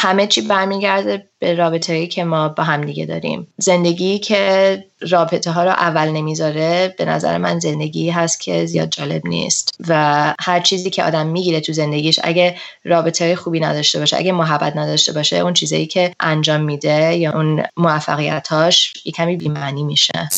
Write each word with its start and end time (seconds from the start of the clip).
همه 0.00 0.26
چی 0.26 0.40
برمیگرده 0.40 1.28
به 1.38 1.54
رابطه 1.54 1.92
هایی 1.92 2.06
که 2.06 2.24
ما 2.24 2.48
با 2.48 2.64
هم 2.64 2.84
دیگه 2.84 3.06
داریم. 3.06 3.46
زندگی 3.58 4.18
که 4.18 4.84
رابطه 5.00 5.50
ها 5.50 5.64
رو 5.64 5.70
اول 5.70 6.08
نمی‌ذاره 6.08 6.94
به 6.98 7.04
نظر 7.04 7.38
من 7.38 7.58
زندگی 7.58 8.10
هست 8.10 8.40
که 8.40 8.66
زیاد 8.66 8.88
جالب 8.88 9.26
نیست. 9.26 9.74
و 9.88 10.34
هر 10.40 10.60
چیزی 10.60 10.90
که 10.90 11.04
آدم 11.04 11.26
می‌گیره 11.26 11.60
تو 11.60 11.72
زندگیش 11.72 12.20
اگه 12.22 12.56
رابطه 12.84 13.24
های 13.24 13.36
خوبی 13.36 13.60
نداشته 13.60 13.98
باشه 13.98 14.16
اگه 14.16 14.32
محبت 14.32 14.76
نداشته 14.76 15.12
باشه 15.12 15.36
اون 15.36 15.52
چیزایی 15.52 15.86
که 15.86 16.12
انجام 16.20 16.60
میده 16.60 17.14
یا 17.14 17.32
اون 17.32 17.62
موفقیتاش 17.76 18.92
یه 19.04 19.12
کمی 19.12 19.36
بیمعنی 19.36 19.82
میشه. 19.82 20.28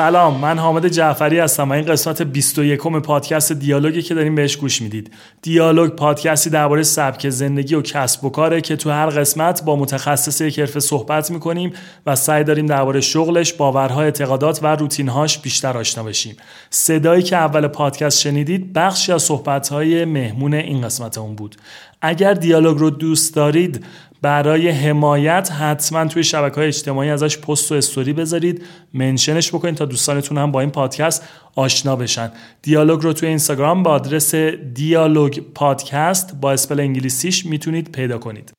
سلام 0.00 0.40
من 0.40 0.58
حامد 0.58 0.88
جعفری 0.88 1.38
هستم 1.38 1.70
و 1.70 1.72
این 1.72 1.84
قسمت 1.84 2.22
21 2.22 2.80
پادکست 2.80 3.52
دیالوگی 3.52 4.02
که 4.02 4.14
داریم 4.14 4.34
بهش 4.34 4.56
گوش 4.56 4.82
می‌دید. 4.82 5.10
دیالوگ 5.42 5.90
پادکستی 5.90 6.50
درباره 6.50 6.82
سبک 6.82 7.30
زندگی 7.30 7.74
و 7.74 7.82
کسب 7.82 8.24
و 8.24 8.30
کاره 8.30 8.60
که 8.60 8.76
تو 8.76 8.90
هر 8.90 9.06
قسمت 9.06 9.64
با 9.64 9.76
متخصص 9.76 10.40
یک 10.40 10.58
حرفه 10.58 10.80
صحبت 10.80 11.30
می‌کنیم 11.30 11.72
و 12.06 12.16
سعی 12.16 12.44
داریم 12.44 12.66
درباره 12.66 13.00
شغلش 13.00 13.52
باورها 13.52 14.02
اعتقادات 14.02 14.62
و 14.62 14.66
روتینهاش 14.66 15.38
بیشتر 15.38 15.78
آشنا 15.78 16.04
بشیم. 16.04 16.36
صدایی 16.70 17.22
که 17.22 17.36
اول 17.36 17.66
پادکست 17.66 18.20
شنیدید 18.20 18.72
بخشی 18.72 19.12
از 19.12 19.22
صحبتهای 19.22 20.04
مهمون 20.04 20.54
این 20.54 20.80
قسمت 20.80 21.18
اون 21.18 21.34
بود. 21.34 21.56
اگر 22.02 22.34
دیالوگ 22.34 22.78
رو 22.78 22.90
دوست 22.90 23.34
دارید 23.34 23.84
برای 24.22 24.68
حمایت 24.68 25.52
حتما 25.52 26.04
توی 26.04 26.24
شبکه 26.24 26.56
های 26.56 26.66
اجتماعی 26.66 27.10
ازش 27.10 27.38
پست 27.38 27.72
و 27.72 27.74
استوری 27.74 28.12
بذارید. 28.12 28.62
منشنش 28.94 29.48
بکنید 29.48 29.74
تا 29.74 29.84
دوستانتون 29.84 30.38
هم 30.38 30.52
با 30.52 30.60
این 30.60 30.70
پادکست 30.70 31.28
آشنا 31.54 31.96
بشن. 31.96 32.32
دیالوگ 32.62 33.02
رو 33.02 33.12
توی 33.12 33.28
اینستاگرام 33.28 33.82
با 33.82 33.90
آدرس 33.90 34.34
دیالوگ 34.74 35.40
پادکست 35.54 36.34
با 36.40 36.52
اسپل 36.52 36.80
انگلیسیش 36.80 37.46
می‌تونید 37.46 37.92
پیدا 37.92 38.18
کنید. 38.18 38.52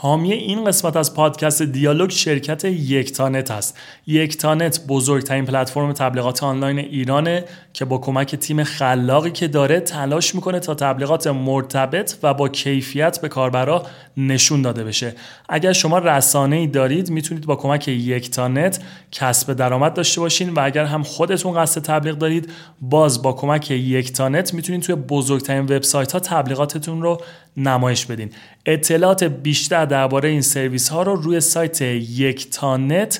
حامی 0.00 0.32
این 0.32 0.64
قسمت 0.64 0.96
از 0.96 1.14
پادکست 1.14 1.62
دیالوگ 1.62 2.10
شرکت 2.10 2.64
یکتانت 2.64 3.50
است. 3.50 3.78
یکتانت 4.06 4.80
بزرگترین 4.88 5.44
پلتفرم 5.44 5.92
تبلیغات 5.92 6.42
آنلاین 6.42 6.78
ایرانه 6.78 7.44
که 7.72 7.84
با 7.84 7.98
کمک 7.98 8.34
تیم 8.34 8.64
خلاقی 8.64 9.30
که 9.30 9.48
داره 9.48 9.80
تلاش 9.80 10.34
می‌کنه 10.34 10.60
تا 10.60 10.74
تبلیغات 10.74 11.26
مرتبط 11.26 12.14
و 12.22 12.34
با 12.34 12.48
کیفیت 12.48 13.20
به 13.20 13.28
کاربرا 13.28 13.86
نشون 14.16 14.62
داده 14.62 14.84
بشه. 14.84 15.14
اگر 15.48 15.72
شما 15.72 15.98
رسانه 15.98 16.56
ای 16.56 16.66
دارید 16.66 17.10
می‌تونید 17.10 17.46
با 17.46 17.56
کمک 17.56 17.88
یکتانت 17.88 18.80
کسب 19.12 19.52
درآمد 19.52 19.94
داشته 19.94 20.20
باشین 20.20 20.54
و 20.54 20.60
اگر 20.64 20.84
هم 20.84 21.02
خودتون 21.02 21.62
قصد 21.62 21.82
تبلیغ 21.82 22.18
دارید 22.18 22.50
باز 22.80 23.22
با 23.22 23.32
کمک 23.32 23.70
یکتانت 23.70 24.54
می‌تونید 24.54 24.82
توی 24.82 24.94
بزرگترین 24.94 25.62
وبسایت 25.62 26.12
ها 26.12 26.18
تبلیغاتتون 26.18 27.02
رو 27.02 27.20
نمایش 27.56 28.06
بدین. 28.06 28.30
اطلاعات 28.66 29.24
بیشتر 29.24 29.87
درباره 29.88 30.28
این 30.28 30.42
سرویس 30.42 30.88
ها 30.88 31.02
رو 31.02 31.16
روی 31.16 31.40
سایت 31.40 31.82
یکتانت.com 31.82 33.18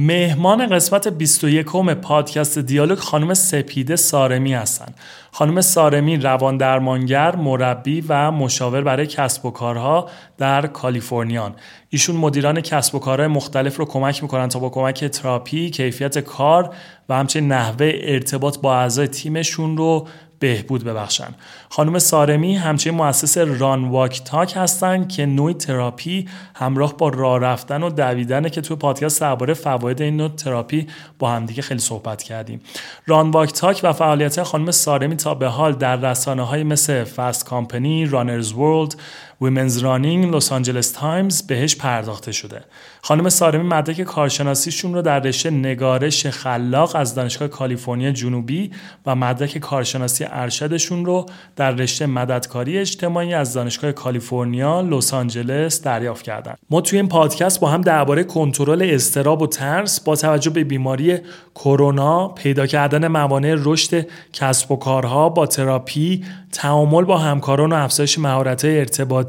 مهمان 0.01 0.67
قسمت 0.67 1.07
21 1.07 1.65
پادکست 2.01 2.59
دیالوگ 2.59 2.97
خانم 2.97 3.33
سپیده 3.33 3.95
سارمی 3.95 4.53
هستند. 4.53 4.95
خانم 5.31 5.61
سارمی 5.61 6.17
روان 6.17 6.57
درمانگر، 6.57 7.35
مربی 7.35 8.03
و 8.09 8.31
مشاور 8.31 8.81
برای 8.81 9.07
کسب 9.07 9.45
و 9.45 9.51
کارها 9.51 10.09
در 10.37 10.67
کالیفرنیان. 10.67 11.55
ایشون 11.89 12.15
مدیران 12.15 12.61
کسب 12.61 12.95
و 12.95 12.99
کارهای 12.99 13.27
مختلف 13.27 13.77
رو 13.77 13.85
کمک 13.85 14.23
می‌کنن 14.23 14.47
تا 14.47 14.59
با 14.59 14.69
کمک 14.69 15.05
تراپی، 15.05 15.69
کیفیت 15.69 16.19
کار 16.19 16.73
و 17.09 17.15
همچنین 17.15 17.51
نحوه 17.51 17.91
ارتباط 18.01 18.57
با 18.57 18.75
اعضای 18.75 19.07
تیمشون 19.07 19.77
رو 19.77 20.07
بهبود 20.39 20.83
ببخشن. 20.83 21.35
خانم 21.69 21.99
سارمی 21.99 22.55
همچنین 22.55 22.95
مؤسس 22.95 23.37
Run 23.37 23.85
Walk 23.89 24.23
Talk 24.23 24.53
هستن 24.55 25.07
که 25.07 25.25
نوعی 25.25 25.53
تراپی 25.53 26.27
همراه 26.55 26.97
با 26.97 27.09
راه 27.09 27.39
رفتن 27.39 27.83
و 27.83 27.89
دویدن 27.89 28.49
که 28.49 28.61
توی 28.61 28.77
پادکست 28.77 29.21
درباره 29.21 29.53
فواید 29.53 30.01
این 30.01 30.17
نوع 30.17 30.29
تراپی 30.29 30.87
با 31.19 31.31
همدیگه 31.31 31.61
خیلی 31.61 31.79
صحبت 31.79 32.23
کردیم. 32.23 32.61
Run 33.05 33.31
Walk 33.31 33.53
Talk 33.53 33.79
و 33.83 33.93
فعالیت 33.93 34.43
خانم 34.43 34.71
سارمی 34.71 35.15
تا 35.15 35.33
به 35.33 35.47
حال 35.47 35.73
در 35.73 35.95
رسانه 35.95 36.43
های 36.43 36.63
مثل 36.63 37.03
Fast 37.03 37.45
Company، 37.45 38.05
Runner's 38.05 38.53
World 38.53 38.95
Women's 39.41 39.77
Running 39.77 40.35
لس 40.35 40.51
آنجلس 40.51 40.91
تایمز 40.91 41.41
بهش 41.41 41.75
پرداخته 41.75 42.31
شده. 42.31 42.61
خانم 43.01 43.29
سارمی 43.29 43.63
مدرک 43.63 44.01
کارشناسیشون 44.01 44.93
رو 44.93 45.01
در 45.01 45.19
رشته 45.19 45.49
نگارش 45.49 46.27
خلاق 46.27 46.95
از 46.95 47.15
دانشگاه 47.15 47.47
کالیفرنیا 47.47 48.11
جنوبی 48.11 48.71
و 49.05 49.15
مدرک 49.15 49.57
کارشناسی 49.57 50.25
ارشدشون 50.29 51.05
رو 51.05 51.25
در 51.55 51.71
رشته 51.71 52.05
مددکاری 52.05 52.77
اجتماعی 52.77 53.33
از 53.33 53.53
دانشگاه 53.53 53.91
کالیفرنیا 53.91 54.81
لس 54.81 55.13
آنجلس 55.13 55.81
دریافت 55.81 56.23
کردن. 56.23 56.55
ما 56.69 56.81
توی 56.81 56.99
این 56.99 57.07
پادکست 57.07 57.59
با 57.59 57.69
هم 57.69 57.81
درباره 57.81 58.23
کنترل 58.23 58.89
اضطراب 58.93 59.41
و 59.41 59.47
ترس 59.47 59.99
با 59.99 60.15
توجه 60.15 60.49
به 60.49 60.63
بیماری 60.63 61.17
کرونا 61.55 62.27
پیدا 62.27 62.67
کردن 62.67 63.07
موانع 63.07 63.55
رشد 63.57 64.07
کسب 64.33 64.71
و 64.71 64.75
کارها 64.75 65.29
با 65.29 65.45
تراپی 65.45 66.25
تعامل 66.51 67.03
با 67.03 67.17
همکاران 67.17 67.73
و 67.73 67.75
افزایش 67.75 68.19
مهارت 68.19 68.65
ارتباطی 68.65 69.28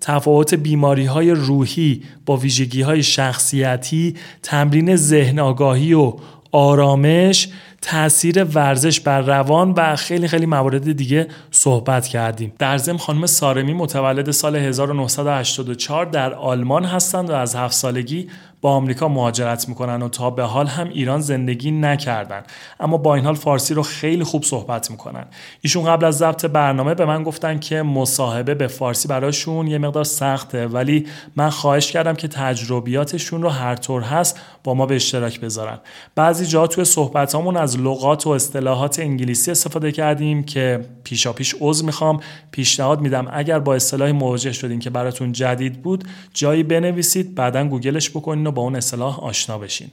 تفاوت 0.00 0.54
بیماری 0.54 1.04
های 1.04 1.30
روحی 1.30 2.02
با 2.26 2.36
ویژگی 2.36 2.82
های 2.82 3.02
شخصیتی 3.02 4.16
تمرین 4.42 4.96
ذهن 4.96 5.38
آگاهی 5.38 5.94
و 5.94 6.12
آرامش 6.52 7.48
تاثیر 7.82 8.44
ورزش 8.44 9.00
بر 9.00 9.20
روان 9.20 9.74
و 9.76 9.96
خیلی 9.96 10.28
خیلی 10.28 10.46
موارد 10.46 10.92
دیگه 10.92 11.26
صحبت 11.50 12.06
کردیم. 12.06 12.52
در 12.58 12.78
ضمن 12.78 12.96
خانم 12.96 13.26
سارمی 13.26 13.72
متولد 13.72 14.30
سال 14.30 14.56
1984 14.56 16.06
در 16.06 16.34
آلمان 16.34 16.84
هستند 16.84 17.30
و 17.30 17.32
از 17.32 17.54
هفت 17.54 17.74
سالگی 17.74 18.28
با 18.60 18.70
آمریکا 18.70 19.08
مهاجرت 19.08 19.68
می‌کنن 19.68 20.02
و 20.02 20.08
تا 20.08 20.30
به 20.30 20.42
حال 20.42 20.66
هم 20.66 20.88
ایران 20.88 21.20
زندگی 21.20 21.70
نکردن. 21.70 22.42
اما 22.80 22.96
با 22.96 23.14
این 23.14 23.24
حال 23.24 23.34
فارسی 23.34 23.74
رو 23.74 23.82
خیلی 23.82 24.24
خوب 24.24 24.44
صحبت 24.44 24.90
می‌کنن. 24.90 25.24
ایشون 25.60 25.84
قبل 25.84 26.04
از 26.04 26.18
ضبط 26.18 26.46
برنامه 26.46 26.94
به 26.94 27.04
من 27.04 27.22
گفتن 27.22 27.58
که 27.58 27.82
مصاحبه 27.82 28.54
به 28.54 28.66
فارسی 28.66 29.08
براشون 29.08 29.66
یه 29.66 29.78
مقدار 29.78 30.04
سخته 30.04 30.66
ولی 30.66 31.06
من 31.36 31.50
خواهش 31.50 31.92
کردم 31.92 32.14
که 32.14 32.28
تجربیاتشون 32.28 33.42
رو 33.42 33.48
هر 33.48 33.74
طور 33.74 34.02
هست 34.02 34.40
با 34.64 34.74
ما 34.74 34.86
به 34.86 34.94
اشتراک 34.94 35.40
بذارن. 35.40 35.78
بعضی 36.14 36.46
جا 36.46 36.66
توی 36.66 36.84
صحبتامون 36.84 37.56
از 37.56 37.80
لغات 37.80 38.26
و 38.26 38.30
اصطلاحات 38.30 38.98
انگلیسی 38.98 39.50
استفاده 39.50 39.92
کردیم 39.92 40.42
که 40.42 40.84
پیشا 41.04 41.32
پیش 41.32 41.54
عذر 41.60 41.84
می‌خوام. 41.84 42.20
پیشنهاد 42.50 43.00
میدم 43.00 43.28
اگر 43.32 43.58
با 43.58 43.74
اصطلاحی 43.74 44.12
مواجه 44.12 44.52
شدین 44.52 44.78
که 44.78 44.90
براتون 44.90 45.32
جدید 45.32 45.82
بود 45.82 46.04
جایی 46.34 46.62
بنویسید 46.62 47.34
بعدا 47.34 47.64
گوگلش 47.64 48.10
بکنین 48.10 48.47
و 48.48 48.50
با 48.50 48.62
اون 48.62 48.76
اصطلاح 48.76 49.20
آشنا 49.20 49.58
بشین. 49.58 49.90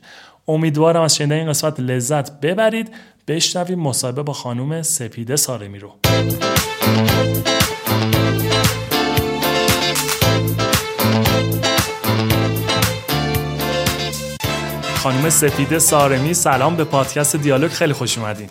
امیدوارم 0.47 1.01
از 1.01 1.15
شنیدن 1.15 1.35
این 1.35 1.49
قسمت 1.49 1.79
لذت 1.79 2.39
ببرید. 2.39 2.91
بشنویم 3.27 3.79
مصاحبه 3.79 4.23
با 4.23 4.33
خانم 4.33 4.81
سپیده 4.81 5.35
سارمی 5.35 5.79
رو. 5.79 5.91
خانم 14.95 15.29
سپیده 15.29 15.79
سارمی 15.79 16.33
سلام 16.33 16.75
به 16.75 16.83
پادکست 16.83 17.35
دیالوگ 17.35 17.71
خیلی 17.71 17.93
خوش 17.93 18.17
اومدین. 18.17 18.49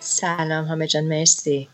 سلام 0.00 0.64
همه 0.64 0.86
جان 0.86 1.04
مرسی. 1.04 1.68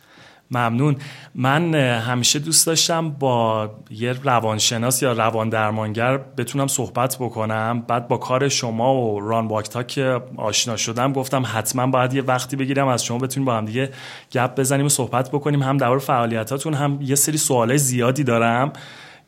ممنون. 0.50 0.97
من 1.35 1.75
همیشه 1.75 2.38
دوست 2.38 2.67
داشتم 2.67 3.11
با 3.11 3.70
یه 3.91 4.12
روانشناس 4.12 5.02
یا 5.02 5.12
روان 5.12 5.49
درمانگر 5.49 6.17
بتونم 6.17 6.67
صحبت 6.67 7.17
بکنم. 7.20 7.85
بعد 7.88 8.08
با 8.08 8.17
کار 8.17 8.49
شما 8.49 8.94
و 8.94 9.20
ران 9.20 9.47
واکتا 9.47 9.82
که 9.82 10.20
آشنا 10.37 10.76
شدم 10.76 11.12
گفتم 11.12 11.43
حتما 11.47 11.87
باید 11.87 12.14
یه 12.14 12.23
وقتی 12.23 12.56
بگیرم 12.56 12.88
از 12.88 13.05
شما 13.05 13.19
بتونیم 13.19 13.44
با 13.44 13.56
هم 13.56 13.64
دیگه 13.64 13.91
گپ 14.32 14.55
بزنیم 14.55 14.87
و 14.87 14.88
صحبت 14.88 15.29
بکنیم. 15.29 15.62
هم 15.62 15.76
در 15.76 15.99
فعالیتاتون 15.99 16.75
هم 16.75 16.99
یه 17.03 17.14
سری 17.14 17.37
سوالای 17.37 17.79
زیادی 17.79 18.25
دارم 18.25 18.73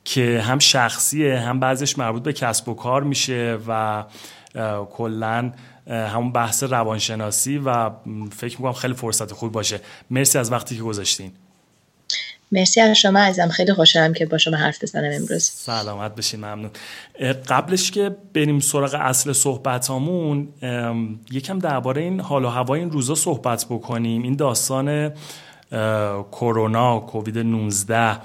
که 0.04 0.42
هم 0.46 0.58
شخصیه 0.58 1.38
هم 1.38 1.60
بعضش 1.60 1.98
مربوط 1.98 2.22
به 2.22 2.32
کسب 2.32 2.68
و 2.68 2.74
کار 2.74 3.02
میشه 3.02 3.58
و 3.68 4.04
کلا 4.90 5.52
همون 5.86 6.32
بحث 6.32 6.62
روانشناسی 6.62 7.58
و 7.58 7.90
فکر 8.36 8.56
می‌کنم 8.56 8.72
خیلی 8.72 8.94
فرصت 8.94 9.32
خوب 9.32 9.52
باشه. 9.52 9.80
مرسی 10.10 10.38
از 10.38 10.52
وقتی 10.52 10.76
که 10.76 10.82
گذاشتین. 10.82 11.32
مرسی 12.52 12.80
از 12.80 12.96
شما 12.96 13.18
ازم 13.18 13.48
خیلی 13.48 13.74
خوشحالم 13.74 14.12
که 14.12 14.26
با 14.26 14.38
شما 14.38 14.56
حرف 14.56 14.82
بزنم 14.82 15.10
امروز. 15.12 15.44
سلامت 15.44 16.14
بشین 16.14 16.40
ممنون. 16.40 16.70
قبلش 17.48 17.90
که 17.90 18.16
بریم 18.34 18.60
سراغ 18.60 18.94
اصل 19.00 19.32
صحبتامون 19.32 20.48
یکم 21.30 21.58
درباره 21.58 22.02
این 22.02 22.20
حال 22.20 22.44
و 22.44 22.48
هوای 22.48 22.80
این 22.80 22.90
روزا 22.90 23.14
صحبت 23.14 23.66
بکنیم. 23.70 24.22
این 24.22 24.36
داستان 24.36 25.12
کرونا 26.32 27.00
کووید 27.00 27.38
19 27.38 28.18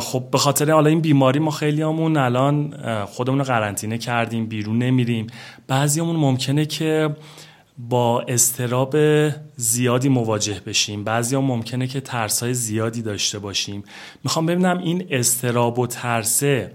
خب 0.00 0.24
به 0.32 0.38
خاطر 0.38 0.70
حالا 0.70 0.90
این 0.90 1.00
بیماری 1.00 1.38
ما 1.38 1.50
خیلیامون 1.50 2.16
الان 2.16 2.76
خودمون 3.06 3.38
رو 3.38 3.44
قرنطینه 3.44 3.98
کردیم 3.98 4.46
بیرون 4.46 4.78
نمیریم. 4.78 5.26
بعضیامون 5.66 6.16
ممکنه 6.16 6.66
که 6.66 7.16
با 7.78 8.20
استراب 8.20 8.96
زیادی 9.56 10.08
مواجه 10.08 10.60
بشیم. 10.66 11.04
بعضی 11.04 11.36
هم 11.36 11.44
ممکنه 11.44 11.86
که 11.86 12.00
ترس 12.00 12.42
های 12.42 12.54
زیادی 12.54 13.02
داشته 13.02 13.38
باشیم. 13.38 13.84
می‌خوام 14.24 14.46
ببینم 14.46 14.78
این 14.78 15.06
استراب 15.10 15.78
و 15.78 15.86
ترسه 15.86 16.72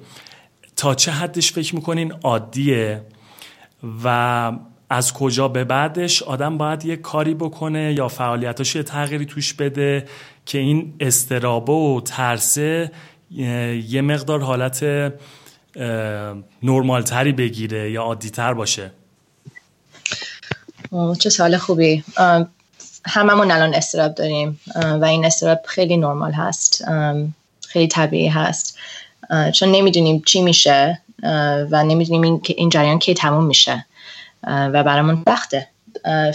تا 0.76 0.96
چه 0.96 1.12
حدش 1.12 1.52
فکر 1.52 1.76
می‌کنین 1.76 2.12
عادیه 2.12 3.02
و 4.04 4.52
از 4.90 5.14
کجا 5.14 5.48
به 5.48 5.64
بعدش 5.64 6.24
آدم 6.24 6.58
باید 6.58 6.86
یه 6.86 6.96
کاری 6.96 7.34
بکنه 7.34 7.94
یا 7.94 8.08
فعالیتاش 8.08 8.76
یه 8.76 8.84
تغییری 8.84 9.26
توش 9.26 9.54
بده 9.54 10.06
که 10.48 10.58
این 10.58 10.94
استرابه 11.00 11.74
و 11.74 12.02
ترسه 12.06 12.92
یه 13.88 14.02
مقدار 14.02 14.42
حالت 14.42 14.84
نرمالتری 16.64 17.32
بگیره 17.32 17.92
یا 17.92 18.04
عادیتر 18.04 18.54
باشه. 18.54 18.92
چه 21.20 21.30
سال 21.30 21.58
خوبی. 21.58 22.04
هممون 23.06 23.52
الان 23.52 23.74
استراب 23.74 24.16
داریم 24.16 24.60
و 24.76 25.06
این 25.06 25.26
استراب 25.26 25.60
خیلی 25.66 25.98
نرمال 25.98 26.32
هست 26.32 26.86
خیلی 27.68 27.88
طبیعی 27.88 28.28
هست. 28.28 28.78
چون 29.54 29.72
نمی‌دونیم 29.72 30.22
چی 30.26 30.42
میشه 30.42 31.02
و 31.72 31.84
نمی‌دونیم 31.84 32.42
این 32.48 32.70
جریان 32.70 33.00
کی 33.00 33.14
تموم 33.14 33.46
میشه 33.46 33.86
و 34.44 34.84
برامون 34.84 35.24
وقته 35.28 35.68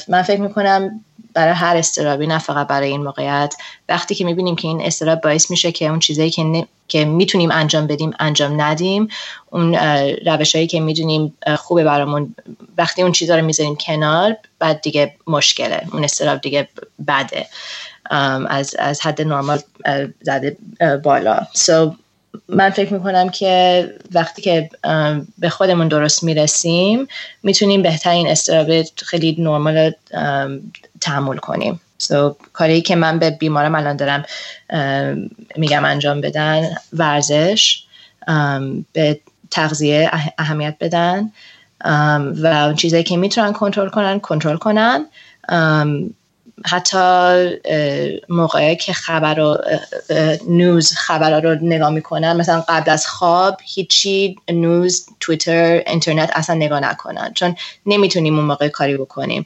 من 0.08 0.22
فکر 0.22 0.40
می‌کنم 0.40 1.04
برای 1.34 1.54
هر 1.54 1.76
استرابی 1.76 2.26
نه 2.26 2.38
فقط 2.38 2.66
برای 2.66 2.88
این 2.88 3.02
موقعیت. 3.02 3.54
وقتی 3.88 4.14
که 4.14 4.24
می‌بینیم 4.24 4.56
که 4.56 4.68
این 4.68 4.82
استراب 4.82 5.20
باعث 5.20 5.50
میشه 5.50 5.72
که 5.72 5.86
اون 5.86 5.98
چیزایی 5.98 6.30
که, 6.30 6.66
که 6.88 7.04
می‌تونیم 7.04 7.50
انجام 7.50 7.86
بدیم 7.86 8.12
انجام 8.18 8.60
ندیم 8.60 9.08
اون 9.50 9.74
روش 10.26 10.54
هایی 10.54 10.66
که 10.66 10.80
می‌دونیم 10.80 11.34
خوبه 11.58 11.84
برامون. 11.84 12.34
وقتی 12.78 13.02
اون 13.02 13.12
چیزها 13.12 13.36
رو 13.36 13.44
می‌ذاریم 13.44 13.76
کنار 13.76 14.36
بعد 14.58 14.80
دیگه 14.80 15.14
مشکله. 15.26 15.82
اون 15.92 16.04
استراب 16.04 16.40
دیگه 16.40 16.68
بده. 17.08 17.46
از, 18.48 18.76
از 18.78 19.00
حد 19.00 19.22
نرمال 19.22 19.58
زده 20.22 20.56
بالا. 21.02 21.38
So, 21.54 21.94
من 22.48 22.70
فکر 22.70 22.94
می‌کنم 22.94 23.28
که 23.28 23.90
وقتی 24.12 24.42
که 24.42 24.70
به 25.38 25.48
خودمون 25.48 25.88
درست 25.88 26.24
می‌رسیم 26.24 27.08
می‌تونیم 27.42 27.82
بهترین 27.82 28.28
استراب 28.28 28.82
خیلی 28.96 29.36
نرمال 29.38 29.92
تحمل 31.00 31.36
کنیم. 31.36 31.80
So, 32.02 32.14
کاری 32.52 32.82
که 32.82 32.96
من 32.96 33.18
به 33.18 33.30
بیمارم 33.30 33.74
الان 33.74 33.96
دارم 33.96 34.24
میگم 35.56 35.84
انجام 35.84 36.20
بدن 36.20 36.76
ورزش 36.92 37.84
به 38.92 39.20
تغذیه 39.50 40.10
اهمیت 40.38 40.76
بدن 40.80 41.30
و 42.42 42.46
اون 42.46 42.74
چیزایی 42.74 43.02
که 43.02 43.16
می‌تونن 43.16 43.52
کنترل 43.52 43.88
کنن 43.88 44.20
کنترل 44.20 44.56
کنن. 44.56 45.06
حتی 46.66 47.50
موقعی 48.28 48.76
که 48.76 48.92
خبر 48.92 49.34
رو 49.34 49.58
نوز 50.48 50.92
خبر 50.92 51.40
رو 51.40 51.54
نگاه 51.54 51.90
می‌کنن 51.90 52.36
مثلا 52.36 52.64
قبل 52.68 52.90
از 52.90 53.06
خواب 53.06 53.60
هیچی 53.64 54.36
نوز 54.50 55.06
تویتر 55.20 55.82
اینترنت 55.86 56.30
اصلا 56.34 56.56
نگاه 56.56 56.80
نکنن 56.80 57.32
چون 57.34 57.56
نمی‌تونیم 57.86 58.36
اون 58.36 58.44
موقع 58.44 58.68
کاری 58.68 58.96
بکنیم. 58.96 59.44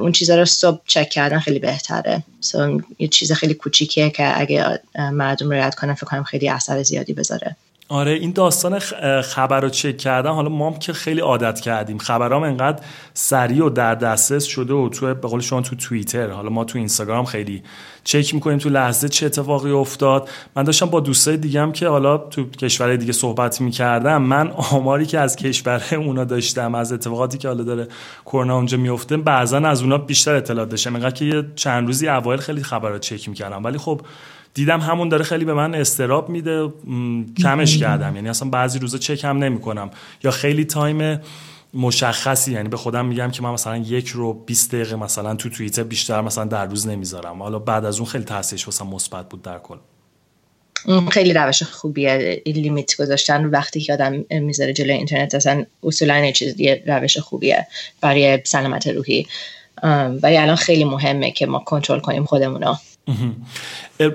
اون 0.00 0.12
چیزا 0.12 0.36
رو 0.36 0.44
صبح 0.44 0.80
چک 0.86 1.10
کردن 1.10 1.38
خیلی 1.38 1.58
بهتره. 1.58 2.22
So, 2.46 2.82
یه 2.98 3.08
چیز 3.08 3.32
خیلی 3.32 3.54
کوچیکیه 3.54 4.10
که 4.10 4.40
اگه 4.40 4.80
مردم 4.94 5.50
رعایت 5.50 5.74
کنن 5.74 5.94
فکر 5.94 6.06
کنم 6.06 6.22
خیلی 6.22 6.48
اثر 6.48 6.82
زیادی 6.82 7.12
بذاره. 7.12 7.56
آره 7.92 8.12
این 8.12 8.32
داستان 8.32 8.78
خبر 9.22 9.60
رو 9.60 9.68
چک 9.68 9.96
کردن 9.98 10.30
حالا 10.30 10.48
ما 10.48 10.70
هم 10.70 10.78
که 10.78 10.92
خیلی 10.92 11.20
عادت 11.20 11.60
کردیم. 11.60 11.98
خبرام 11.98 12.42
انقدر 12.42 12.82
سریع 13.14 13.64
و 13.64 13.68
در 13.70 13.94
دسترس 13.94 14.44
شده 14.44 14.74
و 14.74 14.88
تو 14.88 15.14
به 15.14 15.28
قول 15.28 15.40
شما 15.40 15.60
تو 15.60 15.76
توییتر. 15.76 16.30
حالا 16.30 16.48
ما 16.48 16.64
تو 16.64 16.78
اینستاگرام 16.78 17.24
خیلی 17.24 17.62
چک 18.04 18.34
می‌کنیم 18.34 18.58
تو 18.58 18.68
لحظه 18.68 19.08
چه 19.08 19.26
اتفاقی 19.26 19.70
افتاد. 19.70 20.28
من 20.56 20.62
داشتم 20.62 20.86
با 20.86 21.00
دوستای 21.00 21.36
دیگه 21.36 21.72
که 21.72 21.88
حالا 21.88 22.18
تو 22.18 22.50
کشور 22.50 22.96
دیگه 22.96 23.12
صحبت 23.12 23.60
می‌کردم 23.60 24.22
من 24.22 24.50
آماری 24.50 25.06
که 25.06 25.18
از 25.18 25.36
کشور 25.36 25.82
اونا 25.96 26.24
داشتم 26.24 26.74
از 26.74 26.92
اتفاقاتی 26.92 27.38
که 27.38 27.48
حالا 27.48 27.64
داره 27.64 27.88
کرونا 28.26 28.56
اونجا 28.56 28.78
میفته 28.78 29.16
بعضا 29.16 29.58
از 29.58 29.82
اونا 29.82 29.98
بیشتر 29.98 30.34
اطلاعات 30.34 30.68
داشتم. 30.68 30.94
انقدر 30.94 31.14
که 31.14 31.24
یه 31.24 31.44
چند 31.54 31.86
روزی 31.86 32.08
اوایل 32.08 32.40
خیلی 32.40 32.62
خبرات 32.62 33.00
چک 33.00 33.28
می‌کردم. 33.28 33.64
ولی 33.64 33.78
خب 33.78 34.00
دیدم 34.54 34.80
همون 34.80 35.08
داره 35.08 35.24
خیلی 35.24 35.44
به 35.44 35.54
من 35.54 35.74
اضطراب 35.74 36.28
میده 36.28 36.72
کمش 37.42 37.78
کردم. 37.78 38.16
یعنی 38.16 38.28
اصلا 38.28 38.48
بعضی 38.48 38.78
روزا 38.78 38.98
چک 38.98 39.24
هم 39.24 39.38
نمی‌کنم. 39.38 39.90
یا 40.24 40.30
خیلی 40.30 40.64
time 40.64 41.20
مشخصی 41.74 42.52
یعنی 42.52 42.68
به 42.68 42.76
خودم 42.76 43.06
میگم 43.06 43.30
که 43.30 43.42
من 43.42 43.50
مثلا 43.50 43.76
یک 43.76 44.08
رو 44.08 44.32
20 44.32 44.74
دقیقه 44.74 44.96
مثلا 44.96 45.34
تو 45.34 45.48
توییتر 45.48 45.82
بیشتر 45.82 46.20
مثلا 46.20 46.44
در 46.44 46.66
روز 46.66 46.86
نمی‌ذارم. 46.86 47.42
حالا 47.42 47.58
بعد 47.58 47.84
از 47.84 47.98
اون 47.98 48.08
خیلی 48.08 48.24
تاثیرش 48.24 48.66
واسم 48.66 48.84
مثبت 48.84 49.28
بود 49.28 49.42
در 49.42 49.58
کل. 49.58 49.76
خیلی 51.10 51.32
روش 51.32 51.62
خوبیه 51.62 52.42
این 52.44 52.56
limit 52.56 52.96
گذاشتن. 52.96 53.44
وقتی 53.44 53.80
که 53.80 53.92
آدم 53.92 54.24
می‌ذاره 54.30 54.72
جلوی 54.72 54.92
اینترنت 54.92 55.34
اصلا 55.34 55.64
اصولا 55.82 56.30
چیز 56.30 56.60
یه 56.60 56.82
روش 56.86 57.18
خوبیه 57.18 57.66
برای 58.00 58.38
سلامت 58.44 58.86
روحی. 58.86 59.26
ولی 60.22 60.36
الان 60.36 60.56
خیلی 60.56 60.84
مهمه 60.84 61.30
که 61.30 61.46
ما 61.46 61.58
کنترل 61.58 62.00
کنیم 62.00 62.24
خودمونو. 62.24 62.74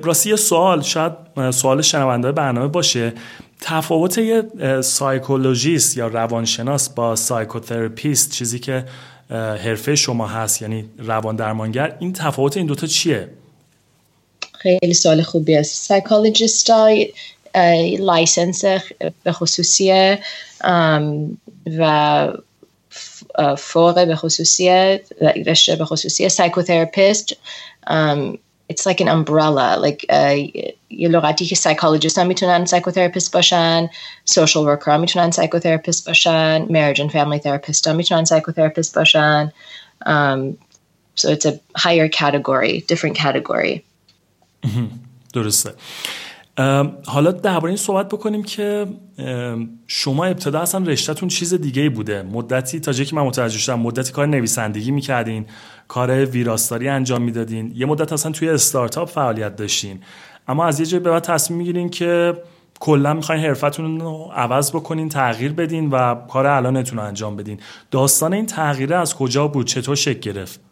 راستی 0.03 0.37
سوال 0.37 0.81
شاید 0.81 1.13
سوال 1.51 1.81
شنونده 1.81 2.31
برنامه 2.31 2.67
باشه. 2.67 3.13
تفاوت 3.61 4.17
یه 4.17 4.43
psychologist 4.81 5.97
یا 5.97 6.07
روانشناس 6.07 6.89
با 6.89 7.15
psychotherapist 7.15 8.31
چیزی 8.31 8.59
که 8.59 8.85
حرفه 9.29 9.95
شما 9.95 10.27
هست 10.27 10.61
یعنی 10.61 10.85
روان 10.97 11.35
درمانگر 11.35 11.95
این 11.99 12.13
تفاوت 12.13 12.57
این 12.57 12.65
دوتا 12.65 12.87
چیه؟ 12.87 13.29
خیلی 14.59 14.93
سوال 14.93 15.21
خوبی 15.21 15.55
است 15.55 15.87
psychologist 15.87 16.71
license 17.99 18.63
به 19.23 19.31
خصوصی 19.31 20.17
و 21.79 22.33
فوق 23.57 24.07
به 24.07 24.15
خصوصی 24.15 24.69
رشته 25.45 25.75
به 25.75 25.85
خصوصی 25.85 26.29
سایکوتراپیست 26.29 27.33
it's 28.68 28.86
like 28.86 29.00
an 29.00 29.08
umbrella 29.08 29.76
like 29.78 30.06
یه 30.90 31.08
لغتی 31.08 31.46
که 31.46 31.54
سایکولوژیست 31.54 32.18
هم 32.18 32.26
میتونن 32.26 32.64
سایکوتراپیست 32.64 33.32
باشن 33.32 33.90
social 34.30 34.64
worker 34.66 34.88
هم 34.88 35.00
میتونن 35.00 35.30
سایکوتراپیست 35.30 36.06
باشن 36.06 36.66
marriage 36.66 36.98
and 36.98 37.10
family 37.10 37.40
therapist 37.42 37.86
هم 37.86 37.96
میتونن 37.96 38.24
سایکوتراپیست 38.24 38.94
باشن 38.94 39.52
um, 40.06 40.56
so 41.16 41.28
it's 41.28 41.46
a 41.46 41.54
higher 41.78 42.08
category 42.08 42.84
different 42.92 43.16
category 43.16 43.82
درسته 45.34 45.74
حالا 47.05 47.31
درباره 47.31 47.67
این 47.67 47.77
صحبت 47.77 48.07
بکنیم 48.07 48.43
که 48.43 48.87
شما 49.87 50.25
ابتدا 50.25 50.59
اصلا 50.59 50.85
رشتهتون 50.85 51.29
چیز 51.29 51.53
دیگه 51.53 51.89
بوده. 51.89 52.23
مدتی 52.23 52.79
تا 52.79 52.93
که 52.93 53.15
من 53.15 53.21
متوجه 53.21 53.57
شدم 53.57 53.79
مدتی 53.79 54.11
کار 54.11 54.25
نویسندگی 54.25 54.91
می‌کردین 54.91 55.45
کار 55.87 56.25
ویراستاری 56.25 56.89
انجام 56.89 57.21
می‌دادین. 57.21 57.73
یه 57.75 57.85
مدت 57.85 58.13
اصلا 58.13 58.31
توی 58.31 58.49
استارتاپ 58.49 59.09
فعالیت 59.09 59.55
داشتین. 59.55 59.99
اما 60.47 60.65
از 60.65 60.79
یه 60.79 60.85
جای 60.85 60.99
به 60.99 61.09
بعد 61.09 61.23
تصمیم 61.23 61.57
می‌گیرین 61.57 61.89
که 61.89 62.33
کلا 62.79 63.13
می‌خواین 63.13 63.43
حرفتون 63.43 63.99
رو 63.99 64.31
عوض 64.35 64.71
بکنین 64.71 65.09
تغییر 65.09 65.53
بدین 65.53 65.89
و 65.89 66.15
کار 66.15 66.47
الانتون 66.47 66.99
رو 66.99 67.05
انجام 67.05 67.35
بدین. 67.35 67.59
داستان 67.91 68.33
این 68.33 68.45
تغییره 68.45 68.95
از 68.95 69.15
کجا 69.15 69.47
بود؟ 69.47 69.67
چطور 69.67 69.95
شکل 69.95 70.19
گرفت؟ 70.19 70.66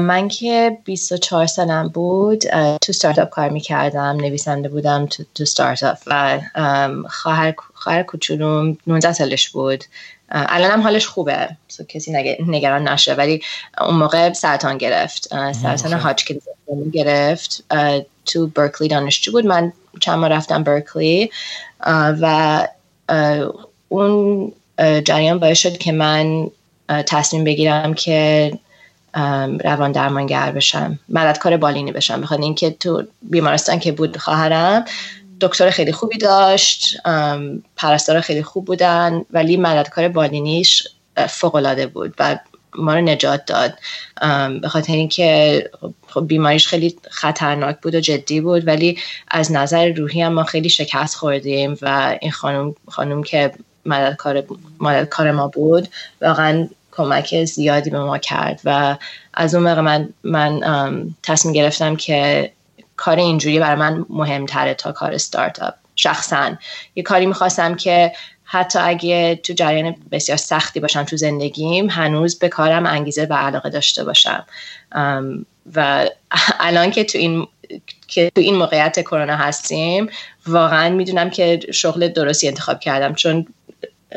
من 0.00 0.28
که 0.28 0.78
24 0.84 1.46
سنم 1.46 1.88
بود 1.88 2.44
تو 2.76 2.92
ستارتاپ 2.92 3.30
کار 3.30 3.48
می‌کردم 3.48 4.16
نویسنده 4.16 4.68
بودم 4.68 5.06
تو, 5.06 5.24
تو 5.34 5.44
ستارتاپ 5.44 5.98
و 6.06 6.40
خواهر 7.08 7.54
خواهر 7.74 8.02
کوچولوم 8.02 8.78
19 8.86 9.12
سالش 9.12 9.48
بود. 9.48 9.84
الان 10.30 10.70
هم 10.70 10.80
حالش 10.80 11.06
خوبه 11.06 11.48
کسی 11.88 12.36
نگران 12.46 12.88
نشه 12.88 13.14
ولی 13.14 13.42
اون 13.80 13.94
موقع 13.94 14.32
سرطان 14.32 14.78
گرفت. 14.78 15.28
سرطان 15.52 15.92
هاچکینز 15.92 16.42
گرفت. 16.92 17.64
تو 18.26 18.46
برکلی 18.46 18.88
دانشجو 18.88 19.32
بود 19.32 19.46
من 19.46 19.72
چند 20.00 20.18
ماه 20.18 20.28
رفتم 20.28 20.62
برکلی. 20.62 21.30
و 22.20 22.68
اون 23.88 24.52
جریان 25.04 25.38
باعث 25.38 25.58
شد 25.58 25.78
که 25.78 25.92
من 25.92 26.50
تصمیم 26.88 27.44
بگیرم 27.44 27.94
که 27.94 28.52
روان 29.64 29.92
درمانگر 29.92 30.52
بشم. 30.52 30.98
مددکار 31.08 31.56
بالینی 31.56 31.92
بشم. 31.92 32.20
بخاطر 32.20 32.42
اینکه 32.42 32.70
تو 32.70 33.02
بیمارستان 33.22 33.78
که 33.78 33.92
بود 33.92 34.16
خواهرم 34.16 34.84
دکتر 35.40 35.70
خیلی 35.70 35.92
خوبی 35.92 36.18
داشت 36.18 36.96
پرستار 37.76 38.20
خیلی 38.20 38.42
خوب 38.42 38.64
بودن 38.64 39.24
ولی 39.30 39.56
مددکار 39.56 40.08
بالینیش 40.08 40.88
فوق 41.28 41.54
العاده 41.54 41.86
بود 41.86 42.14
و 42.18 42.38
ما 42.78 42.94
رو 42.94 43.00
نجات 43.00 43.44
داد. 43.46 43.78
به 44.60 44.68
خاطر 44.68 44.92
اینکه 44.92 45.70
خب 46.08 46.26
بیماریش 46.26 46.68
خیلی 46.68 46.96
خطرناک 47.10 47.80
بود 47.80 47.94
و 47.94 48.00
جدی 48.00 48.40
بود 48.40 48.66
ولی 48.66 48.98
از 49.28 49.52
نظر 49.52 49.92
روحی 49.92 50.22
هم 50.22 50.32
ما 50.32 50.44
خیلی 50.44 50.68
شکست 50.68 51.14
خوردیم 51.16 51.76
و 51.82 52.18
این 52.20 52.30
خانم 52.30 52.74
خانم 52.88 53.22
که 53.22 53.52
مددکار 53.86 54.44
مددکار 54.80 55.30
ما 55.30 55.48
بود 55.48 55.88
واقعا 56.22 56.68
کمک 56.98 57.44
زیادی 57.44 57.90
به 57.90 57.98
ما 57.98 58.18
کرد 58.18 58.60
و 58.64 58.96
از 59.34 59.54
اون 59.54 59.64
موقع 59.64 59.80
من 59.80 60.08
من 60.24 60.60
تصمیم 61.22 61.54
گرفتم 61.54 61.96
که 61.96 62.50
کار 62.96 63.16
اینجوری 63.16 63.58
برای 63.58 63.76
من 63.76 64.06
مهمتره 64.10 64.74
تا 64.74 64.92
کار 64.92 65.16
ستارتاپ 65.16 65.74
شخصا 65.96 66.56
یه 66.94 67.02
کاری 67.02 67.26
می‌خواستم 67.26 67.74
که 67.74 68.12
حتی 68.44 68.78
اگه 68.78 69.40
تو 69.42 69.52
جریان 69.52 69.94
بسیار 70.12 70.38
سختی 70.38 70.80
باشم 70.80 71.04
تو 71.04 71.16
زندگیم 71.16 71.90
هنوز 71.90 72.38
به 72.38 72.48
کارم 72.48 72.86
انگیزه 72.86 73.26
و 73.30 73.34
علاقه 73.34 73.70
داشته 73.70 74.04
باشم. 74.04 74.46
و 75.74 76.08
الان 76.60 76.90
که 76.90 77.04
تو 77.04 77.18
این 77.18 77.46
که 78.08 78.30
تو 78.34 78.40
این 78.40 78.54
موقعیت 78.54 79.00
کرونا 79.00 79.36
هستیم 79.36 80.08
واقعا 80.46 80.88
می‌دونم 80.88 81.30
که 81.30 81.60
شغل 81.72 82.08
درستی 82.08 82.48
انتخاب 82.48 82.80
کردم 82.80 83.14
چون 83.14 83.46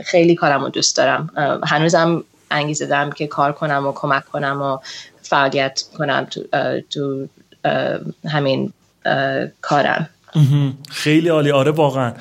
خیلی 0.06 0.36
کارم 0.36 0.64
رو 0.64 0.70
دوست 0.70 0.98
دارم. 0.98 1.30
هنوزم 1.68 2.24
انگیزه 2.52 2.86
دارم 2.86 3.12
که 3.12 3.28
کار 3.28 3.52
کنم 3.52 3.88
و 3.88 3.92
کمک 3.92 4.26
کنم 4.26 4.62
و 4.62 4.78
فعالیت 5.22 5.84
کنم 5.98 6.26
تو, 6.26 6.42
تو 6.90 7.28
همین 8.30 8.74
کارم. 9.62 10.10
خیلی 10.90 11.30
عالی. 11.30 11.52
آره 11.52 11.72
واقعا. 11.72 12.14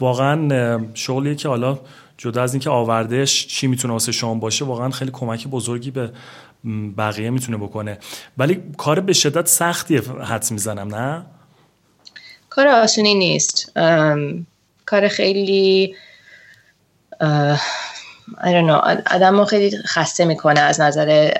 واقعا 0.00 0.80
شغلیه 0.94 1.34
که 1.34 1.48
حالا 1.48 1.78
جدا 2.18 2.42
از 2.42 2.54
اینکه 2.54 2.70
آوردهش 2.70 3.46
چی 3.46 3.66
می‌تونه 3.66 3.92
واسه 3.92 4.12
شما 4.12 4.34
باشه 4.34 4.64
واقعا 4.64 4.90
خیلی 4.90 5.10
کمک 5.10 5.48
بزرگی 5.48 5.90
به 5.90 6.12
بقیه 6.98 7.30
می‌تونه 7.30 7.58
بکنه. 7.58 7.98
ولی 8.38 8.62
کار 8.76 9.00
به 9.00 9.12
شدت 9.12 9.46
سختیه 9.46 10.00
حدس 10.00 10.52
می‌زنم 10.52 10.94
نه؟ 10.94 11.22
کار 12.50 12.68
آسونی 12.68 13.14
نیست. 13.14 13.72
کار 14.86 15.08
خیلی 15.08 15.94
I 18.36 18.52
don't 18.52 18.66
know. 18.66 19.12
آدم 19.14 19.44
خیلی 19.44 19.76
خسته 19.76 20.24
می‌کنه 20.24 20.60
از 20.60 20.80
نظر 20.80 21.30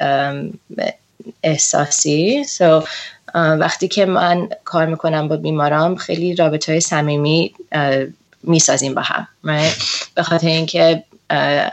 احساسی. 1.43 2.45
So, 2.45 2.89
وقتی 3.35 3.89
که 3.89 4.07
من 4.07 4.49
کار 4.65 4.87
می‌کنم 4.87 5.29
با 5.29 5.37
بیمارام 5.37 5.97
خیلی 5.97 6.35
رابطه 6.35 6.73
های 6.73 6.81
صمیمی 6.81 7.55
می‌سازیم 8.43 8.95
با 8.95 9.03
هم 9.03 9.29
به 10.15 10.23
خاطر 10.23 10.47
اینکه 10.47 11.05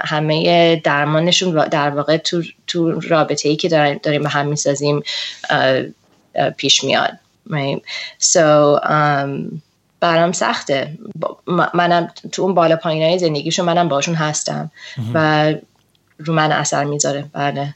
همه 0.05 0.75
درمانشون 0.75 1.67
در 1.67 1.89
واقع 1.89 2.17
تو, 2.17 2.43
تو 2.67 2.99
رابطه 2.99 3.49
ای 3.49 3.55
که 3.55 3.69
داریم 4.03 4.23
با 4.23 4.29
هم 4.29 4.47
می‌سازیم 4.47 5.03
پیش 6.57 6.83
میاد 6.83 7.11
right? 7.49 7.81
so, 8.19 8.79
um, 8.83 9.61
برام 10.07 10.31
سخته. 10.31 10.97
منم 11.73 12.07
تو 12.31 12.41
اون 12.41 12.53
بالا 12.53 12.75
پایین 12.75 13.03
های 13.03 13.19
زندگیشون 13.19 13.65
منم 13.65 13.87
باشون 13.87 14.15
هستم. 14.15 14.71
و 15.13 15.53
رو 16.17 16.33
من 16.33 16.51
اثر 16.51 16.83
می‌ذاره. 16.83 17.25
بله. 17.33 17.75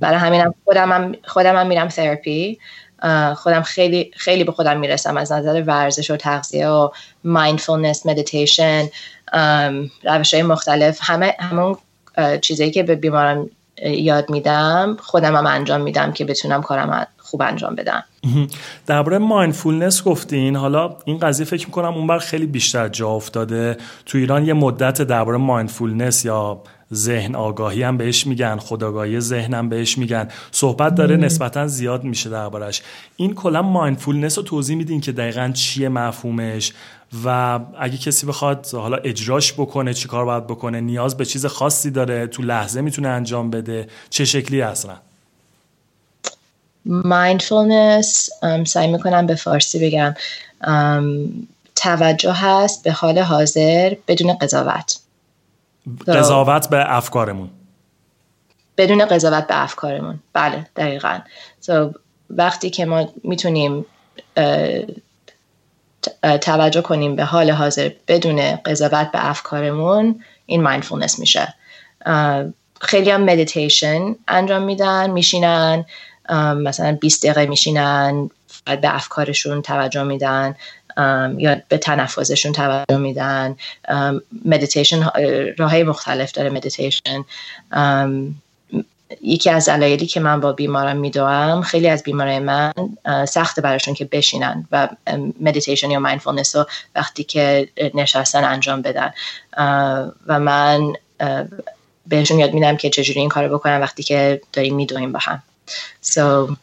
برای 0.00 0.18
همینم 0.18 0.54
خودم 0.64 0.92
هم 0.92 1.14
خودم 1.24 1.56
هم 1.56 1.66
میرم 1.66 1.88
تراپی 1.88 2.58
خودم 3.36 3.62
خیلی 3.62 4.10
خیلی 4.16 4.44
به 4.44 4.52
خودم 4.52 4.80
می‌رسم. 4.80 5.16
از 5.16 5.32
نظر 5.32 5.62
ورزش 5.66 6.10
و 6.10 6.16
تغذیه 6.16 6.68
و 6.68 6.88
mindfulness 7.24 8.06
مدیتیشن 8.06 8.88
روش 10.04 10.34
های 10.34 10.42
مختلف. 10.42 10.98
همه 11.02 11.34
همون 11.38 11.76
چیزایی 12.40 12.70
که 12.70 12.82
به 12.82 12.94
بیمارم 12.94 13.50
یاد 13.82 14.30
میدم 14.30 14.96
خودم 15.00 15.36
هم 15.36 15.46
انجام 15.46 15.80
میدم 15.80 16.12
که 16.12 16.24
بتونم 16.24 16.62
کارم 16.62 17.06
خوب 17.18 17.42
انجام 17.42 17.74
بدم. 17.74 18.04
درباره 18.86 19.18
mindfulness 19.18 20.04
گفتین 20.04 20.56
حالا 20.56 20.96
این 21.04 21.18
قضیه 21.18 21.46
فکر 21.46 21.66
می‌کنم 21.66 21.94
اون 21.94 22.06
ور 22.06 22.18
خیلی 22.18 22.46
بیشتر 22.46 22.88
جا 22.88 23.08
افتاده. 23.08 23.76
تو 24.06 24.18
ایران 24.18 24.44
یه 24.44 24.52
مدت 24.52 25.02
درباره 25.02 25.38
mindfulness 25.38 26.24
یا 26.24 26.62
ذهن 26.94 27.34
آگاهی 27.34 27.82
هم 27.82 27.96
بهش 27.96 28.26
میگن 28.26 28.56
خودآگاهی 28.56 29.20
ذهن 29.20 29.54
هم 29.54 29.68
بهش 29.68 29.98
میگن. 29.98 30.28
صحبت 30.50 30.94
داره 30.94 31.16
نسبتا 31.16 31.66
زیاد 31.66 32.04
میشه 32.04 32.30
دربارش. 32.30 32.82
این 33.16 33.34
کلا 33.34 33.62
mindfulness 33.62 34.38
رو 34.38 34.44
توضیح 34.44 34.76
میدین 34.76 35.00
که 35.00 35.12
دقیقا 35.12 35.50
چیه 35.54 35.88
مفهومش؟ 35.88 36.72
و 37.24 37.60
اگه 37.78 37.96
کسی 37.98 38.26
بخواد 38.26 38.66
حالا 38.72 38.96
اجراش 38.96 39.52
بکنه 39.52 39.94
چی 39.94 40.08
کار 40.08 40.24
باید 40.24 40.46
بکنه 40.46 40.80
نیاز 40.80 41.16
به 41.16 41.24
چیز 41.24 41.46
خاصی 41.46 41.90
داره 41.90 42.26
تو 42.26 42.42
لحظه 42.42 42.80
می‌تونه 42.80 43.08
انجام 43.08 43.50
بده 43.50 43.88
چه 44.10 44.24
شکلی 44.24 44.62
اصلا 44.62 44.96
mindfulness 46.86 48.30
سعی 48.66 48.92
می‌کنم 48.92 49.26
به 49.26 49.34
فارسی 49.34 49.78
بگم. 49.78 50.14
توجه 51.76 52.32
هست 52.32 52.84
به 52.84 52.92
حال 52.92 53.18
حاضر 53.18 53.96
بدون 54.08 54.38
قضاوت. 54.38 55.00
قضاوت 56.06 56.68
به 56.68 56.96
افکارمون. 56.96 57.50
بدون 58.76 59.04
قضاوت 59.04 59.46
به 59.46 59.62
افکارمون. 59.62 60.18
بله 60.32 60.66
دقیقا. 60.76 61.18
So, 61.66 61.72
وقتی 62.30 62.70
که 62.70 62.84
ما 62.84 63.08
می‌تونیم 63.24 63.86
توجه 66.40 66.80
کنیم 66.80 67.16
به 67.16 67.24
حال 67.24 67.50
حاضر 67.50 67.90
بدون 68.08 68.56
قضاوت 68.56 69.10
به 69.12 69.28
افکارمون 69.30 70.24
این 70.46 70.62
مایندفولنس 70.62 71.18
میشه. 71.18 71.54
خیلی 72.80 73.10
هم 73.10 73.20
مدیتیشن 73.24 74.16
انجام 74.28 74.62
میدن 74.62 75.10
میشینن 75.10 75.84
مثلا 76.56 76.98
20 77.00 77.26
دقیقه 77.26 77.46
میشینن 77.46 78.30
به 78.64 78.94
افکارشون 78.94 79.62
توجه 79.62 80.02
میدن 80.02 80.54
یا 81.36 81.56
به 81.68 81.78
تنفسشون 81.78 82.52
توجه 82.52 82.96
میدن. 82.96 83.56
مدیتیشن 84.44 85.08
راه 85.58 85.82
مختلف 85.82 86.32
داره 86.32 86.50
مدیتیشن 86.50 87.24
یکی 89.22 89.50
از 89.50 89.68
دلایلی 89.68 90.06
که 90.06 90.20
من 90.20 90.40
با 90.40 90.52
بیمارم 90.52 90.96
می‌دوم 90.96 91.62
خیلی 91.62 91.88
از 91.88 92.02
بیمارای 92.02 92.38
من 92.38 92.72
سخت 93.28 93.60
براشون 93.60 93.94
که 93.94 94.04
بشینن 94.04 94.68
و 94.72 94.88
مدیتیشن 95.40 95.90
یا 95.90 96.00
mindfulness 96.00 96.56
رو 96.56 96.66
وقتی 96.94 97.24
که 97.24 97.68
نشستن 97.94 98.44
انجام 98.44 98.82
بدن. 98.82 99.12
و 100.26 100.40
من 100.40 100.92
بهشون 102.06 102.38
یاد 102.38 102.54
میدم 102.54 102.76
که 102.76 102.90
چجوری 102.90 103.20
این 103.20 103.28
کارو 103.28 103.58
بکنن 103.58 103.80
وقتی 103.80 104.02
که 104.02 104.40
داریم 104.52 104.74
میدویم 104.74 105.12
با 105.12 105.18
هم. 105.22 105.42
So, 106.04 106.56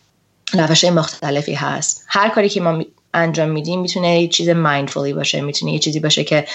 روش 0.53 0.85
مختلفی 0.85 1.53
هست. 1.53 2.05
هر 2.07 2.29
کاری 2.29 2.49
که 2.49 2.61
ما 2.61 2.83
انجام 3.13 3.49
میدیم 3.49 3.81
می‌تونه 3.81 4.21
یه 4.21 4.27
چیز 4.27 4.49
مایندفولی 4.49 5.13
باشه 5.13 5.41
می‌تونه 5.41 5.73
یه 5.73 5.79
چیزی 5.79 5.99
باشه 5.99 6.23
که 6.23 6.47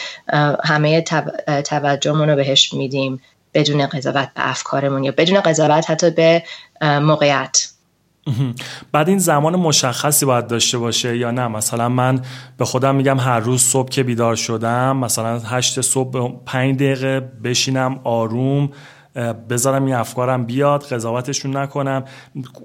همه 0.64 1.04
توجهمون 1.64 2.30
رو 2.30 2.36
بهش 2.36 2.72
میدیم. 2.72 3.20
بدون 3.54 3.86
قضاوت 3.86 4.28
به 4.34 4.48
افکارمون 4.50 5.04
یا 5.04 5.12
بدون 5.16 5.40
قضاوت 5.40 5.90
حتی 5.90 6.10
به 6.10 6.42
موقعیت. 6.82 7.68
بعد 8.92 9.08
این 9.08 9.18
زمان 9.18 9.56
مشخصی 9.56 10.26
باید 10.26 10.46
داشته 10.46 10.78
باشه 10.78 11.16
یا 11.16 11.30
نه؟ 11.30 11.48
مثلا 11.48 11.88
من 11.88 12.20
به 12.58 12.64
خودم 12.64 12.94
میگم 12.94 13.20
هر 13.20 13.40
روز 13.40 13.62
صبح 13.62 13.88
که 13.88 14.02
بیدار 14.02 14.36
شدم 14.36 14.96
مثلا 14.96 15.38
هشت 15.38 15.80
صبح 15.80 16.32
پنج 16.46 16.76
دقیقه 16.76 17.20
بشینم 17.20 18.00
آروم 18.04 18.70
بذارم 19.50 19.84
این 19.84 19.94
افکارم 19.94 20.46
بیاد 20.46 20.84
قضاوتشون 20.84 21.56
نکنم. 21.56 22.04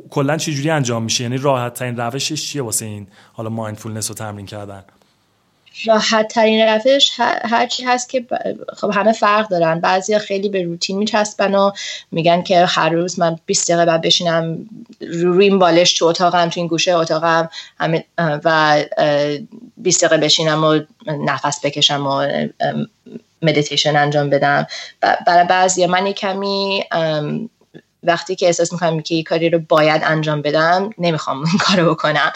کلا 0.10 0.38
چجوری 0.38 0.70
انجام 0.70 1.04
میشه؟ 1.04 1.24
یعنی 1.24 1.38
راحت 1.38 1.74
ترین 1.74 1.98
روشش 1.98 2.46
چیه 2.48 2.62
واسه 2.62 2.86
این؟ 2.86 3.08
حالا 3.34 3.50
مایندفولنس 3.50 4.10
رو 4.10 4.16
تمرین 4.16 4.46
کردن. 4.46 4.84
راحت 5.86 6.28
ترین 6.28 6.62
روش 6.68 7.12
هرچی 7.20 7.84
هست 7.84 8.10
که 8.10 8.26
خب 8.78 8.92
همه 8.94 9.12
فرق 9.12 9.48
دارن. 9.48 9.80
بعضی 9.80 10.20
خیلی 10.20 10.50
به 10.50 10.64
روتین 10.64 10.98
میچسبن 10.98 11.56
و 11.56 11.72
میگن 12.12 12.42
که 12.42 12.66
هر 12.66 12.90
روز 12.90 13.20
من 13.20 13.40
20 13.46 13.72
دقیقه 13.72 13.86
بعد 13.86 14.02
بشینم 14.02 14.70
روی 15.02 15.46
این 15.46 15.60
بالش 15.60 15.94
تو 15.94 16.06
اتاقم 16.06 16.50
تو 16.50 16.60
این 16.60 16.68
گوشه 16.68 16.96
اتاقم 16.96 17.50
و 18.20 18.84
20 19.78 20.06
دقیقه 20.06 20.26
بشینم 20.26 20.64
و 20.64 20.80
نفس 21.08 21.66
بکشم 21.66 22.08
و 22.08 22.28
مدیتیشن 23.42 23.96
انجام 23.96 24.30
بدم. 24.30 24.68
برای 25.28 25.44
بعضی 25.44 25.86
من 25.86 26.12
کمی 26.12 26.84
وقتی 28.04 28.36
که 28.36 28.46
احساس 28.46 28.74
می‌کنم 28.74 29.02
که 29.02 29.16
این 29.16 29.24
کاری 29.24 29.50
رو 29.50 29.60
باید 29.60 30.02
انجام 30.06 30.42
بدم 30.42 30.90
نمی‌خوام 30.98 31.38
این 31.38 31.58
کارو 31.68 31.92
بکنم. 31.92 32.32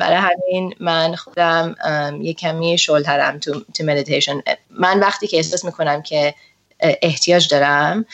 برای 0.00 0.16
همین 0.16 0.74
من 0.80 1.14
خودم 1.14 1.74
یه 2.20 2.34
کمی 2.34 2.78
شل‌ترم 2.78 3.38
تو, 3.38 3.60
تو 3.74 3.84
مدیتیشن 3.84 4.40
من 4.70 5.00
وقتی 5.00 5.26
که 5.26 5.36
احساس 5.36 5.64
می‌کنم 5.64 6.02
که 6.02 6.34
احتیاج 6.80 7.48
دارم 7.48 8.04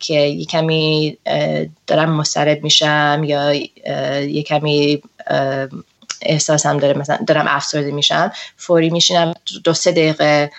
که 0.00 0.14
یه 0.14 0.44
کمی 0.44 1.18
دارم 1.86 2.10
مسترب 2.10 2.64
میشم 2.64 3.22
یا 3.24 3.54
یه 4.22 4.42
کمی 4.42 5.02
احساسم 6.22 6.78
داره 6.78 6.98
مثلا 6.98 7.18
دارم 7.26 7.44
افسرده 7.48 7.90
میشم 7.90 8.32
فوری 8.56 8.90
میشینم 8.90 9.34
دو 9.64 9.74
سه 9.74 9.90
دقیقه 9.92 10.50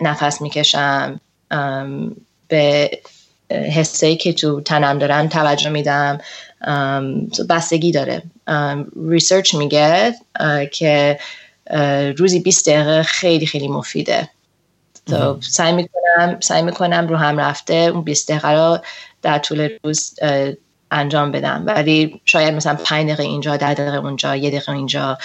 نفس 0.00 0.42
می‌کشم 0.42 1.20
به 2.48 2.90
حسایی 3.50 4.16
که 4.16 4.32
تو 4.32 4.60
تنم 4.60 4.98
دارن 4.98 5.28
توجه 5.28 5.70
میدم. 5.70 6.18
بستگی 7.48 7.92
داره. 7.92 8.22
ریسرچ 9.08 9.54
میگه 9.54 10.14
که 10.72 11.18
روزی 12.16 12.40
20 12.40 12.68
دقیقه 12.68 13.02
خیلی 13.02 13.46
خیلی 13.46 13.68
مفیده. 13.68 14.28
تو 15.06 15.38
سعی 15.40 15.72
می‌کنم 15.72 16.40
سعی 16.40 16.62
می‌کنم 16.62 17.08
رو 17.08 17.16
هم 17.16 17.38
رفته 17.38 17.74
اون 17.74 18.02
20 18.02 18.30
دقیقه 18.30 18.50
رو 18.50 18.78
در 19.22 19.38
طول 19.38 19.68
روز 19.84 20.14
انجام 20.90 21.32
بدم. 21.32 21.62
ولی 21.66 22.20
شاید 22.24 22.54
مثلا 22.54 22.74
5 22.84 23.06
دقیقه 23.06 23.22
اینجا 23.22 23.56
10 23.56 23.74
دقیقه 23.74 23.96
اونجا 23.96 24.36
یه 24.36 24.50
دقیقه 24.50 24.72
اینجا. 24.72 25.18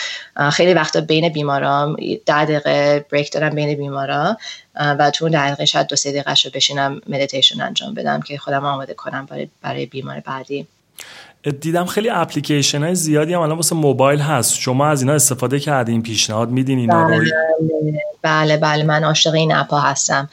خیلی 0.52 0.74
وقتا 0.74 1.02
بین 1.02 1.30
بیمارام 1.30 1.96
10 2.26 2.46
دقیقه 2.46 3.06
break 3.12 3.32
دارم 3.32 3.56
بین 3.56 3.78
بیمارا. 3.78 4.38
و 4.76 5.12
تو 5.12 5.26
اون 5.26 5.32
دقیقه 5.32 5.66
شاید 5.66 5.88
دو 5.88 5.96
سه 5.96 6.12
دقیقه 6.12 6.34
رو 6.44 6.52
بشینم 6.54 7.02
مدیتیشن 7.10 7.62
انجام 7.62 7.94
بدم 7.94 8.22
که 8.22 8.38
خودم 8.38 8.66
آماده 8.66 8.94
کنم 8.94 9.26
برای, 9.26 9.48
برای 9.62 9.86
بیمار 9.86 10.20
بعدی. 10.20 10.68
دیدم 11.62 11.86
خیلی 11.86 12.10
اپلیکیشن 12.10 12.84
های 12.84 12.96
زیادی 12.96 13.34
هم 13.34 13.42
الان 13.42 13.56
واسه 13.56 13.76
موبایل 13.76 14.20
هست. 14.20 14.60
شما 14.60 14.88
از 14.88 15.02
اینا 15.02 15.14
استفاده 15.14 15.60
کردین 15.60 16.04
پیشنهاد 16.04 16.50
میدین 16.50 16.80
اینا 16.80 17.08
بله, 17.08 17.32
بله 18.22 18.58
بله. 18.58 18.84
من 18.84 19.04
عاشق 19.04 19.34
این 19.34 19.56
اپا 19.56 19.80
هستم. 19.80 20.30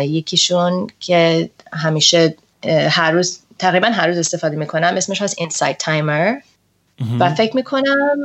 یکیشون 0.00 0.86
که 1.00 1.50
همیشه 1.72 2.34
هر 2.90 3.10
روز 3.10 3.40
تقریبا 3.64 3.88
هر 3.88 4.06
روز 4.06 4.18
استفاده 4.18 4.56
می‌کنم. 4.56 4.94
اسمش 4.96 5.22
هست 5.22 5.34
Insight 5.38 5.78
Timer 5.78 6.34
و 7.20 7.34
فکر 7.34 7.56
می‌کنم 7.56 8.18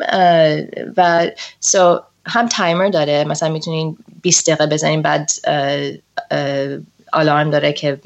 و 0.97 1.27
so 1.59 1.99
هم 2.25 2.47
تایمر 2.47 2.89
داره. 2.89 3.23
مثلا 3.23 3.49
می‌تونین 3.49 3.97
20 4.21 4.49
دقیقه 4.49 4.65
بزنین 4.65 5.01
بعد 5.01 5.31
آلارم 7.13 7.51
داره 7.51 7.73
که 7.73 7.99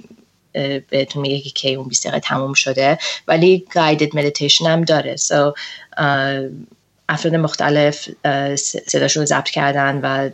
بهتون 0.89 1.21
میگه 1.21 1.39
که 1.39 1.49
کی 1.49 1.75
اون 1.75 1.87
20 1.87 2.03
دقیقه 2.03 2.19
تموم 2.19 2.53
شده. 2.53 2.97
ولی 3.27 3.65
guided 3.73 4.17
meditation 4.17 4.65
هم 4.65 4.81
داره. 4.81 5.15
so 5.15 5.53
افراد 7.09 7.35
مختلف 7.35 8.09
صداشون 8.87 9.21
رو 9.21 9.25
ضبط 9.25 9.49
کردن 9.49 9.99
و 10.03 10.29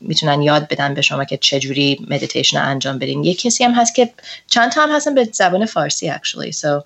می‌تونن 0.00 0.42
یاد 0.42 0.68
بدن 0.68 0.94
به 0.94 1.02
شما 1.02 1.24
که 1.24 1.36
چجوری 1.36 2.06
مدیتیشن 2.10 2.58
انجام 2.58 2.98
بدین. 2.98 3.24
یه 3.24 3.34
کسی 3.34 3.64
هم 3.64 3.72
هست 3.72 3.94
که 3.94 4.10
چند 4.46 4.72
تا 4.72 4.82
هم 4.82 4.90
هستن 4.96 5.14
به 5.14 5.28
زبان 5.32 5.66
فارسی 5.66 6.12
actually. 6.12 6.52
So 6.52 6.82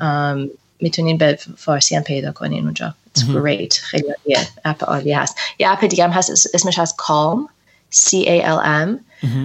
um, 0.00 0.50
می‌تونین 0.80 1.18
به 1.18 1.38
فارسی 1.56 1.96
هم 1.96 2.02
پیدا 2.02 2.32
کنین 2.32 2.64
اونجا. 2.64 2.94
It's 3.18 3.22
great. 3.22 3.78
خیلی 3.78 4.04
عالیه 4.08 4.48
اپ 4.64 4.84
عالی 4.84 5.12
هست. 5.12 5.36
یه 5.58 5.70
اپ 5.70 5.84
دیگه 5.84 6.04
هم 6.04 6.10
هست 6.10 6.54
اسمش 6.54 6.78
هست 6.78 6.96
Calm. 6.98 7.50
C 7.94 8.08
A 8.08 8.42
L 8.42 8.64
M. 8.64 8.88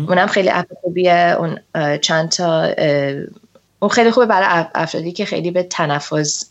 اونم 0.07 0.27
خیلی 0.27 0.49
اپ 0.49 0.67
خوبیه. 0.81 1.35
اون 1.39 1.59
چند 1.97 2.29
تا 2.29 2.73
اون 3.79 3.89
خیلی 3.91 4.11
خوبه 4.11 4.25
برای 4.25 4.65
افرادی 4.75 5.11
که 5.11 5.25
خیلی 5.25 5.51
به 5.51 5.63
تنفس 5.63 6.47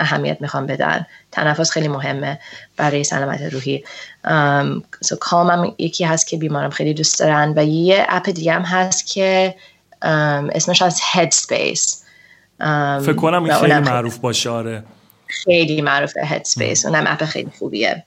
اهمیت 0.00 0.36
می‌خوان 0.40 0.66
بدن. 0.66 1.06
تنفس 1.32 1.70
خیلی 1.70 1.88
مهمه. 1.88 2.38
برای 2.76 3.04
سلامت 3.04 3.40
روحی. 3.40 3.84
سو 5.00 5.16
کام 5.20 5.50
هم 5.50 5.74
یکی 5.78 6.04
هست 6.04 6.28
که 6.28 6.36
بیمارم 6.36 6.70
خیلی 6.70 6.94
دوست 6.94 7.18
دارن 7.18 7.54
و 7.56 7.64
یه 7.64 8.06
اپ 8.08 8.30
دیگه 8.30 8.52
هم 8.52 8.62
هست 8.62 9.06
که 9.06 9.54
اسمش 10.02 10.82
از 10.82 11.00
Headspace. 11.00 12.04
فکر 13.00 13.12
کنم 13.12 13.44
این 13.44 13.54
خیلی 13.54 13.74
معروف 13.74 14.18
باشه 14.18 14.50
آره. 14.50 14.84
خیلی 15.26 15.82
معروفه 15.82 16.20
Headspace. 16.20 16.84
اونم 16.84 17.04
اپ 17.06 17.24
خیلی 17.24 17.50
خوبیه. 17.58 18.04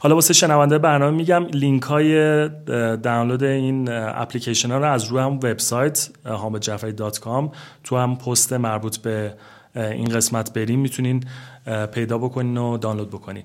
حالا 0.00 0.14
واسه 0.14 0.34
شنونده 0.34 0.78
برنامه 0.78 1.16
میگم 1.16 1.46
لینک 1.46 1.82
های 1.82 2.48
دانلود 2.96 3.44
این 3.44 3.88
اپلیکیشن 3.92 4.70
ها 4.70 4.78
رو 4.78 4.92
از 4.92 5.04
روی 5.04 5.20
هم 5.20 5.32
وبسایت 5.32 6.08
hamedjafari.com 6.26 7.56
تو 7.84 7.96
هم 7.96 8.16
پست 8.16 8.52
مربوط 8.52 8.96
به 8.96 9.34
این 9.76 10.08
قسمت 10.08 10.52
بریم. 10.52 10.80
می‌تونین 10.80 11.24
پیدا 11.92 12.18
بکنین 12.18 12.56
و 12.56 12.78
دانلود 12.78 13.10
بکنین. 13.10 13.44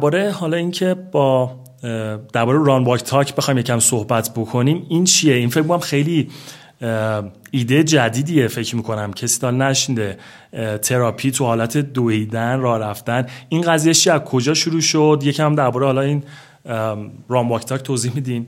درباره 0.00 0.30
حالا 0.30 0.56
اینکه 0.56 0.94
با 0.94 1.56
درباره 2.32 2.58
Run 2.64 2.84
Walk 2.84 3.02
Talk 3.02 3.34
بخوایم 3.34 3.58
یکم 3.58 3.78
صحبت 3.78 4.30
بکنیم 4.36 4.86
این 4.88 5.04
چیه؟ 5.04 5.34
این 5.34 5.48
فکر 5.48 5.62
کنم 5.62 5.78
خیلی 5.78 6.30
ایده 7.50 7.84
جدیدیه 7.84 8.48
فکر 8.48 8.76
می‌کنم. 8.76 9.12
کسی 9.12 9.40
تا 9.40 9.50
نشینده 9.50 10.18
تراپی 10.82 11.30
تو 11.30 11.44
حالت 11.44 11.76
دویدن 11.76 12.60
راه 12.60 12.78
رفتن. 12.78 13.26
این 13.48 13.62
قضیه 13.62 13.94
چی؟ 13.94 14.10
از 14.10 14.20
کجا 14.20 14.54
شروع 14.54 14.80
شد؟ 14.80 15.20
یکم 15.22 15.54
درباره 15.54 15.86
حالا 15.86 16.00
این 16.00 16.22
Run 17.28 17.48
Walk 17.48 17.64
Talk 17.64 17.82
توضیح 17.82 18.12
میدین. 18.14 18.46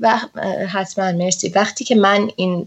و 0.00 0.18
حتما. 0.68 1.12
مرسی. 1.12 1.48
وقتی 1.48 1.84
که 1.84 1.94
من 1.94 2.30
این 2.36 2.66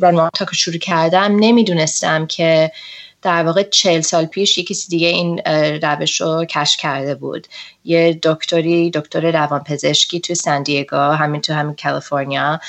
Run 0.00 0.14
Walk 0.14 0.32
Talk 0.34 0.54
شروع 0.54 0.78
کردم 0.78 1.36
نمی‌دونستم 1.40 2.26
که 2.26 2.72
در 3.26 3.42
واقع 3.42 3.62
چهل 3.62 4.00
سال 4.00 4.26
پیش 4.26 4.58
یکی 4.58 4.74
دیگه 4.88 5.08
این 5.08 5.38
روش 5.82 6.20
رو 6.20 6.44
کشف 6.44 6.80
کرده 6.80 7.14
بود. 7.14 7.46
یه 7.84 8.18
دکتری 8.22 8.90
دکتر 8.90 9.30
روانپزشکی 9.30 10.20
تو 10.20 10.34
سندیگو 10.34 10.96
همین 10.96 11.40
تو 11.40 11.54
همین 11.54 11.76
کالیفرنیا 11.82 12.60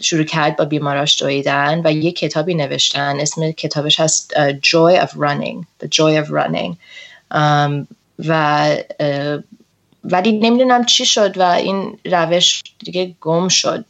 شروع 0.00 0.24
کرد 0.24 0.56
با 0.56 0.64
بیماراش 0.64 1.22
دویدن 1.22 1.80
و 1.84 1.92
یه 1.92 2.12
کتابی 2.12 2.54
نوشتن. 2.54 3.20
اسم 3.20 3.50
کتابش 3.50 4.00
هست 4.00 4.32
Joy 4.50 5.00
of 5.00 5.10
Running 5.10 5.64
The 5.82 5.88
Joy 5.88 6.24
of 6.24 6.28
Running. 6.30 6.76
و 8.18 8.76
ولی 10.04 10.32
نمی‌دونم 10.32 10.84
چی 10.84 11.06
شد 11.06 11.38
و 11.38 11.42
این 11.42 11.98
روش 12.04 12.62
دیگه 12.78 13.14
گم 13.20 13.48
شد. 13.48 13.84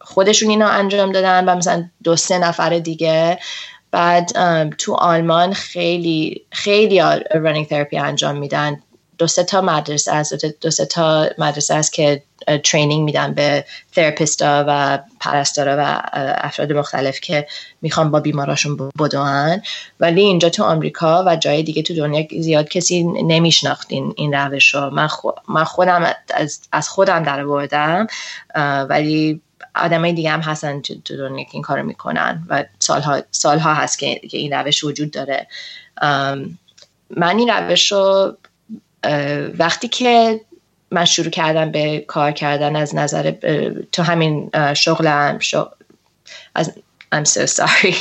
خودشون 0.00 0.50
اینا 0.50 0.68
انجام 0.68 1.12
دادن 1.12 1.44
و 1.44 1.54
مثلا 1.54 1.84
دو 2.04 2.16
سه 2.16 2.38
نفر 2.38 2.78
دیگه 2.78 3.38
بعد 3.90 4.32
تو 4.78 4.94
آلمان 4.94 5.52
خیلی 5.52 6.42
خیلی 6.50 7.00
رانینگ 7.34 7.66
تراپی 7.66 7.98
انجام 7.98 8.36
میدن. 8.36 8.80
دو 9.18 9.26
سه 9.26 9.44
تا 9.44 9.60
مدرسه 9.60 10.12
از 10.12 10.32
دو 10.60 10.70
سه 10.70 10.86
تا 10.86 11.28
مدرسه 11.38 11.74
است 11.74 11.92
که 11.92 12.22
ترینینگ 12.64 13.04
میدن 13.04 13.34
به 13.34 13.64
تراپیستا 13.92 14.64
و 14.68 14.98
پرستارا 15.20 15.76
و 15.78 16.02
افراد 16.38 16.72
مختلف 16.72 17.20
که 17.20 17.46
می‌خوان 17.82 18.10
با 18.10 18.20
بیماراشون 18.20 18.90
بدوان. 18.98 19.62
ولی 20.00 20.20
اینجا 20.20 20.48
تو 20.48 20.64
آمریکا 20.64 21.24
و 21.26 21.36
جای 21.36 21.62
دیگه 21.62 21.82
تو 21.82 21.94
دنیا 21.94 22.26
زیاد 22.40 22.68
کسی 22.68 23.02
نمیشناخت 23.04 23.86
این, 23.90 24.14
این 24.16 24.34
روش 24.34 24.74
رو 24.74 24.90
من, 24.90 25.08
من 25.48 25.64
خودم 25.64 26.14
از, 26.34 26.60
از 26.72 26.88
خودم 26.88 27.22
در 27.22 27.46
بردم 27.46 28.06
ولی 28.88 29.40
آدمای 29.78 30.12
دیگه 30.12 30.30
هم 30.30 30.40
هستن 30.40 30.80
تو 30.80 31.16
دنیا 31.16 31.44
که 31.44 31.50
این 31.52 31.62
کارو 31.62 31.82
می‌کنن 31.82 32.46
و 32.48 32.64
سالها, 32.78 33.22
سالها 33.30 33.74
هست 33.74 33.98
که 33.98 34.20
این 34.22 34.52
روش 34.52 34.84
وجود 34.84 35.10
داره. 35.10 35.46
من 37.16 37.38
این 37.38 37.50
روش 37.50 37.92
رو 37.92 38.36
وقتی 39.58 39.88
که 39.88 40.40
من 40.90 41.04
شروع 41.04 41.30
کردم 41.30 41.70
به 41.70 42.04
کار 42.08 42.32
کردن 42.32 42.76
از 42.76 42.94
نظر 42.94 43.30
تو 43.92 44.02
همین 44.02 44.50
شغلم 44.74 45.38
شغل 45.38 45.74
از 46.54 46.72
I'm 47.14 47.24
so 47.24 47.46
sorry. 47.46 47.94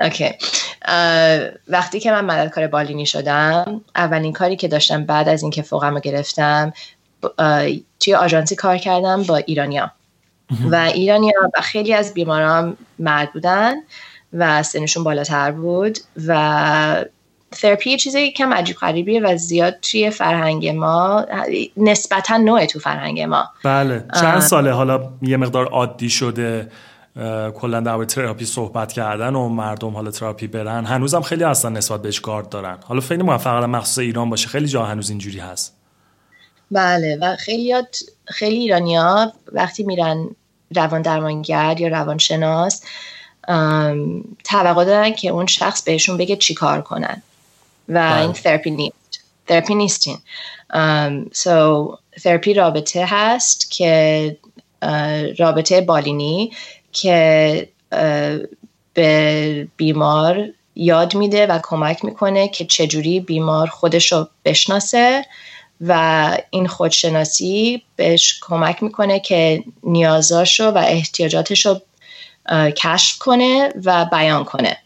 اوکی 0.00 0.30
وقتی 1.68 2.00
که 2.00 2.10
من 2.10 2.24
مددکار 2.24 2.66
بالینی 2.66 3.06
شدم 3.06 3.80
اولین 3.96 4.32
کاری 4.32 4.56
که 4.56 4.68
داشتم 4.68 5.04
بعد 5.04 5.28
از 5.28 5.42
اینکه 5.42 5.62
فوقم 5.62 5.94
رو 5.94 6.00
گرفتم 6.00 6.72
توی 8.00 8.14
آژانسی 8.14 8.56
کار 8.56 8.78
کردم 8.78 9.22
با 9.22 9.36
ایرانیا. 9.36 9.92
و 10.70 10.76
ایرانیا 10.76 11.32
و 11.56 11.60
خیلی 11.60 11.94
از 11.94 12.14
بیماران 12.14 12.76
مرد 12.98 13.32
بودن 13.32 13.74
و 14.32 14.62
سنشون 14.62 15.04
بالاتر 15.04 15.50
بود 15.50 15.98
و 16.26 17.04
تراپی 17.50 17.90
یه 17.90 17.96
چیزی 17.96 18.30
کم 18.30 18.52
عجیب 18.52 18.76
غریبیه 18.76 19.20
و 19.20 19.36
زیاد 19.36 19.80
توی 19.80 20.10
فرهنگ 20.10 20.68
ما 20.68 21.26
نسبتا 21.76 22.36
نوع 22.36 22.66
تو 22.66 22.78
فرهنگ 22.78 23.20
ما. 23.20 23.48
بله 23.64 24.04
چند 24.20 24.40
ساله 24.40 24.72
حالا 24.72 25.10
یه 25.22 25.36
مقدار 25.36 25.66
عادی 25.66 26.10
شده 26.10 26.68
کلا 27.54 27.80
در 27.80 28.04
تراپی 28.04 28.44
صحبت 28.44 28.92
کردن 28.92 29.34
و 29.34 29.48
مردم 29.48 29.90
حالا 29.90 30.10
تراپی 30.10 30.46
برن. 30.46 30.84
هنوزم 30.84 31.20
خیلی 31.20 31.44
اصلا 31.44 31.70
نسبت 31.70 32.02
بهش 32.02 32.20
گارد 32.20 32.42
دارن. 32.42 32.78
حالا 32.84 33.00
خیلی 33.00 33.22
مواقع 33.22 33.64
مخصوص 33.64 33.98
ایران 33.98 34.30
باشه 34.30 34.48
خیلی 34.48 34.66
جا 34.66 34.84
هنوز 34.84 35.10
اینجوری 35.10 35.38
هست. 35.38 35.75
بله 36.70 37.18
و 37.20 37.36
خیلی 37.36 37.74
خیلی 38.26 38.56
ایرانیا 38.56 39.32
وقتی 39.52 39.82
میرن 39.82 40.28
روان 40.76 41.02
درمانگر 41.02 41.80
یا 41.80 41.88
روانشناس 41.88 42.82
توقع 44.44 44.84
دارن 44.84 45.12
که 45.12 45.28
اون 45.28 45.46
شخص 45.46 45.82
بهشون 45.82 46.16
بگه 46.16 46.36
چی 46.36 46.54
کار 46.54 46.82
کنن. 46.82 47.22
و 47.88 48.18
این 48.20 48.32
تراپی 48.32 48.70
نیست. 48.70 49.20
therapy 49.46 49.74
نیست 49.74 49.99
این. 49.99 50.18
So 51.32 51.98
therapy 52.22 52.54
رابطه 52.54 53.06
هست 53.08 53.70
که 53.70 54.36
رابطه 55.38 55.80
بالینی 55.80 56.52
که 56.92 57.68
به 58.94 59.68
بیمار 59.76 60.48
یاد 60.74 61.14
میده 61.14 61.46
و 61.46 61.58
کمک 61.62 62.04
می‌کنه 62.04 62.48
که 62.48 62.64
چجوری 62.64 63.20
بیمار 63.20 63.66
خودش 63.66 64.12
رو 64.12 64.28
بشناسه. 64.44 65.24
و 65.80 66.38
این 66.50 66.66
خودشناسی 66.68 67.82
بهش 67.96 68.38
کمک 68.42 68.82
می‌کنه 68.82 69.20
که 69.20 69.64
نیازاشو 69.82 70.64
و 70.64 70.78
احتیاجاتش 70.78 71.66
رو 71.66 71.80
کشف 72.76 73.18
کنه 73.18 73.72
و 73.84 74.04
بیان 74.04 74.44
کنه. 74.44 74.76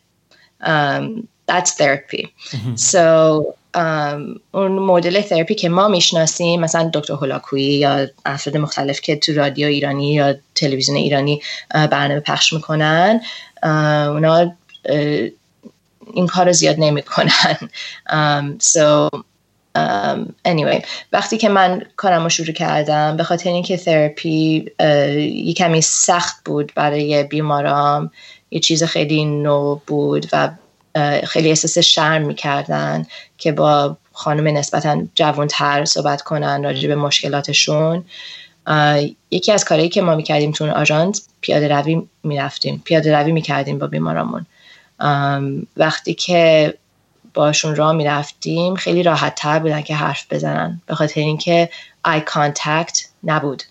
um, 0.63 1.23
that's 1.51 1.71
therapy. 1.71 2.29
so 2.77 2.99
um, 3.77 4.41
اون 4.53 4.73
مدل 4.73 5.21
تراپی 5.21 5.55
که 5.55 5.69
ما 5.69 5.89
می‌شناسیم 5.89 6.61
مثلا 6.61 6.91
دکتر 6.95 7.13
هولاکویی 7.13 7.75
یا 7.79 8.07
افراد 8.27 8.57
مختلف 8.57 9.01
که 9.01 9.17
تو 9.17 9.35
رادیو 9.35 9.67
ایرانی 9.67 10.15
یا 10.15 10.35
تلویزیون 10.55 10.97
ایرانی 10.97 11.43
برنامه 11.71 12.21
پخش 12.21 12.53
می‌کنن 12.53 13.21
اونا 13.63 14.53
این 16.15 16.27
کار 16.27 16.47
رو 16.47 16.53
زیاد 16.53 16.77
نمی‌کنن. 16.79 17.59
um, 18.11 18.65
so 18.65 19.11
anyway 20.49 20.85
وقتی 21.13 21.39
که 21.39 21.49
من 21.49 21.83
کارم 21.97 22.23
رو 22.23 22.29
شروع 22.29 22.53
کردم 22.53 23.17
به 23.17 23.23
خاطر 23.23 23.51
اینکه 23.51 23.77
تراپی 23.77 24.67
یه 25.45 25.55
کمی 25.55 25.81
سخت 25.81 26.45
بود 26.45 26.73
برای 26.75 27.25
بیمارام 27.25 28.11
یه 28.51 28.61
چیز 28.61 28.85
خیلی 28.85 29.25
نو 29.25 29.75
بود 29.87 30.27
و 30.33 30.51
خیلی 31.25 31.49
احساس 31.49 31.79
شرم 31.79 32.23
می‌کردن 32.23 33.07
که 33.39 33.53
با 33.53 33.97
خانم 34.13 34.57
نسبتا 34.57 35.03
جوانتر 35.15 35.85
صحبت 35.85 36.23
کنن 36.23 36.65
راجع 36.65 36.89
به 36.89 36.95
مشکلاتشون. 36.95 38.05
یکی 39.31 39.53
از 39.53 39.65
کارهایی 39.65 39.89
که 39.91 40.03
ما 40.03 40.15
می‌کردیم 40.15 40.53
تو 40.53 40.71
آژانس 40.71 41.29
پیاده 41.41 41.69
روی 41.69 42.03
می‌رفتیم 42.23 42.83
پیاده 42.85 43.17
روی 43.17 43.33
می‌کردیم 43.33 43.79
با 43.79 43.87
بیمارامون. 43.87 44.47
وقتی 45.77 46.15
که 46.15 46.75
باشون 47.35 47.77
راه 47.77 47.93
می‌رفتیم 47.93 48.75
خیلی 48.75 49.03
راحت 49.03 49.35
تر 49.35 49.59
بودن 49.59 49.83
که 49.83 49.95
حرف 49.95 50.27
بزنن 50.31 50.81
به 50.87 50.95
خاطر 50.95 51.21
اینکه 51.21 51.71
eye 52.05 52.21
contact 52.21 53.09
نبود. 53.25 53.63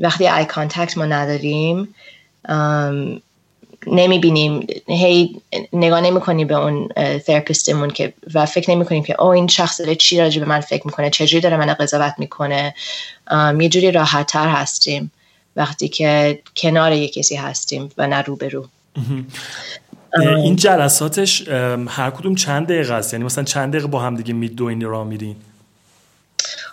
وقتی 0.00 0.28
eye 0.28 0.44
contact 0.44 0.98
ما 0.98 1.04
نداریم 1.04 1.94
نمی‌بینیم. 3.86 4.66
هی 4.88 5.40
نگاه 5.72 6.00
نمی 6.00 6.20
کنیم 6.20 6.46
به 6.46 6.54
اون 6.54 6.88
therapist 7.18 7.72
مون 7.72 7.90
که 7.90 8.12
و 8.34 8.46
فکر 8.46 8.70
نمی 8.70 8.84
کنیم 8.84 9.02
که 9.02 9.22
او 9.22 9.28
این 9.28 9.46
شخص 9.46 9.80
داره 9.80 9.94
چی 9.94 10.20
راجع 10.20 10.40
به 10.40 10.46
من 10.46 10.60
فکر 10.60 10.86
می‌کنه 10.86 11.10
چجوری 11.10 11.40
داره 11.40 11.56
من 11.56 11.74
قضاوت 11.74 12.14
می‌کنه. 12.18 12.74
یه 13.58 13.68
جوری 13.68 13.90
راحت 13.90 14.26
تر 14.26 14.48
هستیم 14.48 15.12
وقتی 15.56 15.88
که 15.88 16.42
کنار 16.56 16.92
یه 16.92 17.08
کسی 17.08 17.36
هستیم 17.36 17.88
و 17.98 18.06
نه 18.06 18.22
رو 18.22 18.36
به 18.36 18.48
رو 18.48 18.68
این 20.20 20.56
جلساتش 20.56 21.48
هر 21.88 22.10
کدوم 22.10 22.34
چند 22.34 22.66
دقیقه 22.66 22.94
است؟ 22.94 23.12
یعنی 23.12 23.24
مثلا 23.24 23.44
چند 23.44 23.72
دقیقه 23.72 23.86
با 23.86 24.00
هم 24.00 24.16
دیگه 24.16 24.34
میدوین 24.34 24.80
را 24.80 25.04
میرین؟ 25.04 25.36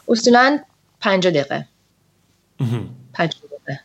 اصولا 0.08 0.60
پنج 1.02 1.28
دقیقه. 1.28 1.66
پنج 3.14 3.36
دقیقه. 3.36 3.80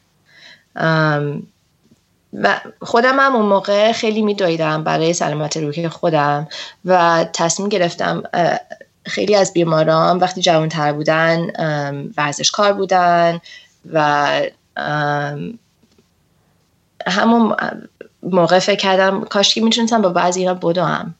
و 2.33 2.61
خودم 2.83 3.21
هم 3.21 3.37
اون 3.37 3.47
موقع 3.47 3.93
خیلی 3.93 4.23
میدویدم 4.23 4.85
برای 4.85 5.13
سلامت 5.13 5.57
روحی 5.57 5.89
خودم 5.89 6.49
و 6.85 7.25
تصمیم 7.33 7.69
گرفتم 7.69 8.23
خیلی 9.07 9.35
از 9.35 9.53
بیماران 9.53 10.19
وقتی 10.19 10.41
جوانتر 10.41 10.93
بودن 10.93 11.47
ورزشکار 12.17 12.73
بودن 12.73 13.41
و 13.93 14.29
همون 17.07 17.57
موقع 18.23 18.59
فکر 18.59 18.81
کردم 18.81 19.25
کاش 19.25 19.55
که 19.55 19.61
می‌تونستم 19.61 20.03
با 20.03 20.09
بعضی 20.09 20.41
اینا 20.41 20.55
بدوم. 20.55 21.15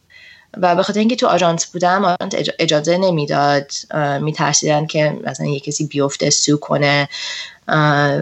و 0.57 0.77
به 0.77 0.83
خاطر 0.83 1.01
اینکه 1.01 1.17
تو 1.17 1.27
آژانس 1.27 1.67
بودم 1.67 2.05
آژانس 2.05 2.35
اجازه 2.59 2.99
نمی‌داد 2.99 3.73
میترسیدن 4.21 4.87
که 4.87 5.21
مثلا 5.25 5.47
یه 5.47 5.61
کسی 5.61 5.87
بیفته 5.87 6.31
سو 6.31 6.57
کنه. 6.57 7.09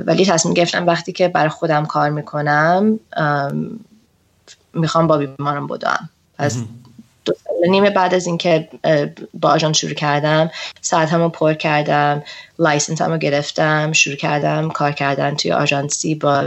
ولی 0.07 0.27
تصمیم 0.27 0.55
گرفتم 0.55 0.87
وقتی 0.87 1.13
که 1.13 1.29
برای 1.29 1.49
خودم 1.49 1.87
کار 1.87 2.11
می‌کنم 2.11 3.01
می‌خوام 4.75 5.07
با 5.07 5.19
بیمارم 5.19 5.67
بدوم. 5.67 6.09
پس 6.39 6.57
دو 7.27 7.35
سال 7.45 7.71
نیمه 7.71 7.91
بعد 7.91 8.15
از 8.15 8.27
اینکه 8.27 8.69
با 9.35 9.51
آژانس 9.51 9.77
شروع 9.77 9.95
کردم 9.95 10.51
ساعت 10.81 11.13
هامو 11.13 11.29
پر 11.29 11.55
کردم 11.55 12.23
license 12.59 13.03
امو 13.03 13.19
گرفتم 13.19 13.93
شروع 13.93 14.17
کردم 14.17 14.71
کار 14.71 14.93
کردن 14.93 15.35
توی 15.35 15.53
آژانسی 15.53 16.15
با 16.15 16.45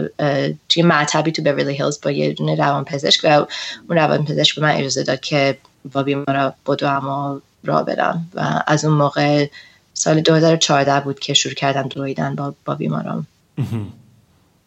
توی 0.70 0.84
مطبی 0.84 1.32
تو 1.32 1.42
بیورلی 1.42 1.74
هیلز 1.74 2.02
با 2.02 2.12
یه 2.12 2.34
دونه 2.34 2.56
روان 2.56 2.84
پزشک 2.84 3.22
و 3.24 3.46
اون 3.90 3.98
روان 3.98 4.26
پزشک 4.26 4.56
به 4.56 4.62
من 4.62 4.72
اجازه 4.72 5.04
داد 5.04 5.20
که 5.20 5.58
با 5.94 6.04
بیمارا 6.04 6.54
بدوم 6.68 7.08
و 7.08 7.40
راه 7.64 7.84
برم 7.84 8.30
و 8.34 8.64
از 8.68 8.86
اون 8.86 8.94
موقع 8.94 9.48
سال 9.94 10.22
2014 10.22 11.00
بود 11.00 11.20
که 11.20 11.34
شروع 11.34 11.54
کردم 11.54 11.88
دویدن 11.88 12.36
با, 12.36 12.54
با 12.66 12.76
بیمارم 12.76 13.28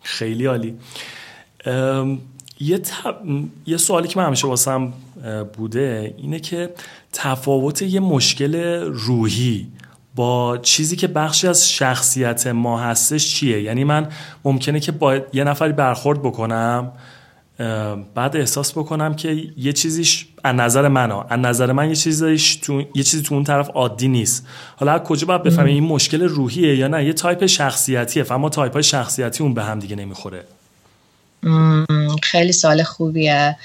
خیلی 0.02 0.46
عالی. 0.46 0.78
یه, 2.62 2.80
یه 3.66 3.76
سوالی 3.76 4.08
که 4.08 4.18
من 4.18 4.26
همیشه 4.26 4.46
واسم 4.46 4.92
بوده 5.56 6.14
اینه 6.18 6.40
که 6.40 6.70
تفاوت 7.12 7.82
یه 7.82 8.00
مشکل 8.00 8.54
روحی 8.84 9.66
با 10.14 10.58
چیزی 10.58 10.96
که 10.96 11.06
بخشی 11.06 11.48
از 11.48 11.70
شخصیت 11.70 12.46
ما 12.46 12.80
هستش 12.80 13.34
چیه؟ 13.34 13.62
یعنی 13.62 13.84
من 13.84 14.08
ممکنه 14.44 14.80
که 14.80 14.92
با 14.92 15.16
یه 15.32 15.44
نفری 15.44 15.72
برخورد 15.72 16.22
بکنم 16.22 16.92
بعد 18.14 18.36
احساس 18.36 18.72
بکنم 18.72 19.14
که 19.14 19.44
یه 19.56 19.72
چیزیش 19.72 20.26
از 20.44 20.54
نظر 20.54 20.88
من 20.88 21.12
از 21.12 21.38
نظر 21.38 21.72
من 21.72 21.88
یه 21.88 21.94
چیزیش 21.94 22.56
تو 22.56 22.82
یه 22.94 23.02
چیزی 23.02 23.22
تو 23.22 23.34
اون 23.34 23.44
طرف 23.44 23.70
عادی 23.70 24.08
نیست. 24.08 24.46
حالا 24.76 24.98
کجا 24.98 25.26
باید 25.26 25.42
بفهمیم 25.42 25.74
این 25.74 25.84
مشکل 25.84 26.22
روحیه 26.22 26.76
یا 26.76 26.88
نه 26.88 27.04
یه 27.04 27.12
تایپ 27.12 27.46
شخصیتیه 27.46 28.22
فما 28.22 28.48
تایپ 28.48 28.72
های 28.72 28.82
شخصیتی‌مون 28.82 29.54
به 29.54 29.64
هم 29.64 29.78
دیگه 29.78 29.96
نمی‌خوره. 29.96 30.44
خیلی 32.22 32.52
سال 32.52 32.82
خوبیه. 32.82 33.56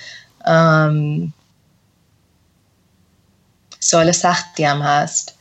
سال 3.79 4.11
سختی 4.11 4.63
هم 4.63 4.81
هست. 4.81 5.39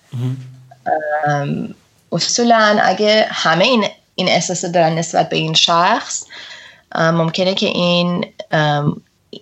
اصولا 2.12 2.78
اگه 2.82 3.26
همه 3.30 3.64
این 3.64 3.84
این 4.14 4.28
احساس 4.28 4.64
دارن 4.64 4.98
نسبت 4.98 5.28
به 5.28 5.36
این 5.36 5.54
شخص 5.54 6.24
ممکنه 6.94 7.54
که 7.54 7.66
این 7.66 8.26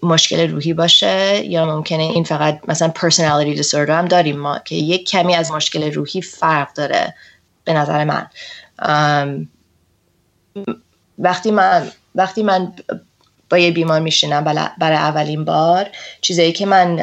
مشکل 0.03 0.51
روحی 0.51 0.73
باشه 0.75 1.45
یا 1.45 1.67
ممکنه 1.67 2.03
این 2.03 2.25
فقط 2.25 2.61
مثلا 2.69 2.93
personality 2.97 3.59
disorder 3.63 3.91
هم 3.91 4.09
داریم 4.09 4.39
ما 4.39 4.59
که 4.59 4.75
یک 4.75 5.09
کمی 5.09 5.35
از 5.35 5.51
مشکل 5.51 5.93
روحی 5.93 6.23
فرق 6.23 6.73
داره 6.73 7.15
به 7.65 7.73
نظر 7.73 8.05
من. 8.05 8.27
وقتی 11.19 11.51
من 11.51 11.91
وقتی 12.15 12.43
من 12.43 12.73
با 13.51 13.59
یه 13.59 13.71
بیمار 13.71 14.01
میشینم 14.01 14.45
برای 14.79 14.97
اولین 14.97 15.45
بار 15.45 15.91
چیزایی 16.21 16.53
که 16.53 16.67
من 16.67 16.97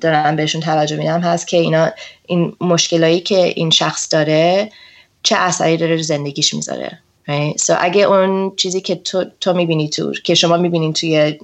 دارم 0.00 0.36
بهشون 0.36 0.60
توجه 0.60 0.96
میدم 0.96 1.20
هست 1.20 1.48
که 1.48 1.56
اینا 1.56 1.90
این 2.26 2.56
مشکلایی 2.60 3.20
که 3.20 3.36
این 3.56 3.70
شخص 3.70 4.12
داره 4.12 4.70
چه 5.22 5.36
اثری 5.38 5.76
داره 5.76 6.02
زندگیش 6.02 6.54
می‌ذاره 6.54 6.98
right? 7.28 7.62
so 7.62 7.74
اگه 7.80 8.02
اون 8.02 8.52
چیزی 8.56 8.80
که 8.80 8.94
تو, 8.94 9.24
تو 9.40 9.52
می‌بینی 9.52 9.88
تو 9.88 10.12
که 10.12 10.34
شما 10.34 10.56
می‌بینین 10.56 10.92
توی 10.92 11.38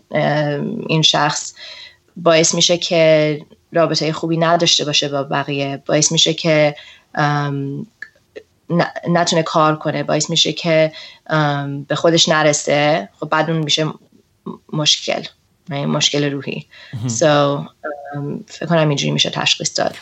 این 0.88 1.03
شخص 1.03 1.55
باعث 2.16 2.55
میشه 2.55 2.79
که 2.79 3.40
رابطه 3.72 4.12
خوبی 4.12 4.37
نداشته 4.37 4.85
باشه 4.85 5.09
با 5.09 5.22
بقیه 5.22 5.83
باعث 5.87 6.12
میشه 6.12 6.35
که 6.35 6.74
نتونه 9.09 9.42
کار 9.42 9.76
کنه. 9.76 10.02
باعث 10.02 10.31
میشه 10.31 10.52
که 10.52 10.92
به 11.88 11.94
خودش 11.94 12.28
نرسه. 12.28 13.09
خب 13.20 13.28
بعد 13.28 13.50
اون 13.50 13.59
میشه 13.59 13.87
مشکل 14.72 15.22
مشکل 15.70 16.31
روحی. 16.33 16.66
so, 17.07 17.22
فکر 18.46 18.66
کنم 18.68 18.88
اینجوری 18.88 19.11
میشه 19.11 19.31
تشخیص 19.31 19.78
داد. 19.78 19.96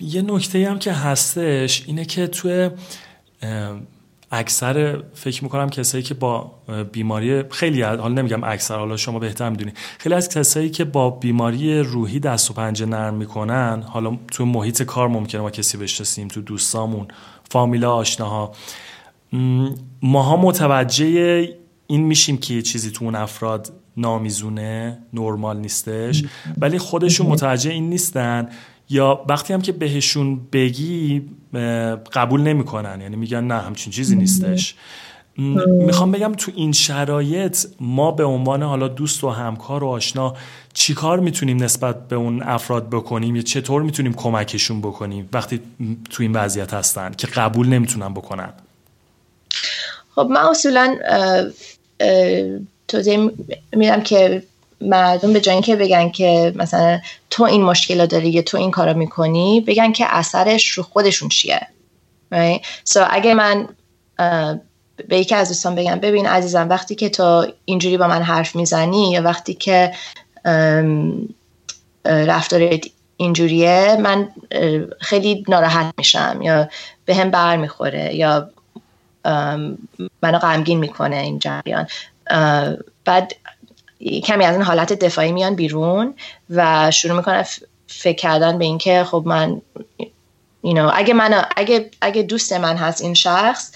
یه 0.00 0.22
نکته 0.22 0.68
هم 0.68 0.78
که 0.78 0.92
هستش 0.92 1.82
اینه 1.86 2.04
که 2.04 2.26
توی 2.26 2.70
اکثر 4.32 5.02
فکر 5.14 5.44
می‌کنم 5.44 5.70
کسایی 5.70 6.04
که 6.04 6.14
با 6.14 6.52
بیماری 6.92 7.42
خیلی 7.50 7.82
حالا 7.82 8.08
نمیگم 8.08 8.44
اکثر 8.44 8.76
حالا 8.76 8.96
شما 8.96 9.18
بهتر 9.18 9.50
می‌دونی. 9.50 9.72
خیلی 9.98 10.14
از 10.14 10.28
کسایی 10.28 10.70
که 10.70 10.84
با 10.84 11.10
بیماری 11.10 11.78
روحی 11.78 12.20
دست 12.20 12.50
و 12.50 12.54
پنجه 12.54 12.86
نرم 12.86 13.14
می‌کنن 13.14 13.82
حالا 13.86 14.18
تو 14.32 14.44
محیط 14.44 14.82
کار 14.82 15.08
ممکنه 15.08 15.40
ما 15.40 15.50
کسی 15.50 15.78
بشناسیم 15.78 16.28
تو 16.28 16.40
دوستامون 16.40 17.08
فامیلا 17.50 17.92
آشناها. 17.92 18.52
ماها 20.02 20.36
متوجه 20.36 21.48
این 21.86 22.02
میشیم 22.02 22.38
که 22.38 22.54
یه 22.54 22.62
چیزی 22.62 22.90
تو 22.90 23.04
اون 23.04 23.14
افراد 23.14 23.72
نامیزونه 23.96 24.98
نرمال 25.12 25.56
نیستش. 25.56 26.24
ولی 26.58 26.78
خودشون 26.78 27.26
متوجه 27.26 27.70
این 27.70 27.88
نیستن. 27.88 28.48
یا 28.92 29.24
وقتی 29.28 29.52
هم 29.52 29.62
که 29.62 29.72
بهشون 29.72 30.40
بگی 30.52 31.22
قبول 32.12 32.40
نمی‌کنن. 32.40 33.00
یعنی 33.00 33.16
میگن 33.16 33.44
نه 33.44 33.60
همچین 33.60 33.92
چیزی 33.92 34.16
نیستش. 34.16 34.74
می‌خوام 35.66 36.12
بگم 36.12 36.34
تو 36.34 36.52
این 36.54 36.72
شرایط 36.72 37.66
ما 37.80 38.10
به 38.10 38.24
عنوان 38.24 38.62
حالا 38.62 38.88
دوست 38.88 39.24
و 39.24 39.30
همکار 39.30 39.84
و 39.84 39.88
آشنا 39.88 40.36
چیکار 40.74 41.20
می‌تونیم 41.20 41.62
نسبت 41.62 42.08
به 42.08 42.16
اون 42.16 42.42
افراد 42.42 42.90
بکنیم؟ 42.90 43.36
یا 43.36 43.42
چطور 43.42 43.82
می‌تونیم 43.82 44.14
کمکشون 44.14 44.80
بکنیم 44.80 45.28
وقتی 45.32 45.60
تو 46.10 46.22
این 46.22 46.32
وضعیت 46.32 46.74
هستن 46.74 47.12
که 47.12 47.26
قبول 47.26 47.68
نمی‌تونن 47.68 48.14
بکنن؟ 48.14 48.52
خب 50.14 50.28
من 50.30 50.40
اصولا 50.40 50.98
توضیح 52.88 53.30
میدم 53.72 54.00
که 54.02 54.42
مردم 54.82 55.32
به 55.32 55.40
جای 55.40 55.54
اینکه 55.54 55.76
بگن 55.76 56.10
که 56.10 56.52
مثلا 56.56 57.00
تو 57.30 57.44
این 57.44 57.62
مشکل 57.62 58.06
داری 58.06 58.30
یا 58.30 58.42
تو 58.42 58.56
این 58.56 58.70
کارو 58.70 58.96
می‌کنی 58.96 59.60
بگن 59.60 59.92
که 59.92 60.06
اثرش 60.08 60.68
رو 60.68 60.82
خودشون 60.82 61.28
چیه 61.28 61.60
right? 62.34 62.60
so 62.88 63.06
اگه 63.10 63.34
من 63.34 63.68
به 65.08 65.18
یکی 65.18 65.34
از 65.34 65.48
دوستان 65.48 65.74
بگم 65.74 65.96
ببین 65.96 66.26
عزیزم 66.26 66.68
وقتی 66.68 66.94
که 66.94 67.08
تو 67.08 67.46
اینجوری 67.64 67.96
با 67.96 68.06
من 68.08 68.22
حرف 68.22 68.56
می‌زنی 68.56 69.10
یا 69.10 69.22
وقتی 69.22 69.54
که 69.54 69.92
رفتار 72.04 72.78
اینجوریه 73.16 73.96
من 74.00 74.28
خیلی 75.00 75.44
ناراحت 75.48 75.94
میشم 75.98 76.38
یا 76.42 76.68
به 77.04 77.14
هم 77.14 77.30
بر 77.30 77.56
می‌خوره 77.56 78.14
یا 78.14 78.50
منو 80.22 80.38
غمگین 80.40 80.78
می‌کنه 80.78 81.16
این 81.16 81.38
جریان 81.38 81.86
بعد 83.04 83.32
کمی 84.24 84.44
از 84.44 84.56
این 84.56 84.64
حالت 84.64 84.92
دفاعی 84.92 85.32
میان 85.32 85.54
بیرون 85.54 86.14
و 86.50 86.90
شروع 86.90 87.16
می‌کنن 87.16 87.44
فکر 87.86 88.16
کردن 88.16 88.58
به 88.58 88.64
اینکه 88.64 89.04
خب 89.04 89.22
من 89.26 89.60
you 90.64 90.74
know, 90.74 90.90
اگه 90.94 91.14
من 91.14 91.44
اگه 91.56 91.90
اگه 92.00 92.22
دوست 92.22 92.52
من 92.52 92.76
هست 92.76 93.02
این 93.02 93.14
شخص 93.14 93.72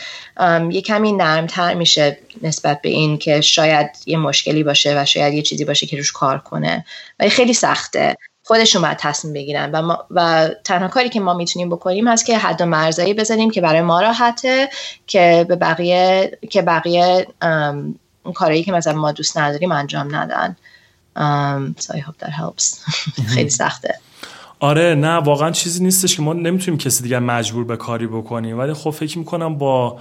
یه 0.70 0.80
کمی 0.80 1.12
نرمتر 1.12 1.74
میشه 1.74 2.18
نسبت 2.42 2.82
به 2.82 2.88
این 2.88 3.18
که 3.18 3.40
شاید 3.40 3.90
یه 4.06 4.16
مشکلی 4.16 4.62
باشه 4.62 5.00
و 5.00 5.04
شاید 5.04 5.34
یه 5.34 5.42
چیزی 5.42 5.64
باشه 5.64 5.86
که 5.86 5.96
روش 5.96 6.12
کار 6.12 6.38
کنه 6.38 6.84
و 7.20 7.28
خیلی 7.28 7.54
سخته. 7.54 8.16
خودشون 8.44 8.82
باید 8.82 8.96
تصمیم 8.96 9.34
بگیرن 9.34 9.70
و, 9.70 9.96
و 10.10 10.48
تنها 10.64 10.88
کاری 10.88 11.08
که 11.08 11.20
ما 11.20 11.34
می‌تونیم 11.34 11.68
بکنیم 11.68 12.08
هست 12.08 12.26
که 12.26 12.38
حد 12.38 12.60
و 12.60 12.66
مرزایی 12.66 13.14
بزنیم 13.14 13.50
که 13.50 13.60
برای 13.60 13.80
ما 13.80 14.00
راحته 14.00 14.68
که 15.06 15.46
به 15.48 15.56
بقیه 15.56 16.38
که 16.50 16.62
بقیه 16.62 17.26
اون 18.26 18.34
کارهایی 18.34 18.64
که 18.64 18.72
مثلا 18.72 18.92
ما 18.92 19.12
دوست 19.12 19.38
نداریم 19.38 19.72
انجام 19.72 20.16
ندن. 20.16 20.56
um, 21.16 21.74
so 21.80 21.94
I 21.94 21.98
hope 21.98 22.18
that 22.18 22.30
helps. 22.30 22.64
خیلی 23.34 23.50
سخته. 23.50 23.94
آره 24.60 24.94
نه 24.94 25.16
واقعا 25.16 25.50
چیزی 25.50 25.84
نیستش 25.84 26.16
که 26.16 26.22
ما 26.22 26.32
نمی‌تونیم 26.32 26.78
کسی 26.78 27.02
دیگر 27.02 27.18
مجبور 27.18 27.64
به 27.64 27.76
کاری 27.76 28.06
بکنیم. 28.06 28.58
ولی 28.58 28.72
خب 28.72 28.90
فکر 28.90 29.18
می‌کنم 29.18 29.58
با 29.58 29.98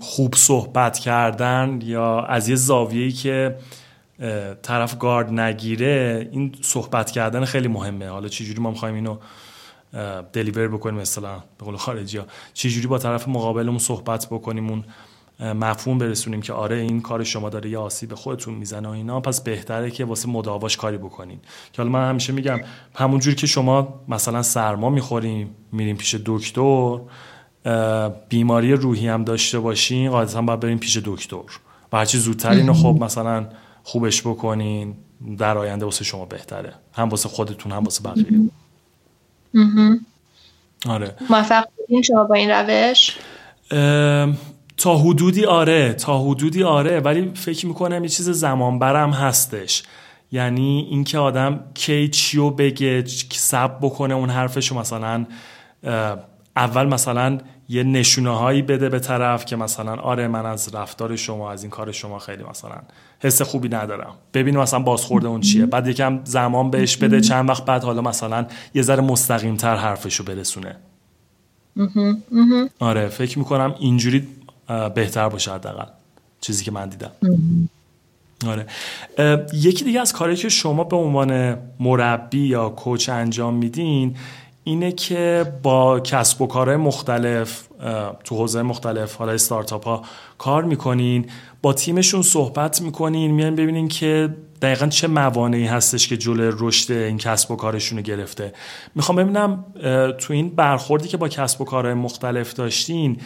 خوب 0.00 0.34
صحبت 0.36 0.98
کردن 0.98 1.78
یا 1.82 2.20
از 2.20 2.48
یه 2.48 2.56
زاویه‌ای 2.56 3.12
که 3.12 3.56
طرف 4.62 4.98
گارد 4.98 5.32
نگیره 5.32 6.28
این 6.32 6.54
صحبت 6.62 7.10
کردن 7.10 7.44
خیلی 7.44 7.68
مهمه. 7.68 8.08
حالا 8.08 8.28
چجوری 8.28 8.60
ما 8.60 8.70
می‌خوایم 8.70 8.94
اینو 8.94 9.16
دلیور 10.32 10.68
بکنیم 10.68 11.00
مثلا 11.00 11.34
به 11.58 11.64
قول 11.64 11.76
خارجی 11.76 12.18
ها 12.18 12.26
چجوری 12.54 12.86
با 12.86 12.98
طرف 12.98 13.28
مقابلمون 13.28 13.78
صحبت 13.78 14.26
بکنیم 14.26 14.70
اون 14.70 14.84
مفهوم 15.40 15.98
برسونیم 15.98 16.42
که 16.42 16.52
آره 16.52 16.76
این 16.76 17.00
کار 17.00 17.24
شما 17.24 17.48
داره 17.50 17.70
یه 17.70 17.78
آسیب 17.78 18.14
خودتون 18.14 18.54
می‌زنه 18.54 18.88
و 18.88 18.90
اینا 18.90 19.20
پس 19.20 19.40
بهتره 19.40 19.90
که 19.90 20.04
واسه 20.04 20.28
مداواش 20.28 20.76
کاری 20.76 20.98
بکنین. 20.98 21.38
که 21.72 21.82
حالا 21.82 21.90
من 21.90 22.08
همیشه 22.08 22.32
میگم 22.32 22.60
همونجوری 22.94 23.36
که 23.36 23.46
شما 23.46 24.00
مثلا 24.08 24.42
سرما 24.42 24.90
می‌خوریم 24.90 25.54
میریم 25.72 25.96
پیش 25.96 26.16
دکتر 26.26 26.98
بیماری 28.28 28.72
روحی 28.72 29.08
هم 29.08 29.24
داشته 29.24 29.58
باشین 29.58 30.10
قاعدتا 30.10 30.42
باید 30.42 30.60
بریم 30.60 30.78
پیش 30.78 30.96
دکتر. 31.04 31.36
و 31.92 31.96
هرچی 31.96 32.18
زودتر 32.18 32.50
اینو 32.50 32.72
خب 32.72 32.98
مثلا 33.00 33.46
خوبش 33.82 34.22
بکنین 34.22 34.94
در 35.38 35.58
آینده 35.58 35.84
واسه 35.84 36.04
شما 36.04 36.24
بهتره. 36.24 36.72
هم 36.92 37.08
واسه 37.08 37.28
خودتون 37.28 37.72
هم 37.72 37.84
واسه 37.84 38.02
بقیه. 38.02 38.50
آره. 40.88 41.14
موفق 41.30 41.64
شما 42.04 42.24
با 42.24 42.34
این 42.34 42.50
روش؟ 42.50 43.16
تا 44.84 44.96
حدودی 44.96 45.44
آره 45.44 45.92
تا 45.92 46.18
حدودی 46.18 46.62
آره 46.62 47.00
ولی 47.00 47.30
فکر 47.34 47.66
می‌کنم 47.66 48.02
یه 48.02 48.08
چیز 48.08 48.30
زمان 48.30 48.78
برم 48.78 49.10
هستش. 49.10 49.82
یعنی 50.32 50.86
اینکه 50.90 51.18
آدم 51.18 51.60
کی 51.74 52.08
چیو 52.08 52.50
بگه 52.50 53.04
سب 53.32 53.78
بکنه 53.80 54.14
اون 54.14 54.30
حرفشو 54.30 54.78
مثلا 54.78 55.26
اول 56.56 56.86
مثلا 56.86 57.38
یه 57.68 57.82
نشونه 57.82 58.38
هایی 58.38 58.62
بده 58.62 58.88
به 58.88 58.98
طرف 58.98 59.44
که 59.44 59.56
مثلا 59.56 59.94
آره 59.94 60.28
من 60.28 60.46
از 60.46 60.74
رفتار 60.74 61.16
شما 61.16 61.50
از 61.50 61.62
این 61.62 61.70
کار 61.70 61.92
شما 61.92 62.18
خیلی 62.18 62.42
مثلا 62.50 62.76
حس 63.20 63.42
خوبی 63.42 63.68
ندارم. 63.68 64.14
ببین 64.34 64.56
مثلا 64.56 64.80
بازخورده 64.80 65.28
اون 65.28 65.40
چیه. 65.40 65.66
بعد 65.66 65.86
یکم 65.88 66.20
زمان 66.24 66.70
بهش 66.70 66.96
بده 66.96 67.20
چند 67.20 67.48
وقت 67.48 67.64
بعد 67.64 67.84
حالا 67.84 68.02
مثلا 68.02 68.46
یه 68.74 68.82
ذره 68.82 69.02
مستقیم 69.02 69.56
تر 69.56 69.76
حرفشو 69.76 70.24
برسونه. 70.24 70.76
آره 72.78 73.08
فکر 73.08 73.38
می‌کنم 73.38 73.74
اینجوری 73.78 74.26
بهتر 74.94 75.28
باشه 75.28 75.52
حداقل 75.52 75.86
چیزی 76.40 76.64
که 76.64 76.70
من 76.70 76.88
دیدم. 76.88 77.10
آره. 78.46 78.66
یکی 79.52 79.84
دیگه 79.84 80.00
از 80.00 80.12
کاری 80.12 80.36
که 80.36 80.48
شما 80.48 80.84
به 80.84 80.96
عنوان 80.96 81.58
مربی 81.80 82.46
یا 82.46 82.68
کوچ 82.68 83.08
انجام 83.08 83.54
میدین 83.54 84.16
اینه 84.64 84.92
که 84.92 85.52
با 85.62 86.00
کسب 86.00 86.42
و 86.42 86.46
کارهای 86.46 86.76
مختلف 86.76 87.68
تو 88.24 88.36
حوزه 88.36 88.62
مختلف 88.62 89.16
حالا 89.16 89.32
استارتاپ 89.32 89.84
ها 89.84 90.02
کار 90.38 90.64
می‌کنین 90.64 91.26
با 91.62 91.72
تیمشون 91.72 92.22
صحبت 92.22 92.82
می‌کنین 92.82 93.30
میان 93.30 93.54
ببینین 93.54 93.88
که 93.88 94.34
دقیقا 94.62 94.86
چه 94.86 95.08
موانعی 95.08 95.66
هستش 95.66 96.08
که 96.08 96.16
جلوی 96.16 96.52
رشد 96.58 96.92
این 96.92 97.18
کسب 97.18 97.50
و 97.50 97.56
کارشون 97.56 97.98
رو 97.98 98.04
گرفته. 98.04 98.52
می‌خوام 98.94 99.16
ببینم 99.16 99.64
تو 100.18 100.32
این 100.32 100.48
برخوردی 100.48 101.08
که 101.08 101.16
با 101.16 101.28
کسب 101.28 101.60
و 101.60 101.64
کارهای 101.64 101.94
مختلف 101.94 102.54
داشتین 102.54 103.20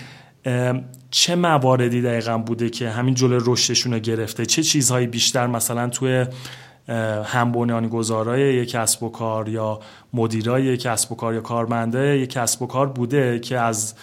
چه 1.11 1.37
مواردی 1.37 2.03
دقیقا 2.03 2.38
بوده 2.38 2.71
که 2.71 2.90
همین 2.90 3.14
جلوی 3.14 3.40
رشدشون 3.47 3.92
رو 3.92 3.99
گرفته؟ 3.99 4.47
چه 4.47 4.62
چیزهایی 4.62 5.07
بیشتر 5.07 5.47
مثلا 5.47 5.88
توی 5.88 6.27
هم 7.25 7.53
بنیانگذارای 7.53 8.55
یک 8.55 8.71
کسب 8.71 9.03
و 9.03 9.09
کار 9.09 9.49
یا 9.49 9.81
مدیرای 10.12 10.64
یک 10.64 10.81
کسب 10.81 11.12
و 11.12 11.14
کار 11.14 11.35
یا 11.35 11.40
کارمنده 11.40 12.18
یک 12.18 12.31
کسب 12.31 12.62
و 12.62 12.66
کار 12.66 12.87
بوده 12.87 13.38
که 13.38 13.59
از 13.59 13.94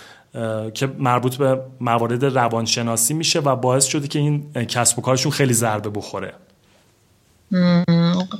که 0.73 0.87
مربوط 0.99 1.35
به 1.35 1.61
موارد 1.79 2.25
روانشناسی 2.25 3.13
میشه 3.13 3.39
و 3.39 3.55
باعث 3.55 3.85
شده 3.85 4.07
که 4.07 4.19
این 4.19 4.53
کسب 4.53 4.99
و 4.99 5.01
کارشون 5.01 5.31
خیلی 5.31 5.53
ضربه 5.53 5.89
بخوره؟ 5.89 6.33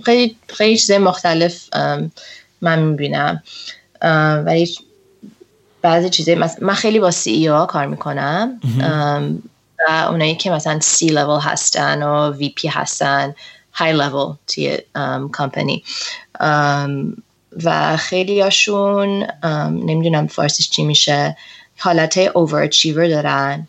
خیلی 0.06 0.36
خیلی 0.48 0.98
مختلف 0.98 1.70
من 2.62 2.80
می‌بینم. 2.80 3.44
ولی 4.46 4.70
بعضی 5.86 6.10
چیزای 6.10 6.36
من 6.62 6.74
خیلی 6.74 7.00
با 7.00 7.12
سی 7.12 7.32
ای 7.32 7.66
e 7.66 7.68
کار 7.68 7.86
می‌کنم 7.86 8.60
و 9.88 10.08
اونایی 10.10 10.36
که 10.36 10.52
مثلا 10.52 10.80
سی 10.80 11.10
level 11.10 11.44
هستن 11.44 12.04
و 12.04 12.32
وی 12.32 12.50
پی 12.50 12.68
هستن 12.68 13.36
های 13.74 13.98
level 13.98 14.36
توی 14.48 14.78
کمپانی 15.34 15.84
و 17.64 17.98
خیلی 17.98 18.42
هاشون 18.42 19.28
نمی‌دونم 19.72 20.28
فارسیش 20.28 20.70
چی 20.70 20.84
میشه 20.84 21.38
حالت 21.78 22.18
اوورچیور 22.18 23.08
دارن 23.08 23.68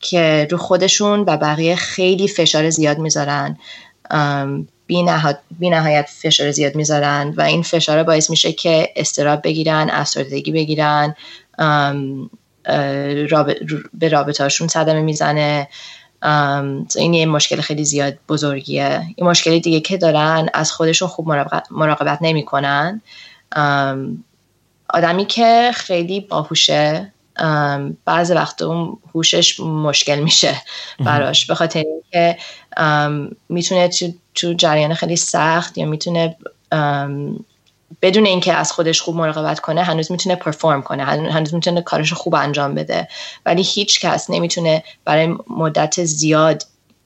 که 0.00 0.48
رو 0.50 0.58
خودشون 0.58 1.20
و 1.20 1.36
بقیه 1.36 1.76
خیلی 1.76 2.28
فشار 2.28 2.70
زیاد 2.70 2.98
می‌ذارن. 2.98 3.58
بی, 4.86 5.02
نهایت 5.70 6.08
فشار 6.08 6.50
زیاد 6.50 6.74
می‌ذارن 6.74 7.34
و 7.36 7.40
این 7.40 7.62
فشار 7.62 8.02
باعث 8.02 8.30
میشه 8.30 8.52
که 8.52 8.92
استراب 8.96 9.42
بگیرن 9.42 9.90
افسردگی 9.90 10.52
بگیرن 10.52 11.14
به 13.94 14.08
رابطهاشون 14.08 14.68
صدمه 14.68 15.00
می‌زنه. 15.02 15.68
این 16.96 17.14
یه 17.14 17.26
مشکل 17.26 17.60
خیلی 17.60 17.84
زیاد 17.84 18.18
بزرگیه. 18.28 19.02
این 19.16 19.26
مشکلی 19.26 19.60
دیگه 19.60 19.80
که 19.80 19.96
دارن 19.96 20.48
از 20.54 20.72
خودشون 20.72 21.08
خوب 21.08 21.28
مراقبت 21.70 22.18
نمی‌کنن. 22.20 23.02
آدمی 24.90 25.24
که 25.26 25.70
خیلی 25.74 26.20
باهوشه 26.20 27.12
بعضی 28.04 28.34
وقت 28.34 28.62
اون 28.62 28.98
هوشش 29.14 29.60
مشکل 29.60 30.18
میشه 30.18 30.62
براش. 30.98 31.46
به 31.46 31.54
خاطر 31.54 31.84
اینکه 31.86 32.38
می‌تونه 33.48 33.90
تو 34.34 34.52
جریان 34.52 34.94
خیلی 34.94 35.16
سخت 35.16 35.78
یا 35.78 35.86
می‌تونه 35.86 36.36
بدون 38.02 38.26
اینکه 38.26 38.52
از 38.52 38.72
خودش 38.72 39.00
خوب 39.00 39.16
مراقبت 39.16 39.60
کنه 39.60 39.82
هنوز 39.82 40.12
می‌تونه 40.12 40.36
پرفورم 40.36 40.82
کنه 40.82 41.04
هنوز 41.04 41.54
می‌تونه 41.54 41.82
کارش 41.82 42.12
خوب 42.12 42.34
انجام 42.34 42.74
بده. 42.74 43.08
ولی 43.46 43.62
هیچ 43.62 44.00
کس 44.00 44.30
نمی‌تونه 44.30 44.82
برای 45.04 45.34
مدت 45.50 46.04
زیاد 46.04 46.62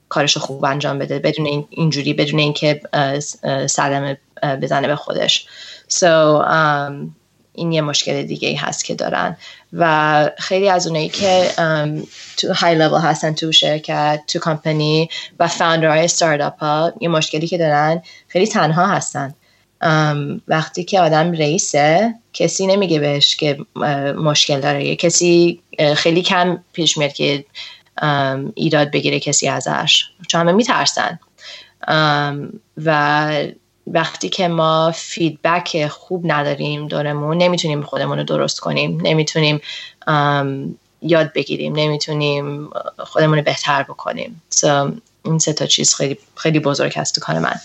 کارش 0.09 0.37
خوب 0.37 0.65
انجام 0.65 0.99
بده 0.99 1.19
بدون 1.19 1.65
اینجوری 1.69 2.13
بدون 2.13 2.39
اینکه 2.39 2.81
صدمه 3.67 4.17
بزنه 4.43 4.87
به 4.87 4.95
خودش. 4.95 5.47
So, 5.89 6.43
um, 6.43 7.20
این 7.53 7.71
یه 7.71 7.81
مشکل 7.81 8.23
دیگه 8.23 8.47
ای 8.47 8.55
هست 8.55 8.85
که 8.85 8.95
دارن. 8.95 9.37
و 9.73 10.29
خیلی 10.37 10.69
از 10.69 10.87
اونایی 10.87 11.09
که 11.09 11.51
تو 12.37 12.53
های 12.53 12.75
لول 12.75 13.01
هستن 13.01 13.33
تو 13.33 13.51
شرکت 13.51 14.23
تو 14.27 14.39
کمپانی 14.39 15.09
و 15.39 15.47
فاوندرهای 15.47 16.07
ستارتاپ 16.07 16.59
ها 16.59 16.93
یه 17.01 17.09
مشکلی 17.09 17.47
که 17.47 17.57
دارن 17.57 18.01
خیلی 18.27 18.47
تنها 18.47 18.87
هستن. 18.87 19.33
وقتی 20.47 20.83
که 20.83 20.99
آدم 20.99 21.31
رئیسه 21.31 22.13
کسی 22.33 22.67
نمیگه 22.67 22.99
بهش 22.99 23.35
که 23.35 23.57
مشکل 24.15 24.59
داره. 24.59 24.95
کسی 24.95 25.61
خیلی 25.95 26.21
کم 26.21 26.63
پیش 26.73 26.97
میاد 26.97 27.13
که 27.13 27.45
ایراد 28.55 28.91
بگیره 28.91 29.19
کسی 29.19 29.47
ازش. 29.47 30.03
چون 30.27 30.41
همه 30.41 30.51
میترسن. 30.51 31.19
و 32.85 33.31
وقتی 33.93 34.29
که 34.29 34.47
ما 34.47 34.91
فیدبک 34.95 35.87
خوب 35.87 36.31
نداریم 36.31 36.87
دورمون 36.87 37.37
نمی‌تونیم 37.37 37.81
خودمون 37.81 38.17
رو 38.17 38.23
درست 38.23 38.59
کنیم 38.59 38.99
نمی‌تونیم 39.03 39.61
یاد 41.01 41.33
بگیریم 41.33 41.73
نمی‌تونیم 41.75 42.69
خودمون 42.97 43.37
رو 43.37 43.43
بهتر 43.43 43.83
بکنیم. 43.83 44.41
So, 44.55 44.67
این 45.23 45.39
سه 45.39 45.53
تا 45.53 45.65
چیز 45.65 45.95
خیلی 45.95 46.17
خیلی 46.35 46.59
بزرگ 46.59 46.93
هست 46.95 47.15
تو 47.15 47.21
کار 47.21 47.39
من. 47.39 47.55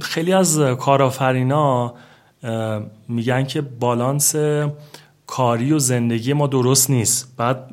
خیلی 0.00 0.32
از 0.32 0.58
کارآفرینا 0.58 1.94
میگن 3.08 3.44
که 3.44 3.60
بالانس 3.60 4.34
کاری 5.26 5.72
و 5.72 5.78
زندگی 5.78 6.32
ما 6.32 6.46
درست 6.46 6.90
نیست. 6.90 7.34
بعد 7.36 7.70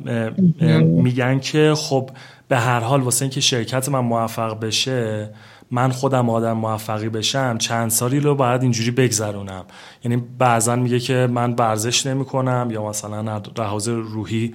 میگن 0.83 1.39
که 1.39 1.73
خب 1.75 2.09
به 2.47 2.57
هر 2.57 2.79
حال 2.79 3.01
واسه 3.01 3.23
اینکه 3.23 3.41
شرکت 3.41 3.89
من 3.89 3.99
موفق 3.99 4.59
بشه 4.59 5.29
من 5.71 5.91
خودم 5.91 6.29
آدم 6.29 6.53
موفقی 6.53 7.09
بشم 7.09 7.57
چند 7.57 7.89
سالی 7.89 8.19
رو 8.19 8.35
باید 8.35 8.61
اینجوری 8.61 8.91
بگذرونم. 8.91 9.65
یعنی 10.03 10.23
بعضا 10.39 10.75
میگه 10.75 10.99
که 10.99 11.27
من 11.31 11.53
ورزش 11.53 12.05
نمی 12.05 12.25
کنم 12.25 12.67
یا 12.71 12.89
مثلا 12.89 13.41
لحاظ 13.57 13.87
روحی 13.89 14.53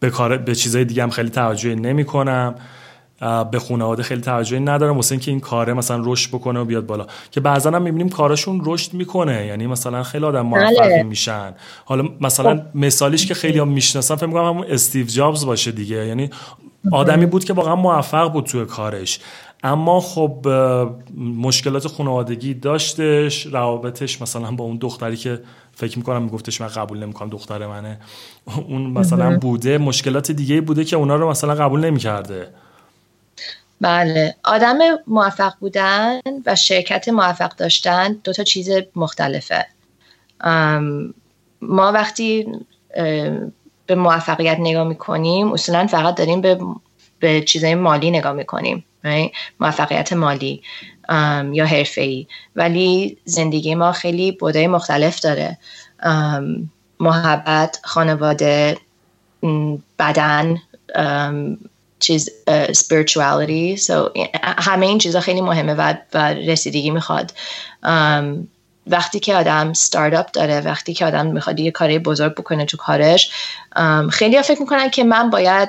به, 0.00 0.10
کار 0.10 0.36
به 0.36 0.54
چیزای 0.54 0.84
دیگه 0.84 1.02
هم 1.02 1.10
خیلی 1.10 1.30
توجه 1.30 1.74
نمی 1.74 2.04
کنم 2.04 2.54
به 3.50 3.58
خانواده 3.58 4.02
خیلی 4.02 4.20
توجهی 4.20 4.60
ندارم 4.60 4.96
واسه 4.96 5.12
اینکه 5.12 5.30
این 5.30 5.40
کاره 5.40 5.72
مثلا 5.72 6.02
رشد 6.04 6.30
بکنه 6.30 6.60
و 6.60 6.64
بیاد 6.64 6.86
بالا. 6.86 7.06
که 7.30 7.40
بعضا 7.40 7.70
هم 7.70 7.82
می‌بینیم 7.82 8.08
کاراشون 8.08 8.62
رشد 8.64 8.94
می‌کنه 8.94 9.46
یعنی 9.46 9.66
مثلا 9.66 10.02
خیلی 10.02 10.24
آدم 10.24 10.42
موفقی 10.42 10.76
بله. 10.76 11.02
میشن. 11.02 11.54
حالا 11.84 12.08
مثلا 12.20 12.56
خب. 12.56 12.62
مثالیش 12.74 13.26
که 13.26 13.34
خیلی 13.34 13.58
هم 13.58 13.68
می‌شناسن 13.68 14.14
فکر 14.14 14.26
می‌کنم 14.26 14.44
همون 14.44 14.66
استیو 14.68 15.06
جابز 15.06 15.46
باشه 15.46 15.72
دیگه. 15.72 16.06
یعنی 16.06 16.30
آدمی 16.92 17.26
بود 17.26 17.44
که 17.44 17.52
واقعا 17.52 17.76
موفق 17.76 18.32
بود 18.32 18.44
توی 18.44 18.64
کارش. 18.64 19.20
اما 19.66 20.00
خب 20.00 20.48
مشکلات 21.16 21.86
خانوادگی 21.86 22.54
داشتش 22.54 23.46
روابطش 23.46 24.22
مثلا 24.22 24.50
با 24.50 24.64
اون 24.64 24.76
دختری 24.76 25.16
که 25.16 25.40
فکر 25.72 25.98
می‌کنم 25.98 26.22
میگفتش 26.22 26.60
من 26.60 26.68
قبول 26.68 26.98
نمی‌کنم 26.98 27.28
دختر 27.28 27.66
منه. 27.66 28.00
اون 28.68 28.82
مثلا 28.86 29.38
بوده 29.38 29.78
مشکلات 29.78 30.30
دیگه 30.30 30.60
بوده 30.60 30.84
که 30.84 30.96
اونا 30.96 31.16
رو 31.16 31.30
مثلا 31.30 31.54
قبول 31.54 31.84
نمی‌کرده. 31.84 32.48
بله. 33.80 34.34
آدم 34.44 34.78
موفق 35.06 35.52
بودن 35.60 36.20
و 36.46 36.56
شرکت 36.56 37.08
موفق 37.08 37.56
داشتن 37.56 38.12
دو 38.24 38.32
تا 38.32 38.44
چیز 38.44 38.70
مختلفه. 38.96 39.66
ما 41.62 41.92
وقتی 41.92 42.46
به 43.86 43.94
موفقیت 43.94 44.56
نگاه 44.60 44.84
می‌کنیم 44.88 45.52
اصولا 45.52 45.86
فقط 45.86 46.14
داریم 46.14 46.40
به, 46.40 46.58
به 47.20 47.40
چیزای 47.40 47.74
مالی 47.74 48.10
نگاه 48.10 48.32
می‌کنیم 48.32 48.84
موفقیت 49.60 50.12
مالی 50.12 50.62
یا 51.52 51.66
حرفه 51.66 52.00
ای 52.00 52.26
ولی 52.56 53.18
زندگی 53.24 53.74
ما 53.74 53.92
خیلی 53.92 54.32
بوده 54.32 54.68
مختلف 54.68 55.20
داره. 55.20 55.58
محبت 57.00 57.78
خانواده 57.84 58.78
بدن 59.98 60.56
چیز 61.98 62.30
spirituality. 62.48 63.80
So 63.80 63.92
همه 64.42 64.86
این 64.86 64.98
چیزا 64.98 65.20
خیلی 65.20 65.40
مهمه 65.40 65.74
و, 65.74 65.94
و 66.14 66.34
رسیدگی 66.34 66.90
می‌خواد. 66.90 67.32
وقتی 68.86 69.20
که 69.20 69.34
آدم 69.34 69.72
ستارتاپ 69.72 70.30
داره 70.30 70.60
وقتی 70.60 70.94
که 70.94 71.06
آدم 71.06 71.26
می‌خواد 71.26 71.60
یه 71.60 71.70
کاری 71.70 71.98
بزرگ 71.98 72.34
بکنه 72.34 72.64
تو 72.64 72.76
کارش 72.76 73.30
خیلی 74.10 74.42
فکر 74.42 74.60
می‌کنن 74.60 74.90
که 74.90 75.04
من 75.04 75.30
باید 75.30 75.68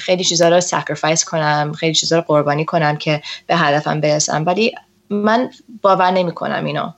خیلی 0.00 0.24
چیزا 0.24 0.48
رو 0.48 0.60
sacrifice 0.60 1.24
کنم 1.24 1.72
خیلی 1.78 1.94
چیزا 1.94 2.16
رو 2.16 2.22
قربانی 2.22 2.64
کنم 2.64 2.96
که 2.96 3.22
به 3.46 3.56
هدفم 3.56 4.00
برسم. 4.00 4.44
ولی 4.46 4.74
من 5.10 5.50
باور 5.82 6.10
نمی 6.10 6.32
کنم 6.32 6.64
اینو 6.64 6.90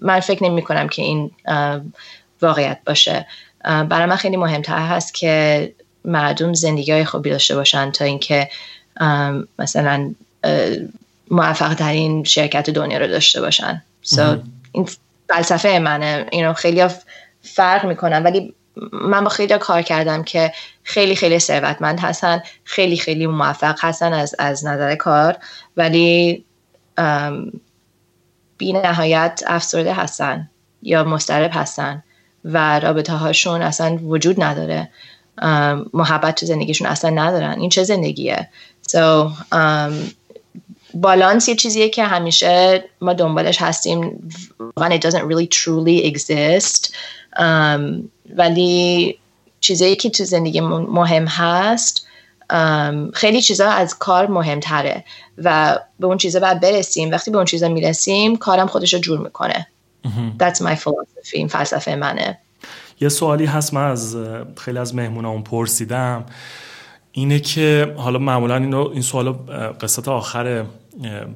من 0.00 0.20
فکر 0.20 0.44
نمی 0.44 0.62
کنم 0.62 0.88
که 0.88 1.02
این 1.02 1.30
واقعیت 2.42 2.78
باشه. 2.86 3.26
برای 3.64 4.06
من 4.06 4.16
خیلی 4.16 4.36
مهمتر 4.36 4.78
هست 4.78 5.14
که 5.14 5.72
مردم 6.04 6.54
زندگی 6.54 6.92
های 6.92 7.04
خوبی 7.04 7.30
داشته 7.30 7.56
باشن 7.56 7.90
تا 7.90 8.04
اینکه 8.04 8.48
مثلا 9.58 10.14
موفق 11.30 11.74
ترین 11.74 12.24
شرکت 12.24 12.70
دنیا 12.70 12.98
رو 12.98 13.06
داشته 13.06 13.40
باشن. 13.40 13.82
So, 14.06 14.20
این 14.72 14.88
فلسفه 15.28 15.78
منه. 15.78 16.26
اینو 16.30 16.52
خیلی 16.52 16.84
فرق 17.42 17.86
می‌کنن. 17.86 18.22
ولی 18.22 18.54
من 18.92 19.24
با 19.24 19.30
خیلی 19.30 19.58
کار 19.58 19.82
کردم 19.82 20.22
که 20.22 20.52
خیلی 20.82 21.16
خیلی 21.16 21.38
ثروتمند 21.38 22.00
هستن 22.00 22.42
خیلی 22.64 22.96
خیلی 22.96 23.26
موفق 23.26 23.76
هستن 23.80 24.12
از, 24.12 24.34
از 24.38 24.66
نظر 24.66 24.94
کار 24.94 25.36
ولی 25.76 26.44
بی 28.58 28.72
نهایت 28.72 29.42
افسرده 29.46 29.94
هستن 29.94 30.50
یا 30.82 31.04
مسترب 31.04 31.50
هستن 31.54 32.02
و 32.44 32.80
رابطه 32.80 33.12
هاشون 33.12 33.62
اصلا 33.62 33.98
وجود 34.02 34.42
نداره. 34.42 34.90
محبت 35.92 36.34
تو 36.34 36.46
زندگیشون 36.46 36.86
اصلا 36.86 37.10
ندارن. 37.10 37.60
این 37.60 37.68
چه 37.68 37.84
زندگیه؟ 37.84 38.48
So, 38.88 39.30
بالانس 40.94 41.48
یه 41.48 41.54
چیزیه 41.54 41.88
که 41.88 42.04
همیشه 42.04 42.84
ما 43.00 43.12
دنبالش 43.12 43.62
هستیم. 43.62 44.28
واقعا 44.76 44.98
it 44.98 45.00
doesn't 45.00 45.24
really 45.24 45.46
truly 45.46 46.12
exist. 46.12 46.94
um, 47.36 48.08
ولی 48.36 49.18
چیزایی 49.60 49.96
که 49.96 50.10
تو 50.10 50.24
زندگی 50.24 50.60
مهم 50.60 51.26
هست 51.26 52.06
خیلی 53.14 53.42
چیزا 53.42 53.68
از 53.68 53.98
کار 53.98 54.26
مهمتره 54.26 55.04
و 55.38 55.78
به 56.00 56.06
اون 56.06 56.18
چیزا 56.18 56.40
باید 56.40 56.60
برسیم. 56.60 57.10
وقتی 57.10 57.30
به 57.30 57.36
اون 57.36 57.46
چیزا 57.46 57.68
می‌رسیم 57.68 58.36
کارم 58.36 58.66
خودش 58.66 58.94
رو 58.94 59.00
جور 59.00 59.18
می‌کنه. 59.18 59.66
That's 60.38 60.56
my 60.56 60.76
philosophy. 60.76 61.34
این 61.34 61.48
فلسفه 61.48 61.94
منه. 61.94 62.38
یه 63.00 63.08
سوالی 63.08 63.44
هست 63.44 63.74
من 63.74 63.90
از 63.90 64.16
خیلی 64.56 64.78
از 64.78 64.94
مهمونامون 64.94 65.42
پرسیدم. 65.42 66.24
اینه 67.12 67.40
که 67.40 67.94
حالا 67.96 68.18
معمولا 68.18 68.56
این, 68.56 68.74
این 68.74 69.02
سوال 69.02 69.32
قصت 69.80 70.08
آخر 70.08 70.64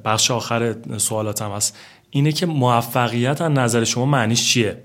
بخش 0.05 0.31
آخر 0.31 0.75
سوالاتم 0.97 1.51
هست. 1.51 1.77
اینه 2.09 2.31
که 2.31 2.45
موفقیت 2.45 3.41
از 3.41 3.51
نظر 3.51 3.83
شما 3.83 4.05
معنیش 4.05 4.53
چیه؟ 4.53 4.83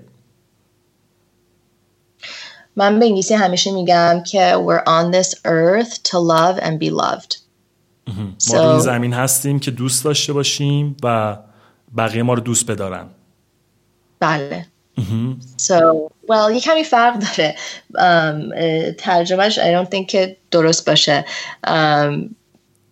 من 2.75 2.99
به 2.99 3.05
انگلیسی 3.05 3.33
همیشه 3.33 3.71
میگم 3.71 4.23
که 4.25 4.53
we're 4.53 4.83
on 4.87 5.15
this 5.15 5.29
earth 5.45 5.93
to 6.03 6.17
love 6.17 6.59
and 6.59 6.79
be 6.79 6.89
loved. 6.89 7.37
ما 8.07 8.35
so, 8.37 8.55
این 8.55 8.79
زمین 8.79 9.13
هستیم 9.13 9.59
که 9.59 9.71
دوست 9.71 10.03
داشته 10.03 10.33
باشیم 10.33 10.97
و 11.03 11.37
بقیه 11.97 12.23
ما 12.23 12.33
رو 12.33 12.39
دوست 12.39 12.71
بدارن. 12.71 13.05
بله. 14.19 14.65
so 15.57 16.09
well 16.27 16.51
یه 16.53 16.59
کمی 16.59 16.83
فرق 16.83 17.19
داره. 17.19 17.55
Um, 17.93 18.95
ترجمهش 18.97 19.59
I 19.59 19.63
don't 19.63 19.95
think 19.95 20.05
که 20.07 20.37
درست 20.51 20.89
باشه. 20.89 21.25
Um, 21.67 22.29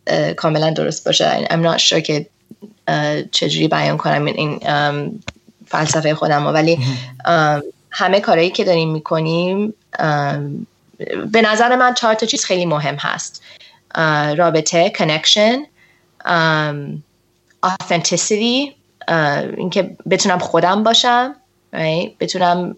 uh, 0.10 0.14
کاملا 0.14 0.70
درست 0.70 1.06
باشه. 1.06 1.48
I'm 1.50 1.64
not 1.64 1.82
sure 1.82 2.02
که 2.02 2.28
uh, 2.90 2.94
چجوری 3.32 3.68
بیان 3.68 3.98
کنم 3.98 4.26
این 4.26 4.60
um, 4.60 5.32
فلسفه 5.68 6.16
خودم 6.16 6.46
ولی 6.46 6.80
um, 7.26 7.64
همه 7.94 8.20
کارهایی 8.20 8.50
که 8.50 8.64
داریم 8.64 8.92
می‌کنیم 8.92 9.74
به 11.32 11.42
نظر 11.42 11.76
من 11.76 11.94
چهار 11.94 12.14
تا 12.14 12.26
چیز 12.26 12.46
خیلی 12.46 12.66
مهم 12.66 12.96
هست. 12.96 13.44
رابطه 14.38 14.94
authenticity 17.66 18.72
uh, 19.10 19.14
اینکه 19.58 19.98
بتونم 20.10 20.40
خودم 20.40 20.84
باشم 20.84 21.36
right? 21.74 22.10
بتونم 22.20 22.76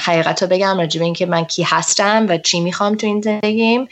حقیقت 0.00 0.42
رو 0.42 0.48
بگم 0.48 0.78
راجب 0.78 1.02
اینکه 1.02 1.26
من 1.26 1.44
کی 1.44 1.62
هستم 1.62 2.26
و 2.28 2.38
چی 2.38 2.60
می‌خوام 2.60 2.94
تو 2.94 3.06
این 3.06 3.20
زندگیم. 3.20 3.88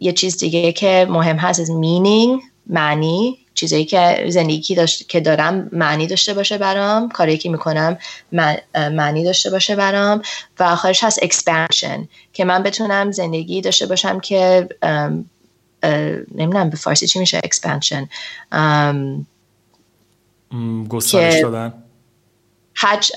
یه 0.00 0.12
چیز 0.12 0.38
دیگه 0.38 0.72
که 0.72 1.06
مهم 1.10 1.36
هست 1.36 1.60
از 1.60 1.70
meaning 1.70 2.42
معنی. 2.66 3.38
چیزایی 3.58 3.84
که 3.84 4.26
زندگی 4.28 4.74
داشت 4.74 5.08
که 5.08 5.20
دارم 5.20 5.68
معنی 5.72 6.06
داشته 6.06 6.34
باشه 6.34 6.58
برام 6.58 7.08
کاری 7.08 7.38
که 7.38 7.48
می‌کنم 7.48 7.98
معنی 8.74 9.24
داشته 9.24 9.50
باشه 9.50 9.76
برام 9.76 10.22
و 10.58 10.62
آخرش 10.62 11.04
هست 11.04 11.20
expansion 11.20 12.06
که 12.32 12.44
من 12.44 12.62
بتونم 12.62 13.10
زندگی 13.10 13.60
داشته 13.60 13.86
باشم 13.86 14.20
که 14.20 14.68
نمی‌دونم 16.34 16.70
به 16.70 16.76
فارسی 16.76 17.06
چی 17.06 17.18
میشه 17.18 17.40
expansion. 17.40 18.08
گسترش 20.88 21.42
دادن. 21.42 21.74
حج 22.74 23.10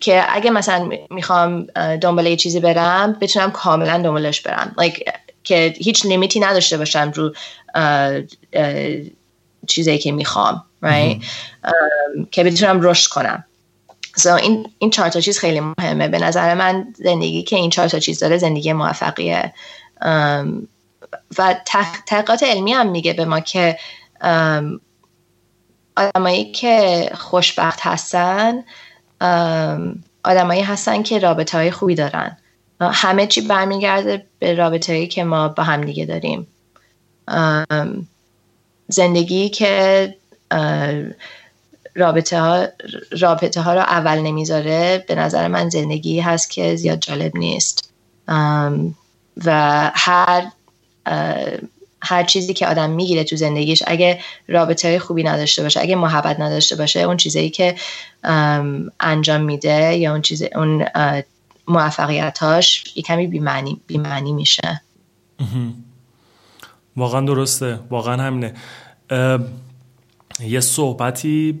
که 0.00 0.24
اگه 0.28 0.50
مثلا 0.50 0.90
می‌خوام 1.10 1.66
دنبال 2.00 2.26
یه 2.26 2.36
چیزی 2.36 2.60
برم 2.60 3.12
بتونم 3.20 3.50
کاملا 3.50 3.98
دنبالش 3.98 4.40
برم. 4.40 4.74
Like, 4.80 5.12
که 5.44 5.74
هیچ 5.76 6.06
لیمیتی 6.06 6.40
نداشته 6.40 6.78
باشم 6.78 7.12
رو 7.14 7.34
چیزی 9.66 9.98
که 9.98 10.12
می‌خوام 10.12 10.64
right? 10.84 11.24
که 12.30 12.44
بتونم 12.44 12.80
رشد 12.82 13.10
کنم. 13.10 13.44
So 14.18 14.26
این 14.26 14.66
این 14.78 14.90
چهار 14.90 15.08
تا 15.08 15.20
چیز 15.20 15.38
خیلی 15.38 15.60
مهمه. 15.60 16.08
به 16.08 16.18
نظر 16.18 16.54
من 16.54 16.94
زندگی 16.96 17.42
که 17.42 17.56
این 17.56 17.70
چهار 17.70 17.88
تا 17.88 17.98
چیز 17.98 18.18
داره 18.18 18.38
زندگی 18.38 18.72
موفقیه. 18.72 19.52
و 21.38 21.56
تحقیقات 22.06 22.42
علمی 22.42 22.72
هم 22.72 22.90
میگه 22.90 23.12
به 23.12 23.24
ما 23.24 23.40
که 23.40 23.78
آدمایی 25.96 26.52
که 26.52 27.10
خوشبخت 27.14 27.80
هستن 27.82 28.64
آدمایی 30.24 30.62
هستن 30.62 31.02
که 31.02 31.18
رابطه 31.18 31.58
های 31.58 31.70
خوبی 31.70 31.94
دارن. 31.94 32.36
همه 32.80 33.26
چی 33.26 33.40
برمیگرده 33.40 34.26
به 34.38 34.54
رابطه 34.54 34.92
هایی 34.92 35.06
که 35.06 35.24
ما 35.24 35.48
با 35.48 35.62
هم 35.62 35.84
دیگه 35.84 36.04
داریم. 36.04 36.46
زندگی 38.90 39.48
که 39.48 40.14
رابطه 41.94 42.40
ها, 42.40 42.66
رابطه 43.20 43.60
ها 43.60 43.74
رو 43.74 43.80
اول 43.80 44.18
نمی‌ذاره 44.18 45.04
به 45.08 45.14
نظر 45.14 45.48
من 45.48 45.68
زندگی 45.68 46.20
هست 46.20 46.50
که 46.50 46.76
زیاد 46.76 46.98
جالب 46.98 47.36
نیست. 47.36 47.92
و 49.44 49.90
هر 49.94 50.46
هر 52.02 52.24
چیزی 52.24 52.54
که 52.54 52.66
آدم 52.66 52.90
می‌گیره 52.90 53.24
تو 53.24 53.36
زندگیش 53.36 53.82
اگه 53.86 54.20
رابطه 54.48 54.98
خوبی 54.98 55.22
نداشته 55.22 55.62
باشه 55.62 55.80
اگه 55.80 55.96
محبت 55.96 56.40
نداشته 56.40 56.76
باشه 56.76 57.00
اون 57.00 57.16
چیزایی 57.16 57.50
که 57.50 57.74
انجام 59.00 59.40
میده 59.40 59.94
یا 59.94 60.12
اون 60.12 60.22
چیز 60.22 60.42
اون 60.42 60.86
موفقیتاش 61.68 62.84
یه 62.96 63.02
کمی 63.02 63.26
بیمعنی, 63.26 63.80
بیمعنی 63.86 64.32
میشه. 64.32 64.80
واقعا 67.00 67.20
درسته 67.20 67.78
واقعا 67.90 68.22
همینه. 68.22 68.54
یه 70.40 70.60
صحبتی 70.60 71.60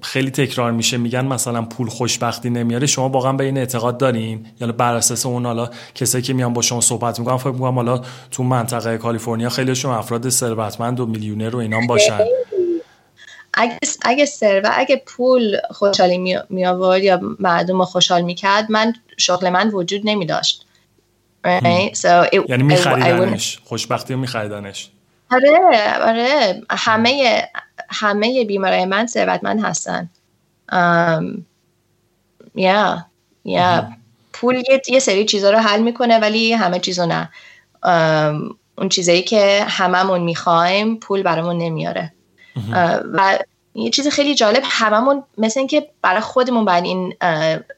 خیلی 0.00 0.30
تکرار 0.30 0.72
میشه. 0.72 0.96
میگن 0.96 1.24
مثلا 1.24 1.62
پول 1.62 1.88
خوشبختی 1.88 2.50
نمیاره. 2.50 2.86
شما 2.86 3.08
واقعا 3.08 3.32
به 3.32 3.44
این 3.44 3.58
اعتقاد 3.58 3.98
دارین؟ 3.98 4.46
یعنی 4.60 4.72
بر 4.72 4.94
اساس 4.94 5.26
اون 5.26 5.46
حالا 5.46 5.70
کسایی 5.94 6.24
که 6.24 6.32
میان 6.32 6.52
با 6.52 6.62
شما 6.62 6.80
صحبت 6.80 7.18
می‌کنن 7.18 7.36
فکر 7.36 7.50
می‌کنم 7.50 7.74
حالا 7.74 8.02
تو 8.30 8.42
منطقه 8.42 8.98
کالیفرنیا 8.98 9.48
خیلیشون 9.48 9.92
افراد 9.92 10.28
ثروتمند 10.28 11.00
و 11.00 11.06
میلیونر 11.06 11.56
و 11.56 11.58
اینام 11.58 11.86
باشن. 11.86 12.18
اگه 13.54 13.78
اگه 14.02 14.24
ثروت 14.24 14.72
اگه 14.76 15.02
پول 15.06 15.56
خوشحالی 15.70 16.38
می 16.50 16.66
آورد 16.66 17.02
یا 17.02 17.20
مردم 17.40 17.84
خوشحال 17.84 18.22
می‌کرد 18.22 18.70
من 18.70 18.92
شغل 19.16 19.50
من 19.50 19.68
وجود 19.68 20.00
نمی 20.04 20.26
داشت 20.26 20.66
یعنی 21.44 22.62
میخریدنش 22.62 23.60
خوشبختی 23.64 24.14
رو 24.14 24.20
میخریدنش 24.20 24.90
آره 25.30 25.58
آره. 26.02 26.62
همه 26.70 27.42
همه 27.90 28.44
بیمارای 28.44 28.84
من 28.84 29.06
ثروتمند 29.06 29.64
هستن. 29.64 30.10
یا 32.54 33.06
یا 33.44 33.88
پول 34.32 34.62
یه, 34.88 34.98
سری 34.98 35.24
چیزا 35.24 35.50
رو 35.50 35.58
حل 35.58 35.82
می‌کنه 35.82 36.18
ولی 36.18 36.52
همه 36.52 36.78
چیزو 36.78 37.06
نه. 37.06 37.30
اون 38.78 38.88
چیزایی 38.88 39.22
که 39.22 39.64
هممون 39.68 40.20
می‌خوایم 40.20 40.96
پول 40.96 41.22
برامون 41.22 41.58
نمیاره. 41.58 42.12
و 43.12 43.38
یه 43.74 43.90
چیز 43.90 44.08
خیلی 44.08 44.34
جالب 44.34 44.62
هممون 44.64 45.22
مثل 45.38 45.60
اینکه 45.60 45.88
برای 46.02 46.20
خودمون 46.20 46.64
باید 46.64 46.84
این 46.84 47.14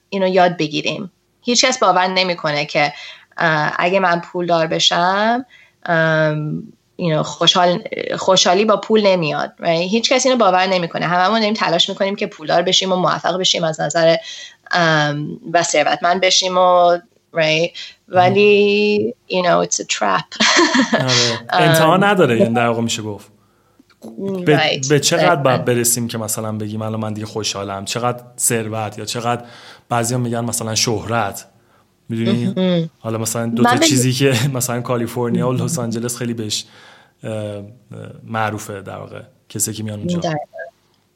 اینو 0.09 0.29
یاد 0.29 0.57
بگیریم. 0.57 1.13
هیچ 1.43 1.65
کس 1.65 1.79
باور 1.79 2.07
نمی‌کنه 2.07 2.67
که 2.67 2.93
اگه 3.79 4.01
من 4.01 4.21
پول 4.21 4.47
دار 4.47 4.67
بشم 4.67 5.47
know, 6.99 7.23
خوشحال 7.23 7.83
خوشحالی 8.17 8.65
با 8.65 8.77
پول 8.77 9.07
نمیاد 9.07 9.53
right? 9.59 9.67
هیچ 9.67 10.13
کسی 10.13 10.29
اینو 10.29 10.45
باور 10.45 10.67
نمی‌کنه. 10.67 11.07
هممون 11.07 11.41
داریم 11.41 11.55
تلاش 11.55 11.89
می‌کنیم 11.89 12.17
که 12.17 12.27
پولدار 12.27 12.63
بشیم 12.63 12.93
و 12.93 12.97
موفق 12.97 13.39
بشیم 13.39 13.65
از 13.65 13.81
نظر 13.81 14.17
um, 14.17 14.77
و 15.53 15.63
ثروتمند 15.63 16.21
بشیم 16.21 16.59
و 16.59 16.99
right? 17.35 17.71
ولی 18.09 19.15
you 19.31 19.43
know 19.43 19.69
it's 19.69 19.81
a 19.81 19.85
trap. 19.85 20.37
آره. 20.93 21.39
انتها 21.51 21.97
نداره. 21.97 22.35
این 22.35 22.53
در 22.53 22.67
واقع 22.67 22.83
میشه 22.83 23.03
گفت. 23.03 23.31
به, 24.47 24.81
به 24.89 25.01
چقدر 25.01 25.37
باید 25.37 25.65
برسیم 25.65 26.09
که 26.09 26.19
مثلا 26.19 26.53
بگیم 26.53 26.83
الان 26.83 27.01
من 27.01 27.13
دیگه 27.13 27.27
خوشحالم؟ 27.27 27.85
چقدر 27.85 28.23
ثروت 28.39 28.99
یا 28.99 29.05
چقدر 29.05 29.45
بعضی 29.89 30.17
میگن 30.17 30.45
مثلا 30.45 30.75
شهرت؟ 30.75 31.47
می‌دونی؟ 32.09 32.91
حالا 32.99 33.19
مثلا 33.19 33.47
دو 33.47 33.63
تا 33.63 33.77
چیزی 33.77 34.13
که 34.13 34.35
مثلا 34.55 34.81
کالیفرنیا 34.81 35.49
و 35.49 35.53
لس 35.53 35.79
آنجلس 35.79 36.17
خیلی 36.17 36.35
بهش 36.35 36.65
معروفه 38.25 38.83
در 38.83 38.97
واقع 38.97 39.23
کسی 39.49 39.73
که 39.73 39.83
میان 39.83 39.99
اونجا. 39.99 40.21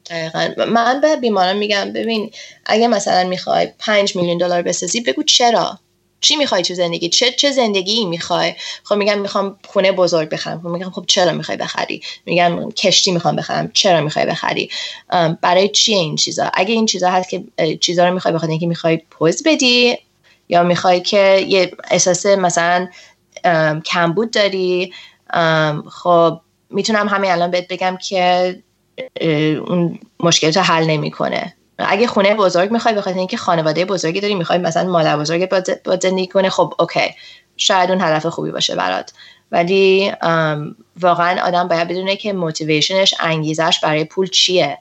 دقیقا. 0.09 0.65
من 0.65 1.01
به 1.01 1.15
بیماران 1.15 1.57
میگم 1.57 1.93
ببین 1.93 2.31
اگه 2.65 2.87
مثلا 2.87 3.29
می‌خوای 3.29 3.67
پنج 3.79 4.15
میلیون 4.15 4.37
دلار 4.37 4.61
بسازی 4.61 5.01
بگو 5.01 5.23
چرا؟ 5.23 5.79
چی 6.21 6.35
می‌خوای 6.35 6.61
تو 6.61 6.73
زندگی؟ 6.73 7.09
چه 7.09 7.31
چه 7.31 7.51
زندگی 7.51 8.05
می‌خوای؟ 8.05 8.53
خب 8.83 8.95
میگم 8.95 9.19
می‌خوام 9.19 9.55
خونه 9.67 9.91
بزرگ 9.91 10.29
بخرم. 10.29 10.61
خب 10.61 10.67
میگم 10.67 10.89
خب 10.89 11.05
چرا 11.07 11.31
می‌خوای 11.31 11.57
بخری؟ 11.57 12.01
میگم 12.25 12.71
کشتی 12.71 13.11
می‌خوام 13.11 13.35
بخرم. 13.35 13.71
چرا 13.73 14.01
می‌خوای 14.01 14.25
بخری؟ 14.25 14.69
برای 15.41 15.69
چی 15.69 15.93
این 15.93 16.15
چیزا؟ 16.15 16.51
اگه 16.53 16.73
این 16.73 16.85
چیزا 16.85 17.09
هست 17.09 17.29
که 17.29 17.43
چیزا 17.79 18.07
رو 18.07 18.13
می‌خوای 18.13 18.33
بخاطر 18.33 18.51
اینکه 18.51 18.67
می‌خوای 18.67 18.97
پوز 19.09 19.43
بدی 19.45 19.97
یا 20.51 20.63
می‌خوای 20.63 21.01
که 21.01 21.45
یه 21.47 21.71
احساس 21.91 22.25
مثلا 22.25 22.87
کمبود 23.85 24.31
داری؟ 24.31 24.93
خب 25.89 26.41
می‌تونم 26.69 27.07
همین 27.07 27.31
الان 27.31 27.51
بهت 27.51 27.67
بگم 27.67 27.97
که 28.09 28.55
اون 29.67 29.99
مشکلات 30.19 30.57
حل 30.57 30.85
نمی‌کنه. 30.85 31.53
اگه 31.79 32.07
خونه 32.07 32.35
بزرگ 32.35 32.71
می‌خوای 32.71 32.95
بخاطر 32.95 33.17
اینکه 33.17 33.37
خانواده 33.37 33.85
بزرگی 33.85 34.19
داری 34.19 34.35
می‌خوای 34.35 34.59
مثلا 34.59 34.91
مادر 34.91 35.17
بزرگ 35.17 35.49
با 35.85 35.95
زندگی 36.01 36.27
کنه 36.27 36.49
خب 36.49 36.73
اوکی. 36.79 37.15
شاید 37.57 37.91
اون 37.91 38.01
هدف 38.01 38.25
خوبی 38.25 38.51
باشه 38.51 38.75
برات. 38.75 39.13
ولی 39.51 40.11
واقعا 40.99 41.41
آدم 41.47 41.67
باید 41.67 41.87
بدونه 41.87 42.15
که 42.15 42.33
موتیویشنش 42.33 43.15
انگیزش 43.19 43.79
برای 43.83 44.03
پول 44.03 44.27
چیه. 44.27 44.77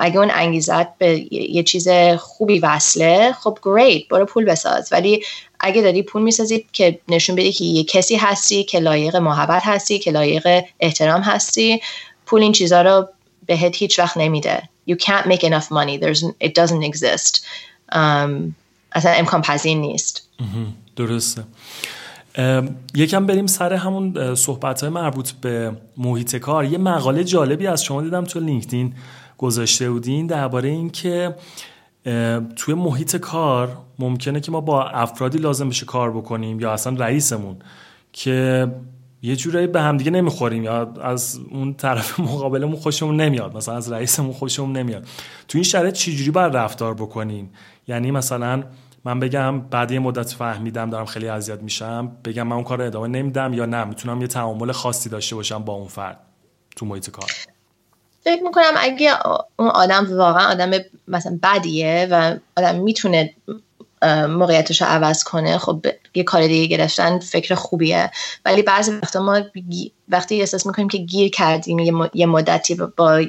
اگه 0.00 0.18
اون 0.18 0.30
انگیزت 0.32 0.98
به 0.98 1.34
یه 1.34 1.62
چیز 1.62 1.88
خوبی 2.18 2.58
وصله 2.58 3.32
خب 3.32 3.58
گریت 3.62 4.08
برو 4.08 4.24
پول 4.24 4.44
بساز. 4.44 4.88
ولی 4.92 5.22
اگه 5.60 5.82
داری 5.82 6.02
پول 6.02 6.22
می‌سازی 6.22 6.66
که 6.72 7.00
نشون 7.08 7.36
بدی 7.36 7.52
که 7.52 7.64
یه 7.64 7.84
کسی 7.84 8.16
هستی 8.16 8.64
که 8.64 8.78
لایق 8.78 9.16
محبت 9.16 9.62
هستی 9.64 9.98
که 9.98 10.10
لایق 10.10 10.64
احترام 10.80 11.20
هستی 11.20 11.80
پول 12.26 12.42
این 12.42 12.52
چیزها 12.52 12.82
رو 12.82 13.08
بهت 13.46 13.76
هیچ 13.76 13.98
وقت 13.98 14.16
نمیده. 14.16 14.62
You 14.90 14.94
can't 14.94 15.26
make 15.26 15.44
enough 15.44 15.68
money. 15.70 15.98
There's, 16.02 16.24
it 16.44 16.52
doesn't 16.54 16.82
exist. 16.82 17.44
um, 17.92 18.54
اصلا 18.92 19.12
امکان 19.12 19.42
پذیر 19.42 19.78
نیست. 19.78 20.28
درسته. 20.96 21.42
یکم 22.94 23.26
بریم 23.26 23.46
سر 23.46 23.72
همون 23.72 24.34
صحبت 24.34 24.80
های 24.80 24.90
مربوط 24.90 25.30
به 25.30 25.72
محیط 25.96 26.36
کار. 26.36 26.64
یه 26.64 26.78
مقاله 26.78 27.24
جالبی 27.24 27.66
از 27.66 27.84
شما 27.84 28.02
دیدم 28.02 28.24
تو 28.24 28.40
لینکدین. 28.40 28.94
گذاشته 29.42 29.90
بودین 29.90 30.26
درباره 30.26 30.68
اینکه 30.68 31.34
توی 32.56 32.74
محیط 32.74 33.16
کار 33.16 33.76
ممکنه 33.98 34.40
که 34.40 34.52
ما 34.52 34.60
با 34.60 34.84
افرادی 34.84 35.38
لازم 35.38 35.68
بشه 35.68 35.86
کار 35.86 36.10
بکنیم 36.10 36.60
یا 36.60 36.72
اصلا 36.72 36.96
رئیسمون 36.98 37.56
که 38.12 38.68
یه 39.22 39.36
جورایی 39.36 39.66
به 39.66 39.80
هم 39.80 39.96
دیگه 39.96 40.10
نمی‌خوریم 40.10 40.64
یا 40.64 40.92
از 41.02 41.40
اون 41.50 41.74
طرف 41.74 42.20
مقابلمون 42.30 42.76
خوشمون 42.76 43.16
نمیاد 43.16 43.56
مثلا 43.56 43.76
از 43.76 43.92
رئیسمون 43.92 44.32
خوشمون 44.32 44.72
نمیاد. 44.72 45.02
تو 45.48 45.58
این 45.58 45.62
شرایط 45.62 45.94
چجوری 45.94 46.30
باید 46.30 46.56
رفتار 46.56 46.94
بکنیم 46.94 47.50
یعنی 47.88 48.10
مثلا 48.10 48.62
من 49.04 49.20
بگم 49.20 49.60
بعد 49.60 49.90
یه 49.90 49.98
مدت 49.98 50.30
فهمیدم 50.30 50.90
دارم 50.90 51.06
خیلی 51.06 51.28
اذیت 51.28 51.62
میشم 51.62 52.12
بگم 52.24 52.46
من 52.46 52.56
اون 52.56 52.64
کار 52.64 52.78
رو 52.78 52.84
ادامه 52.84 53.08
نمیدم 53.08 53.54
یا 53.54 53.66
نه؟ 53.66 53.84
می‌تونم 53.84 54.20
یه 54.20 54.26
تعامل 54.26 54.72
خاصی 54.72 55.08
داشته 55.08 55.36
باشم 55.36 55.64
با 55.64 55.72
اون 55.72 55.88
فرد 55.88 56.18
تو 56.76 56.86
محیط 56.86 57.10
کار. 57.10 57.51
فکر 58.24 58.42
می‌کنم 58.42 58.72
اگه 58.76 59.12
اون 59.56 59.68
آدم 59.68 60.18
واقعا 60.18 60.50
آدم 60.50 60.70
مثلا 61.08 61.38
بدیه 61.42 62.08
و 62.10 62.36
آدم 62.56 62.74
می‌تونه 62.74 63.34
موقعیتش 64.28 64.82
رو 64.82 64.88
عوض 64.88 65.24
کنه 65.24 65.58
خب 65.58 65.86
یه 66.14 66.24
کار 66.24 66.46
دیگه 66.46 66.76
گرفتن 66.76 67.18
فکر 67.18 67.54
خوبیه. 67.54 68.10
ولی 68.44 68.62
بعضی 68.62 68.92
وقتا 68.92 69.22
ما 69.22 69.40
وقتی 70.08 70.40
احساس 70.40 70.66
می‌کنیم 70.66 70.88
که 70.88 70.98
گیر 70.98 71.30
کردیم 71.30 72.08
یه 72.14 72.26
مدتی 72.26 72.74
با 72.96 73.24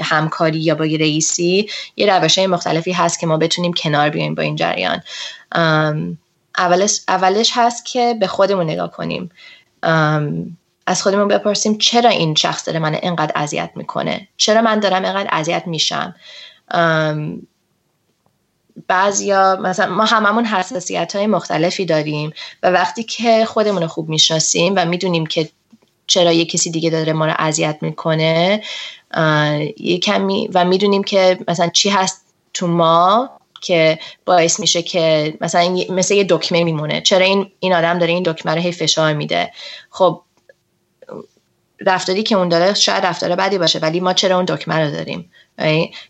همکاری 0.00 0.58
یا 0.58 0.74
با 0.74 0.86
یه 0.86 0.98
رئیسی 0.98 1.68
یه 1.96 2.18
روش 2.18 2.38
مختلفی 2.38 2.92
هست 2.92 3.20
که 3.20 3.26
ما 3.26 3.36
بتونیم 3.36 3.72
کنار 3.72 4.10
بیایم 4.10 4.34
با 4.34 4.42
این 4.42 4.56
جریان. 4.56 5.02
اولش, 6.58 7.00
اولش 7.08 7.50
هست 7.54 7.84
که 7.86 8.16
به 8.20 8.26
خودمون 8.26 8.70
نگاه 8.70 8.90
کنیم. 8.90 9.30
از 10.86 11.02
خودمون 11.02 11.28
بپرسیم 11.28 11.78
چرا 11.78 12.10
این 12.10 12.34
شخص 12.34 12.66
داره 12.66 12.78
من 12.78 12.94
اینقدر 12.94 13.32
اذیت 13.34 13.70
می‌کنه؟ 13.74 14.28
چرا 14.36 14.62
من 14.62 14.80
دارم 14.80 15.04
اینقدر 15.04 15.28
اذیت 15.32 15.62
میشم؟ 15.66 16.14
بعضیا 18.88 19.56
مثلا 19.62 19.94
ما 19.94 20.04
هممون 20.04 20.44
حساسیت 20.44 21.16
های 21.16 21.26
مختلفی 21.26 21.84
داریم 21.84 22.32
و 22.62 22.70
وقتی 22.70 23.02
که 23.02 23.44
خودمون 23.44 23.82
رو 23.82 23.88
خوب 23.88 24.08
می‌شناسیم 24.08 24.72
و 24.76 24.84
می‌دونیم 24.84 25.26
که 25.26 25.48
چرا 26.06 26.32
یه 26.32 26.44
کسی 26.44 26.70
دیگه 26.70 26.90
داره 26.90 27.12
ما 27.12 27.26
رو 27.26 27.34
اذیت 27.38 27.78
می‌کنه 27.80 28.62
یه 29.76 29.98
کمی 29.98 30.48
و 30.54 30.64
می‌دونیم 30.64 31.04
که 31.04 31.38
مثلا 31.48 31.68
چی 31.68 31.90
هست 31.90 32.24
تو 32.54 32.66
ما 32.66 33.30
که 33.60 33.98
باعث 34.24 34.60
میشه 34.60 34.82
که 34.82 35.34
مثلا 35.40 35.76
مثل 35.90 36.14
یه 36.14 36.26
دکمه 36.28 36.64
میمونه. 36.64 37.00
چرا 37.00 37.24
این 37.24 37.50
این 37.60 37.74
آدم 37.74 37.98
داره 37.98 38.12
این 38.12 38.22
دکمه 38.22 38.54
رو 38.54 38.60
هی 38.60 38.72
فشار 38.72 39.12
میده؟ 39.12 39.52
خب 39.90 40.22
رفتاری 41.86 42.22
که 42.22 42.34
اون 42.34 42.48
داره 42.48 42.74
شاید 42.74 43.06
رفتار 43.06 43.36
بدی 43.36 43.58
باشه 43.58 43.78
ولی 43.78 44.00
ما 44.00 44.12
چرا 44.12 44.36
اون 44.36 44.44
دکمه 44.44 44.78
رو 44.78 44.90
داریم؟ 44.90 45.30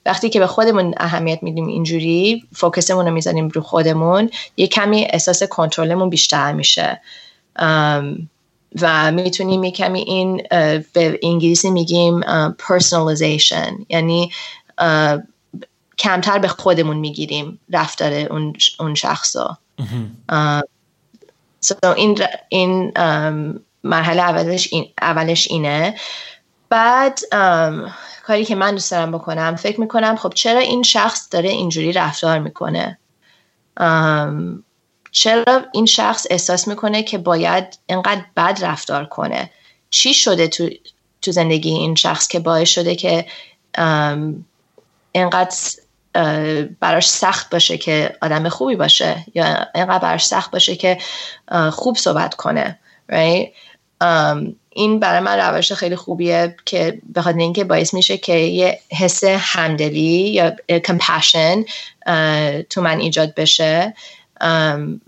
وقتی 0.06 0.30
که 0.30 0.40
به 0.40 0.46
خودمون 0.46 0.94
اهمیت 0.96 1.42
میدیم 1.42 1.66
اینجوری 1.66 2.44
فوکسمون 2.52 3.06
رو 3.06 3.12
می‌زنیم 3.12 3.48
رو 3.48 3.60
خودمون 3.62 4.30
یه 4.56 4.66
کمی 4.66 5.06
احساس 5.10 5.42
کنترلمون 5.42 6.10
بیشتر 6.10 6.52
میشه. 6.52 7.00
و 8.80 9.12
می‌تونیم 9.12 9.64
یه 9.64 9.70
کمی 9.70 10.00
این 10.00 10.42
به 10.92 11.18
انگلیسی 11.22 11.70
میگیم 11.70 12.20
personalization. 12.52 13.84
یعنی 13.88 14.30
کمتر 15.98 16.38
به 16.38 16.48
خودمون 16.48 16.96
می‌گیریم 16.96 17.60
رفتار 17.70 18.12
اون, 18.12 18.94
شخص 18.94 19.36
رو 21.82 21.94
این, 21.96 22.18
این 22.48 22.92
مرحله 23.84 24.22
اولش, 24.22 24.68
این، 24.72 24.92
اولش 25.02 25.48
اینه. 25.50 25.94
بعد 26.68 27.20
کاری 28.26 28.44
که 28.44 28.54
من 28.54 28.70
دوست 28.70 28.90
دارم 28.90 29.12
بکنم 29.12 29.56
فکر 29.56 29.80
می‌کنم 29.80 30.16
خب 30.16 30.32
چرا 30.34 30.60
این 30.60 30.82
شخص 30.82 31.28
داره 31.30 31.48
اینجوری 31.48 31.92
رفتار 31.92 32.38
می‌کنه؟ 32.38 32.98
چرا 35.10 35.64
این 35.72 35.86
شخص 35.86 36.26
احساس 36.30 36.68
می‌کنه 36.68 37.02
که 37.02 37.18
باید 37.18 37.78
اینقدر 37.86 38.24
بد 38.36 38.58
رفتار 38.62 39.04
کنه؟ 39.04 39.50
چی 39.90 40.14
شده 40.14 40.48
تو, 40.48 40.68
تو 41.22 41.32
زندگی 41.32 41.70
این 41.70 41.94
شخص 41.94 42.28
که 42.28 42.38
باعث 42.38 42.68
شده 42.68 42.94
که 42.94 43.26
اینقدر 45.12 45.56
براش 46.80 47.10
سخت 47.10 47.50
باشه 47.50 47.78
که 47.78 48.16
آدم 48.22 48.48
خوبی 48.48 48.76
باشه 48.76 49.24
یا 49.34 49.66
اینقدر 49.74 49.98
براش 49.98 50.26
سخت 50.26 50.50
باشه 50.50 50.76
که 50.76 50.98
خوب 51.72 51.96
صحبت 51.96 52.34
کنه 52.34 52.78
right? 53.12 53.48
این 54.70 55.00
برای 55.00 55.20
من 55.20 55.38
روش 55.38 55.72
خیلی 55.72 55.96
خوبیه 55.96 56.56
که 56.64 57.00
بخاطر 57.14 57.38
اینکه 57.38 57.64
باعث 57.64 57.94
میشه 57.94 58.18
که 58.18 58.34
یه 58.34 58.80
حس 58.92 59.24
همدلی 59.24 60.30
یا 60.30 60.56
کمپشن 60.84 61.64
تو 62.70 62.82
من 62.82 63.00
ایجاد 63.00 63.34
بشه. 63.34 63.94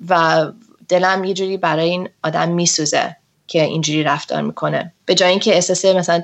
و 0.09 0.47
دلم 0.89 1.25
یه 1.25 1.35
جوری 1.35 1.57
برای 1.57 1.91
این 1.91 2.09
آدم 2.23 2.49
میسوزه 2.49 3.17
که 3.47 3.63
اینجوری 3.63 4.03
رفتار 4.03 4.43
می‌کنه. 4.43 4.93
به 5.07 5.15
جای 5.15 5.31
اینکه 5.31 5.55
احساس 5.55 5.85
مثلا 5.85 6.23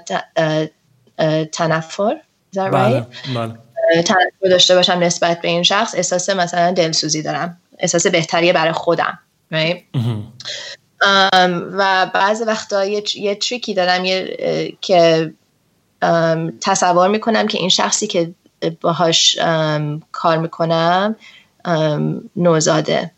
تنفر 1.53 2.17
بله، 2.55 3.07
بله. 3.35 3.55
تنفر 4.03 4.49
داشته 4.51 4.75
باشم 4.75 4.93
نسبت 4.93 5.41
به 5.41 5.49
این 5.49 5.63
شخص 5.63 5.95
احساس 5.95 6.31
مثلا 6.31 6.73
دلسوزی 6.73 7.23
دارم. 7.23 7.59
احساس 7.79 8.07
بهتریه 8.07 8.53
برای 8.53 8.73
خودم 8.73 9.19
و 11.73 12.11
بعض 12.15 12.43
وقتا 12.47 12.85
یه, 12.85 13.03
یه 13.15 13.35
تریکی 13.35 13.75
دارم 13.75 14.05
یه 14.05 14.37
که 14.81 15.33
تصور 16.61 17.09
می‌کنم 17.09 17.47
که 17.47 17.59
این 17.59 17.69
شخصی 17.69 18.07
که 18.07 18.35
باهاش 18.81 19.39
کار 20.13 20.39
می‌کنم 20.39 21.17
نوزاده. 22.37 23.11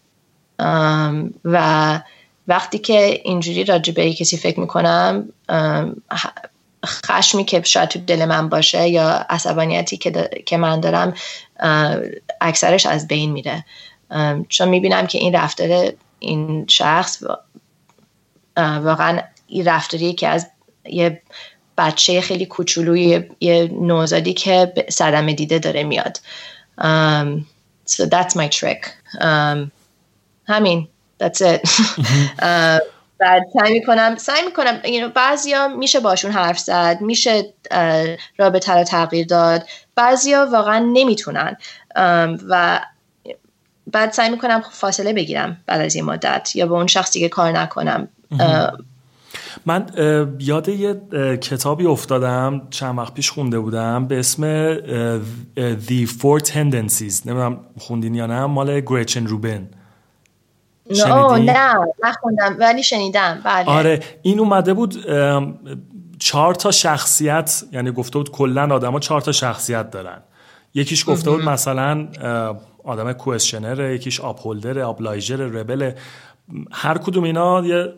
و 1.45 2.01
وقتی 2.49 2.79
که 2.79 3.21
اینجوری 3.25 3.65
راجع 3.65 3.95
به 3.95 4.13
کسی 4.13 4.37
فکر 4.37 4.61
می‌کنم 4.61 5.29
خشمی 6.87 7.45
که 7.45 7.63
شاید 7.63 7.89
تو 7.89 7.99
دل 7.99 8.25
من 8.25 8.49
باشه 8.49 8.89
یا 8.89 9.27
عصبانیتی 9.31 9.97
که, 9.97 10.31
که 10.47 10.57
من 10.57 10.81
دارم 10.81 11.15
اکثرش 12.41 12.87
از 12.87 13.09
بین 13.09 13.33
میره. 13.33 13.65
چون 14.49 14.69
می‌بینم 14.69 15.07
که 15.07 15.19
این 15.19 15.35
رفتار 15.35 15.93
این 16.19 16.67
شخص 16.69 17.23
واقعا 18.57 19.21
این 19.47 19.65
رفتاریه 19.65 20.13
که 20.13 20.29
از 20.29 20.47
یه 20.85 21.23
بچه 21.79 22.21
خیلی 22.21 22.47
کوچولوی 22.47 23.25
یه 23.41 23.71
نوزادی 23.81 24.33
که 24.33 24.73
صدمه 24.89 25.35
دیده 25.35 25.59
داره 25.59 25.85
میاد. 25.85 26.21
Um, 26.81 27.47
so 27.87 28.05
that's 28.07 28.35
my 28.37 28.49
trick. 28.49 28.87
Um, 29.21 29.71
همین. 30.47 30.89
That's 31.23 31.41
it. 31.41 31.69
Uh, 32.39 32.81
بعد 33.19 33.43
سعی 33.61 33.73
می‌کنم 33.73 34.17
سعی 34.17 34.43
می‌کنم 34.47 34.83
you 34.85 35.13
بعضیا 35.15 35.69
میشه 35.69 36.01
باشون 36.01 36.31
حرف 36.31 36.59
زد 36.59 37.01
میشه 37.01 37.55
رابطه 38.37 38.73
رو 38.73 38.85
تغییر 38.85 39.27
داد. 39.27 39.67
بعضیا 39.95 40.49
واقعا 40.53 40.79
نمی‌تونن. 40.79 41.57
و 42.49 42.81
بعد 43.87 44.13
سعی 44.13 44.31
می‌کنم 44.31 44.63
فاصله 44.71 45.13
بگیرم 45.13 45.57
بعد 45.67 45.81
از 45.81 45.97
یه 45.97 46.03
مدت 46.03 46.57
یا 46.57 46.67
به 46.67 46.75
اون 46.75 46.87
شخص 46.87 47.13
دیگه 47.13 47.29
کار 47.29 47.53
نکنم. 47.53 48.09
من 49.67 49.87
یاد 50.39 50.69
یه 50.69 50.95
کتابی 51.37 51.87
افتادم 51.87 52.63
چند 52.71 52.99
وقت 52.99 53.15
پیش 53.15 53.31
خونده 53.31 53.59
بودم 53.59 54.07
به 54.07 54.19
اسم 54.19 54.75
The 55.57 56.09
Four 56.09 56.41
Tendencies. 56.41 57.27
نمی‌دونم 57.27 57.61
خوندین 57.79 58.15
یا 58.15 58.27
نه 58.27 58.47
مال 58.47 58.81
گریچن 58.81 59.27
روبن. 59.27 59.69
نه 60.91 61.39
نه 61.39 61.75
نخوندم 62.05 62.57
ولی 62.59 62.83
شنیدم 62.83 63.41
بله. 63.45 63.65
آره 63.67 64.01
این 64.23 64.41
اومده 64.41 64.75
بود 64.75 64.95
چهار 66.19 66.55
تا 66.55 66.71
شخصیت 66.71 67.65
یعنی 67.73 67.91
گفته 67.91 68.19
بود 68.19 68.31
کلا 68.31 68.75
آدما 68.75 69.01
چهار 69.01 69.21
تا 69.21 69.33
شخصیت 69.33 69.91
دارن. 69.91 70.23
یکیش 70.75 71.09
گفته 71.09 71.31
بود 71.31 71.45
مثلا 71.45 72.09
آدم 72.85 73.13
کوشنر 73.13 73.91
یکیش 73.91 74.21
آپهولدر 74.21 74.79
آبلایجر 74.79 75.37
ربل 75.37 75.93
هر 76.73 76.99
کدوم 76.99 77.25
اینا 77.25 77.67
یه 77.67 77.93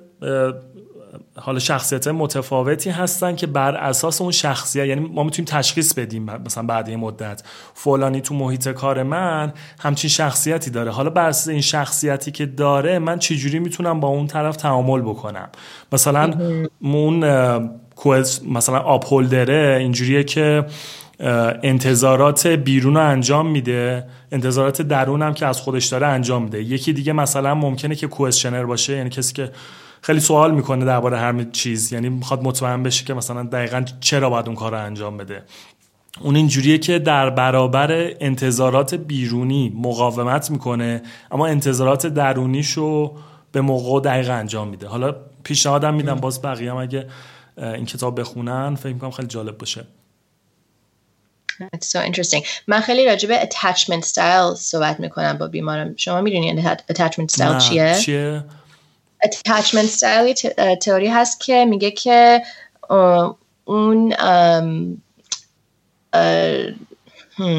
حالا 1.36 1.58
شخصیت 1.58 2.08
متفاوتی 2.08 2.90
هستن 2.90 3.36
که 3.36 3.46
بر 3.46 3.74
اساس 3.74 4.20
اون 4.20 4.32
شخصیت 4.32 4.86
یعنی 4.86 5.00
ما 5.00 5.22
می‌تونیم 5.22 5.48
تشخیص 5.48 5.94
بدیم 5.94 6.24
مثلا 6.24 6.62
بعد 6.66 6.88
یه 6.88 6.96
مدت 6.96 7.42
فلانی 7.74 8.20
تو 8.20 8.34
محیط 8.34 8.68
کار 8.68 9.02
من 9.02 9.52
همچین 9.80 10.10
شخصیتی 10.10 10.70
داره. 10.70 10.90
حالا 10.90 11.10
بر 11.10 11.28
اساس 11.28 11.48
این 11.48 11.60
شخصیتی 11.60 12.30
که 12.30 12.46
داره 12.46 12.98
من 12.98 13.18
چجوری 13.18 13.58
می‌تونم 13.58 14.00
با 14.00 14.08
اون 14.08 14.26
طرف 14.26 14.56
تعامل 14.56 15.00
بکنم؟ 15.00 15.48
مثلا 15.92 16.34
اون 16.82 17.18
مثلا 18.48 18.78
آپ 18.78 19.06
هولدره 19.06 19.76
اینجوریه 19.80 20.24
که 20.24 20.66
انتظارات 21.62 22.46
بیرون 22.46 22.94
رو 22.94 23.00
انجام 23.00 23.50
میده 23.50 24.06
انتظارات 24.32 24.82
درون 24.82 25.22
هم 25.22 25.34
که 25.34 25.46
از 25.46 25.60
خودش 25.60 25.86
داره 25.86 26.06
انجام 26.06 26.42
میده. 26.42 26.62
یکی 26.62 26.92
دیگه 26.92 27.12
مثلا 27.12 27.54
ممکنه 27.54 27.94
که 27.94 28.06
کوشنر 28.06 28.64
باشه 28.64 28.96
یعنی 28.96 29.10
کسی 29.10 29.32
که 29.32 29.50
خیلی 30.06 30.20
سوال 30.20 30.54
می‌کنه 30.54 30.84
درباره 30.84 31.18
هر 31.18 31.44
چیز 31.52 31.92
یعنی 31.92 32.08
می‌خواد 32.08 32.42
مطمئن 32.42 32.82
بشه 32.82 33.04
که 33.04 33.14
مثلا 33.14 33.42
دقیقا 33.42 33.84
چرا 34.00 34.30
باید 34.30 34.46
اون 34.46 34.54
کار 34.54 34.72
رو 34.72 34.84
انجام 34.84 35.16
بده 35.16 35.42
اون 36.20 36.36
اینجوریه 36.36 36.78
که 36.78 36.98
در 36.98 37.30
برابر 37.30 37.90
انتظارات 38.20 38.94
بیرونی 38.94 39.72
مقاومت 39.76 40.50
می‌کنه 40.50 41.02
اما 41.30 41.46
انتظارات 41.46 42.06
درونیشو 42.06 43.16
به 43.52 43.60
موقع 43.60 44.00
دقیق 44.00 44.30
انجام 44.30 44.68
میده 44.68 44.86
حالا 44.86 45.16
پیشنهادم 45.44 45.94
میدم 45.94 46.14
باز 46.14 46.42
بقیه 46.42 46.70
هم 46.70 46.76
اگه 46.76 47.06
این 47.58 47.86
کتاب 47.86 48.20
بخونن 48.20 48.74
فکر 48.74 48.92
می‌کنم 48.92 49.10
خیلی 49.10 49.28
جالب 49.28 49.58
باشه 49.58 49.84
That's 51.62 51.88
so 51.88 52.14
interesting. 52.14 52.46
من 52.66 52.80
خیلی 52.80 53.06
راجع 53.06 53.28
به 53.28 53.48
attachment 53.48 54.04
style 54.04 54.54
صحبت 54.56 55.00
می‌کنم 55.00 55.38
با 55.38 55.48
بیمارم 55.48 55.94
شما 55.96 56.20
می‌دونی 56.20 56.62
attachment 56.62 57.36
style 57.36 57.58
چیه؟ 57.58 57.98
چیه؟ 58.00 58.44
Attachment 59.26 59.88
style 59.88 60.34
تئوری 60.80 61.08
هست 61.08 61.40
که 61.40 61.64
میگه 61.64 61.90
که 61.90 62.42
اون 63.64 64.14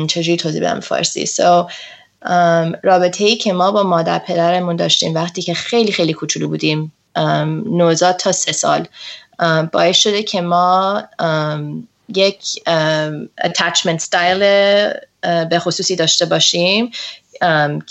چجوری 0.08 0.38
توضیح 0.38 0.62
بدم؟ 0.62 0.80
فارسی. 0.80 1.28
So, 1.28 1.72
رابطه 2.84 3.24
ای 3.24 3.36
که 3.36 3.54
ما 3.54 3.72
با 3.72 3.84
مادر 3.84 4.20
پدرمون 4.20 4.76
داشتیم 4.76 5.16
وقتی 5.16 5.42
که 5.42 5.54
خیلی 5.54 5.92
خیلی 5.92 6.14
کوچولو 6.14 6.48
بودیم 6.48 6.92
نوزاد 7.66 8.16
تا 8.16 8.32
سه 8.32 8.52
سال 8.52 8.88
باعث 9.72 9.98
شده 9.98 10.24
که 10.24 10.42
ما 10.42 11.04
یک 12.16 12.44
attachment 13.42 14.00
style 14.00 14.40
به 15.50 15.60
خصوصی 15.60 15.96
داشته 15.96 16.26
باشیم 16.26 16.92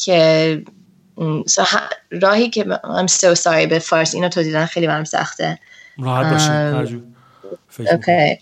که 0.05 0.63
راهی 2.12 2.50
که 2.50 2.64
I'm 2.84 3.08
so 3.08 3.36
sorry 3.36 3.68
به 3.70 3.80
فارسی 3.80 4.18
اینو 4.18 4.30
توضیح 4.30 4.66
خیلی 4.66 4.88
برام 4.88 5.04
سخته 5.04 5.60
راحت 5.98 6.34
باشید 6.34 7.12
Okay. 7.80 8.40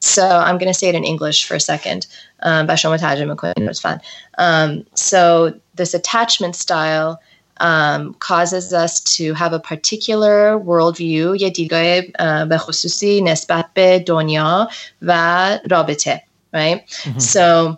So 0.00 0.24
I'm 0.46 0.56
going 0.56 0.72
to 0.72 0.74
say 0.74 0.88
it 0.88 0.94
in 0.94 1.04
English 1.04 1.46
for 1.46 1.54
a 1.54 1.60
second. 1.60 2.06
Um, 2.42 2.66
و 2.68 2.76
شما 2.76 2.96
ترجمه 2.96 3.34
کنید 3.34 3.60
لطفا. 3.60 4.00
Um, 4.38 4.84
so 4.94 5.52
this 5.76 5.94
attachment 5.94 6.56
style 6.56 7.20
um, 7.60 8.14
causes 8.14 8.72
us 8.72 9.00
to 9.00 9.34
have 9.34 9.52
a 9.52 9.60
particular 9.60 10.58
worldview 10.58 11.40
یه 11.40 11.50
دیدگاه 11.50 12.00
به 12.44 12.58
خصوصی 12.58 13.22
نسبت 13.22 13.66
به 13.74 13.98
دنیا 13.98 14.68
و 15.02 15.58
رابطه 15.70 16.22
right? 16.56 16.80
so 17.18 17.76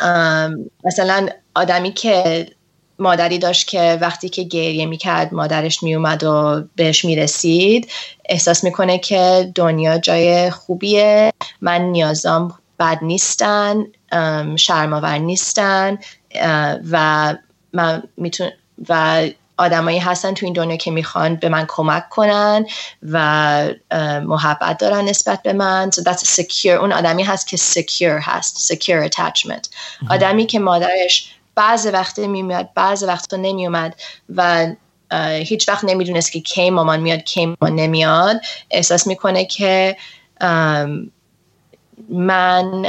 um, 0.00 0.70
مثلا 0.84 1.28
آدمی 1.54 1.92
که 1.92 2.46
مادری 2.99 3.37
داشت 3.37 3.67
که 3.67 3.97
وقتی 4.01 4.29
که 4.29 4.43
گریه 4.43 4.85
می‌کرد 4.85 5.33
مادرش 5.33 5.83
میومد 5.83 6.23
و 6.23 6.63
بهش 6.75 7.05
می‌رسید 7.05 7.91
احساس 8.29 8.63
می‌کنه 8.63 8.97
که 8.97 9.51
دنیا 9.55 9.97
جای 9.97 10.49
خوبیه. 10.49 11.33
من 11.61 11.81
نیازام 11.81 12.57
بد 12.79 12.99
نیستن 13.01 13.85
شرماور 14.55 15.17
نیستن 15.17 15.97
و 16.91 17.35
من 17.73 18.03
میتون 18.17 18.49
و 18.89 19.23
آدمایی 19.57 19.99
هستن 19.99 20.33
تو 20.33 20.45
این 20.45 20.53
دنیا 20.53 20.77
که 20.77 20.91
می‌خوان 20.91 21.35
به 21.35 21.49
من 21.49 21.65
کمک 21.67 22.09
کنن 22.09 22.65
و 23.03 23.67
محبت 24.25 24.77
دارن 24.77 25.05
نسبت 25.05 25.43
به 25.43 25.53
من. 25.53 25.91
So 25.95 26.01
that's 26.01 26.41
secure. 26.41 26.65
اون 26.65 26.91
آدمی 26.91 27.23
هست 27.23 27.47
که 27.47 27.57
secure 27.57 28.21
هست 28.21 28.73
secure 28.73 29.09
attachment. 29.09 29.69
آدمی 30.09 30.45
که 30.45 30.59
مادرش 30.59 31.33
بعض 31.55 31.87
وقت 31.93 32.19
میاد 32.19 32.69
بعض 32.75 33.03
وقتا 33.03 33.37
نمیومد 33.37 33.95
و 34.35 34.67
هیچ 35.21 35.69
وقت 35.69 35.83
نمی‌دونست 35.83 36.31
که 36.31 36.39
کی 36.39 36.69
مامان 36.69 36.99
میاد 36.99 37.19
کی 37.19 37.45
مامان 37.45 37.75
نمیاد. 37.75 38.41
احساس 38.71 39.07
می‌کنه 39.07 39.45
که 39.45 39.97
من 42.09 42.85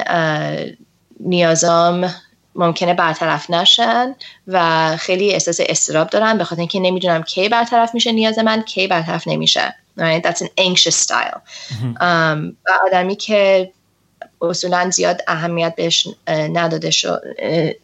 نیازام 1.21 2.15
ممکنه 2.55 2.95
برطرف 2.95 3.51
نشن 3.51 4.15
و 4.49 4.97
خیلی 4.97 5.33
احساس 5.33 5.61
استراب 5.61 6.11
دارم 6.11 6.39
به 6.39 6.45
خاطر 6.45 6.61
اینکه 6.61 6.81
نمی‌دونم 6.81 7.23
کی 7.23 7.49
برطرف 7.49 7.95
میشه 7.95 8.13
نیاز 8.13 8.39
من 8.39 8.63
کی 8.63 8.87
برطرف 8.87 9.29
نمیشه. 9.29 9.75
Right? 9.99 10.25
That's 10.25 10.43
an 10.43 10.49
anxious 10.61 10.97
style. 11.05 11.39
و 12.67 12.71
آدمی 12.87 13.17
که 13.17 13.73
اصولا 14.51 14.91
زیاد 14.91 15.21
اهمیت 15.29 15.75
بهش 15.77 16.09
نداده 16.29 16.91
شو 16.91 17.17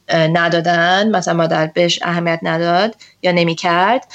ندادن. 0.09 1.11
مثلا 1.11 1.35
مادر 1.35 1.67
بهش 1.67 1.99
اهمیت 2.03 2.41
نداد 2.43 2.97
یا 3.23 3.33
نمی‌کرد. 3.33 4.07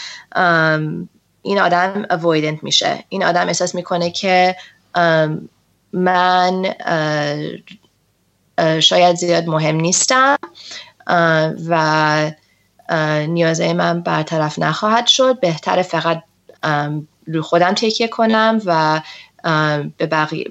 این 1.41 1.59
آدم 1.59 2.03
avoidant 2.03 2.63
میشه. 2.63 3.03
این 3.09 3.23
آدم 3.23 3.47
احساس 3.47 3.75
می‌کنه 3.75 4.11
که 4.11 4.55
من 5.93 6.73
شاید 8.79 9.15
زیاد 9.15 9.47
مهم 9.47 9.75
نیستم 9.75 10.37
و 11.69 12.31
نیازه 13.27 13.73
من 13.73 14.01
برطرف 14.01 14.59
نخواهد 14.59 15.07
شد. 15.07 15.39
بهتره 15.39 15.81
فقط 15.81 16.23
رو 17.27 17.41
خودم 17.41 17.73
تکیه 17.73 18.07
کنم 18.07 18.61
و 18.65 19.01
به 19.97 20.05
بقیه 20.05 20.45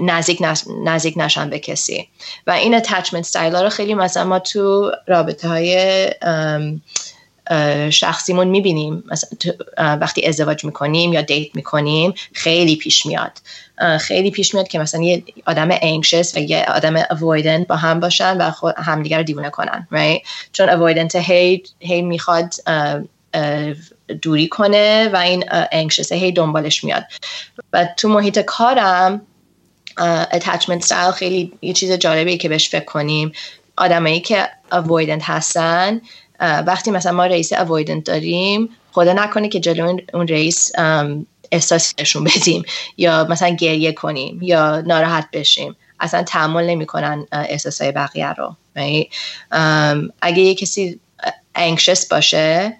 نزدیک, 0.00 0.42
نزدیک 0.84 1.14
نشن 1.16 1.50
به 1.50 1.58
کسی. 1.58 2.08
و 2.46 2.50
این 2.50 2.74
اتچمنت 2.74 3.24
ستایل 3.24 3.54
رو 3.54 3.68
خیلی 3.68 3.94
مثلا 3.94 4.24
ما 4.24 4.38
تو 4.38 4.92
رابطه 5.06 5.48
های 5.48 6.10
شخصیمون 7.90 8.48
می‌بینیم. 8.48 9.04
مثلا 9.06 9.30
وقتی 10.00 10.26
ازدواج 10.26 10.64
می‌کنیم 10.64 11.12
یا 11.12 11.20
دیت 11.20 11.56
می‌کنیم 11.56 12.14
خیلی 12.32 12.76
پیش 12.76 13.06
میاد. 13.06 13.32
خیلی 14.00 14.30
پیش 14.30 14.54
میاد 14.54 14.68
که 14.68 14.78
مثلا 14.78 15.02
یه 15.02 15.22
آدم 15.46 15.68
انکشس 15.70 16.36
و 16.36 16.38
یه 16.38 16.64
آدم 16.64 16.94
اوایدنت 17.10 17.66
با 17.66 17.76
هم 17.76 18.00
باشن 18.00 18.36
و 18.36 18.52
همدیگر 18.76 19.16
رو 19.16 19.22
دیوونه 19.22 19.50
کنن 19.50 19.88
right? 19.92 20.28
چون 20.52 20.68
اوایدنت 20.68 21.16
هی, 21.16 21.62
هی 21.80 22.02
می‌خواد 22.02 22.54
دوری 24.22 24.48
کنه 24.48 25.10
و 25.12 25.16
این 25.16 25.44
انکشس 25.72 26.12
هی 26.12 26.32
دنبالش 26.32 26.84
میاد. 26.84 27.04
و 27.72 27.88
تو 27.96 28.08
محیط 28.08 28.38
کارم 28.38 29.22
attachment 30.32 30.86
style 30.86 31.10
خیلی 31.14 31.52
یه 31.62 31.72
چیز 31.72 31.92
جالبی 31.92 32.36
که 32.36 32.48
بهش 32.48 32.68
فکر 32.68 32.84
کنیم. 32.84 33.32
آدمایی 33.76 34.20
که 34.20 34.48
avoidant 34.72 35.22
هستن 35.22 36.00
وقتی 36.40 36.90
مثلا 36.90 37.12
ما 37.12 37.26
رئیس 37.26 37.54
avoidant 37.54 38.02
داریم 38.04 38.68
خدا 38.92 39.12
نکنه 39.12 39.48
که 39.48 39.60
جلو 39.60 39.98
اون 40.14 40.28
رئیس 40.28 40.72
احساسی 41.52 41.94
نشون 42.00 42.24
بدیم. 42.24 42.62
یا 42.96 43.26
مثلا 43.30 43.48
گریه 43.48 43.92
کنیم 43.92 44.38
یا 44.42 44.80
ناراحت 44.80 45.28
بشیم. 45.32 45.76
اصلا 46.00 46.22
تحمل 46.22 46.66
نمی‌کنن 46.66 47.26
احساسای 47.32 47.92
بقیه 47.92 48.32
رو 48.32 48.56
اگه 50.22 50.42
یه 50.42 50.54
کسی 50.54 51.00
anxious 51.58 52.08
باشه 52.10 52.76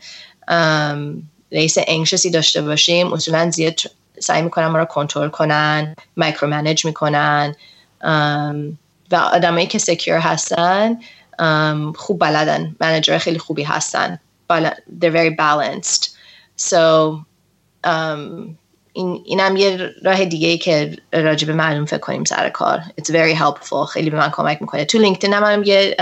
رئیس 1.53 1.77
انگشسی 1.87 2.31
داشته 2.31 2.63
باشیم 2.63 3.13
اصولا 3.13 3.51
زیاد 3.51 3.81
سعی 4.19 4.43
می‌کنن 4.43 4.67
ما 4.67 4.79
رو 4.79 4.85
کنترل 4.85 5.29
کنن 5.29 5.95
مایکرو 6.17 6.49
منیج 6.49 6.85
می‌کنن 6.85 7.55
و 9.11 9.17
آدمایی 9.17 9.67
که 9.67 9.79
secure 9.79 10.19
هستن 10.19 10.97
خوب 11.97 12.19
بلدن 12.19 12.77
manager 12.81 13.19
خیلی 13.19 13.39
خوبی 13.39 13.63
هستن. 13.63 14.19
they're 15.01 15.13
very 15.13 15.37
balanced. 15.37 16.09
So 16.71 16.83
این 18.93 19.23
اینم 19.25 19.57
یه 19.57 19.91
راه 20.05 20.25
دیگه 20.25 20.49
ای 20.49 20.59
که 20.59 20.97
راجع 21.13 21.47
به 21.47 21.53
معلوم 21.53 21.85
فکر 21.85 21.99
کنیم 21.99 22.25
سر 22.25 22.49
کار. 22.49 22.83
It's 23.01 23.11
very 23.11 23.39
helpful. 23.39 23.89
خیلی 23.93 24.11
به 24.11 24.17
من 24.17 24.31
کمک 24.31 24.59
می‌کنه. 24.61 24.85
تو 24.85 24.99
LinkedIn 24.99 25.33
هم 25.33 25.63
یه 25.63 25.97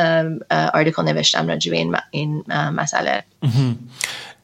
article 0.75 1.03
نوشتم 1.03 1.49
راجع 1.49 1.71
به 1.71 1.77
این, 1.77 1.97
این 2.11 2.45
مسئله. 2.51 3.25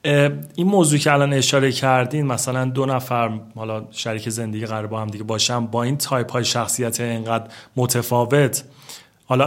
این 0.05 0.66
موضوع 0.66 0.98
که 0.98 1.12
الان 1.12 1.32
اشاره 1.32 1.72
کردین 1.72 2.26
مثلا 2.26 2.64
دو 2.64 2.86
نفر 2.86 3.40
حالا 3.55 3.84
شریک 3.90 4.28
زندگی 4.28 4.66
قرار 4.66 4.86
با 4.86 5.00
هم 5.00 5.07
دیگه 5.07 5.24
باشن 5.24 5.66
با 5.66 5.82
این 5.82 5.96
تایپ 5.96 6.32
های 6.32 6.44
شخصیت 6.44 7.00
اینقدر 7.00 7.50
متفاوت. 7.76 8.64
حالا 9.26 9.46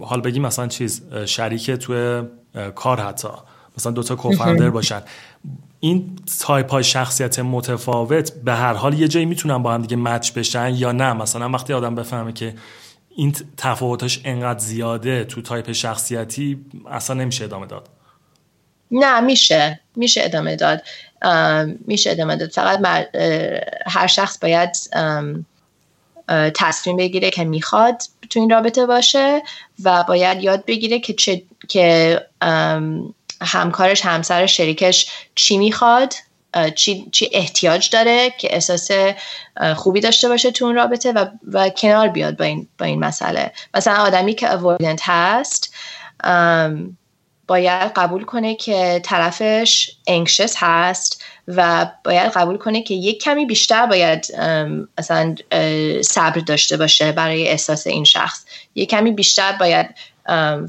حال 0.00 0.20
بگیم 0.20 0.42
مثلا 0.42 0.66
چیز 0.66 1.02
شریک 1.24 1.70
توی 1.70 2.22
کار 2.74 3.00
حتی 3.00 3.28
مثلا 3.78 3.92
دوتا 3.92 4.16
co-founder 4.16 4.70
باشن. 4.70 5.02
این 5.80 6.16
تایپ 6.40 6.70
های 6.70 6.84
شخصیت 6.84 7.38
متفاوت 7.38 8.32
به 8.44 8.54
هر 8.54 8.74
حال 8.74 8.94
یه 8.94 9.08
جایی 9.08 9.26
می‌تونن 9.26 9.58
با 9.58 9.74
هم 9.74 9.82
دیگه 9.82 9.96
match 9.96 10.32
بشن 10.32 10.74
یا 10.74 10.92
نه؟ 10.92 11.12
مثلا 11.12 11.48
وقتی 11.48 11.72
آدم 11.72 11.94
بفهمه 11.94 12.32
که 12.32 12.54
این 13.16 13.34
تفاوتاش 13.56 14.20
انقدر 14.24 14.58
زیاده 14.58 15.24
تو 15.24 15.42
تایپ 15.42 15.72
شخصیتی 15.72 16.58
اصلا 16.90 17.16
نمیشه 17.16 17.44
ادامه 17.44 17.66
داد. 17.66 17.88
نه 18.90 19.20
میشه 19.20 19.80
میشه 19.96 20.20
ادامه 20.24 20.56
داد. 20.56 20.82
میشه 21.86 22.10
ادامه 22.10 22.36
داد. 22.36 22.50
فقط 22.50 22.80
هر 23.86 24.06
شخص 24.06 24.38
باید 24.38 24.76
تصمیم 26.54 26.96
بگیره 26.96 27.30
که 27.30 27.44
می‌خواد 27.44 28.02
تو 28.30 28.40
این 28.40 28.50
رابطه 28.50 28.86
باشه 28.86 29.42
و 29.84 30.04
باید 30.04 30.42
یاد 30.42 30.64
بگیره 30.64 30.98
که 30.98 31.14
چه 31.14 31.42
که 31.68 32.20
همکارش 33.40 34.04
همسر 34.04 34.46
شریکش 34.46 35.10
چی 35.34 35.58
می‌خواد 35.58 36.14
چی, 36.74 37.08
چی 37.12 37.30
احتیاج 37.32 37.90
داره 37.90 38.30
که 38.38 38.54
احساس 38.54 38.90
خوبی 39.76 40.00
داشته 40.00 40.28
باشه 40.28 40.50
تو 40.50 40.64
اون 40.64 40.74
رابطه 40.74 41.12
و, 41.12 41.26
و 41.52 41.68
کنار 41.68 42.08
بیاد 42.08 42.36
با 42.36 42.44
این, 42.44 42.68
با 42.78 42.86
این 42.86 43.00
مسئله. 43.00 43.52
مثلا 43.74 43.94
آدمی 43.94 44.34
که 44.34 44.48
avoidant 44.48 45.00
هست 45.02 45.74
باید 47.48 47.92
قبول 47.96 48.24
کنه 48.24 48.54
که 48.54 49.00
طرفش 49.04 49.90
انکشس 50.06 50.54
هست 50.58 51.24
و 51.48 51.86
باید 52.04 52.32
قبول 52.32 52.56
کنه 52.56 52.82
که 52.82 52.94
یک 52.94 53.22
کمی 53.22 53.46
بیشتر 53.46 53.86
باید 53.86 54.26
مثلا 54.98 55.34
صبر 56.02 56.40
داشته 56.40 56.76
باشه 56.76 57.12
برای 57.12 57.48
احساس 57.48 57.86
این 57.86 58.04
شخص. 58.04 58.44
یک 58.74 58.90
کمی 58.90 59.10
بیشتر 59.10 59.52
باید 59.52 59.94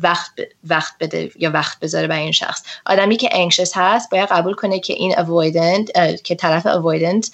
وقت 0.04 0.32
وقت 0.64 0.94
بده 1.00 1.32
یا 1.36 1.52
وقت 1.52 1.80
بذاره 1.80 2.08
برای 2.08 2.24
این 2.24 2.32
شخص. 2.32 2.64
آدمی 2.86 3.18
که 3.18 3.30
انکشس 3.32 3.72
هست 3.76 4.10
باید 4.10 4.30
قبول 4.30 4.54
کنه 4.54 4.80
که 4.80 4.94
این 4.94 5.14
avoidant 5.14 5.92
که 6.24 6.36
طرف 6.36 6.68
avoidant 6.68 7.30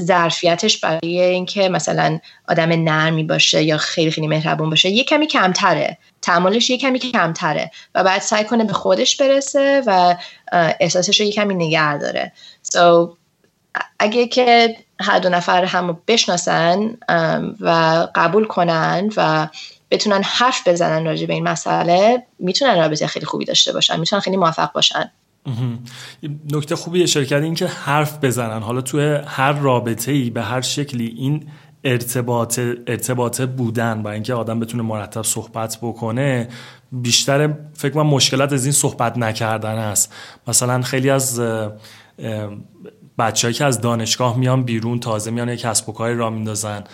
ظرفیتش 0.00 0.78
برای 0.78 1.20
اینکه 1.20 1.68
مثلا 1.68 2.18
آدم 2.48 2.68
نرمی 2.68 3.24
باشه 3.24 3.62
یا 3.62 3.78
خیلی 3.78 4.10
خیلی 4.10 4.26
مهربون 4.26 4.70
باشه 4.70 4.88
یه 4.88 5.04
کمی 5.04 5.26
کمتره. 5.26 5.98
تعاملش 6.22 6.70
یه 6.70 6.78
کمی 6.78 6.98
کمتره 6.98 7.70
و 7.94 8.04
بعد 8.04 8.20
سعی 8.20 8.44
کنه 8.44 8.64
به 8.64 8.72
خودش 8.72 9.16
برسه 9.16 9.82
و 9.86 10.16
احساسش 10.80 11.20
رو 11.20 11.26
یه 11.26 11.32
کمی 11.32 11.54
نگه 11.54 11.98
داره. 11.98 12.32
So, 12.66 13.08
اگه 13.98 14.26
که 14.26 14.76
هر 15.00 15.18
دو 15.18 15.28
نفر 15.28 15.64
هم 15.64 15.98
بشناسن 16.06 16.96
و 17.60 17.70
قبول 18.14 18.46
کنن 18.46 19.10
و 19.16 19.48
بتونن 19.90 20.22
حرف 20.22 20.68
بزنن 20.68 21.04
راجع 21.04 21.26
به 21.26 21.34
این 21.34 21.48
مسئله 21.48 22.22
می‌تونن 22.38 22.78
رابطه 22.78 23.06
خیلی 23.06 23.26
خوبی 23.26 23.44
داشته 23.44 23.72
باشن 23.72 24.00
می‌تونن 24.00 24.20
خیلی 24.20 24.36
موفق 24.36 24.72
باشن. 24.72 25.10
نکته 26.52 26.76
خوبی 26.76 27.02
اشاره 27.02 27.26
کردی 27.26 27.44
این 27.44 27.54
که 27.54 27.66
حرف 27.66 28.24
بزنن. 28.24 28.62
حالا 28.62 28.80
توی 28.80 29.18
هر 29.26 29.52
رابطه 29.52 30.12
ای 30.12 30.30
به 30.30 30.42
هر 30.42 30.60
شکلی 30.60 31.06
این 31.06 31.46
ارتباط 31.84 32.58
ارتباط 32.86 33.40
بودن 33.40 34.02
با 34.02 34.10
اینکه 34.10 34.34
آدم 34.34 34.60
بتونه 34.60 34.82
مرتب 34.82 35.22
صحبت 35.22 35.78
بکنه 35.82 36.48
بیشتر 36.92 37.54
فکر 37.74 37.96
من 37.96 38.02
مشکلات 38.02 38.52
از 38.52 38.64
این 38.64 38.72
صحبت 38.72 39.18
نکردن 39.18 39.78
است. 39.78 40.14
مثلا 40.46 40.82
خیلی 40.82 41.10
از 41.10 41.40
بچههایی 43.18 43.54
که 43.54 43.64
از 43.64 43.80
دانشگاه 43.80 44.38
میان 44.38 44.62
بیرون 44.62 45.00
تازه 45.00 45.30
میان 45.30 45.48
یک 45.48 45.60
کسب 45.60 45.88
و 45.88 45.92
کاری 45.92 46.16
را 46.16 46.30
میندازن. 46.30 46.84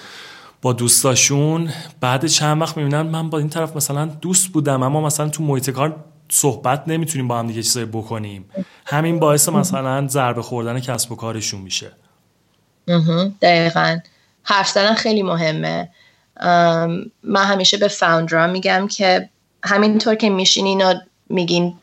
با 0.62 0.72
دوستاشون 0.72 1.68
بعد 2.00 2.26
چند 2.26 2.62
وقت 2.62 2.76
می‌بینن 2.76 3.02
من 3.02 3.30
با 3.30 3.38
این 3.38 3.48
طرف 3.48 3.76
مثلا 3.76 4.06
دوست 4.06 4.48
بودم 4.48 4.82
اما 4.82 5.00
مثلا 5.00 5.28
تو 5.28 5.42
محیط 5.42 5.70
کار 5.70 6.04
صحبت 6.30 6.82
نمی‌تونیم 6.86 7.28
با 7.28 7.38
هم 7.38 7.46
دیگه 7.46 7.62
چیزایی 7.62 7.86
بکنیم. 7.86 8.50
همین 8.86 9.18
باعث 9.18 9.48
مثلا 9.48 10.08
ضربه 10.08 10.42
خوردن 10.42 10.80
کسب 10.80 11.12
و 11.12 11.16
کارشون 11.16 11.60
میشه. 11.60 11.92
دقیقا. 13.42 13.98
حرف 14.42 14.68
زدن 14.68 14.94
خیلی 14.94 15.22
مهمه. 15.22 15.88
من 17.22 17.44
همیشه 17.44 17.76
به 17.76 17.88
founder 17.88 18.39
ا 18.39 18.46
میگم 18.46 18.88
که 18.88 19.28
همینطور 19.64 20.14
که 20.14 20.30
میشینین 20.30 20.82
و 20.82 20.94
میگین 21.28 21.74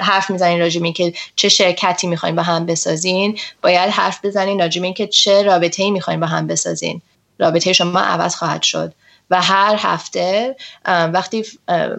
حرف 0.00 0.30
می‌زنین 0.30 0.60
راجع 0.60 0.90
که 0.92 1.12
چه 1.36 1.48
شرکتی 1.48 2.06
می‌خواین 2.06 2.36
با 2.36 2.42
هم 2.42 2.66
بسازین 2.66 3.38
باید 3.62 3.90
حرف 3.90 4.24
بزنین 4.24 4.60
راجع 4.60 4.92
که 4.92 5.06
چه 5.06 5.42
رابطه 5.42 5.82
ای 5.82 5.90
می‌خواین 5.90 6.20
با 6.20 6.26
هم 6.26 6.46
بسازین. 6.46 7.02
رابطه 7.38 7.72
شما 7.72 8.00
عوض 8.00 8.34
خواهد 8.34 8.62
شد. 8.62 8.94
و 9.30 9.42
هر 9.42 9.76
هفته 9.78 10.56
وقتی 10.86 11.44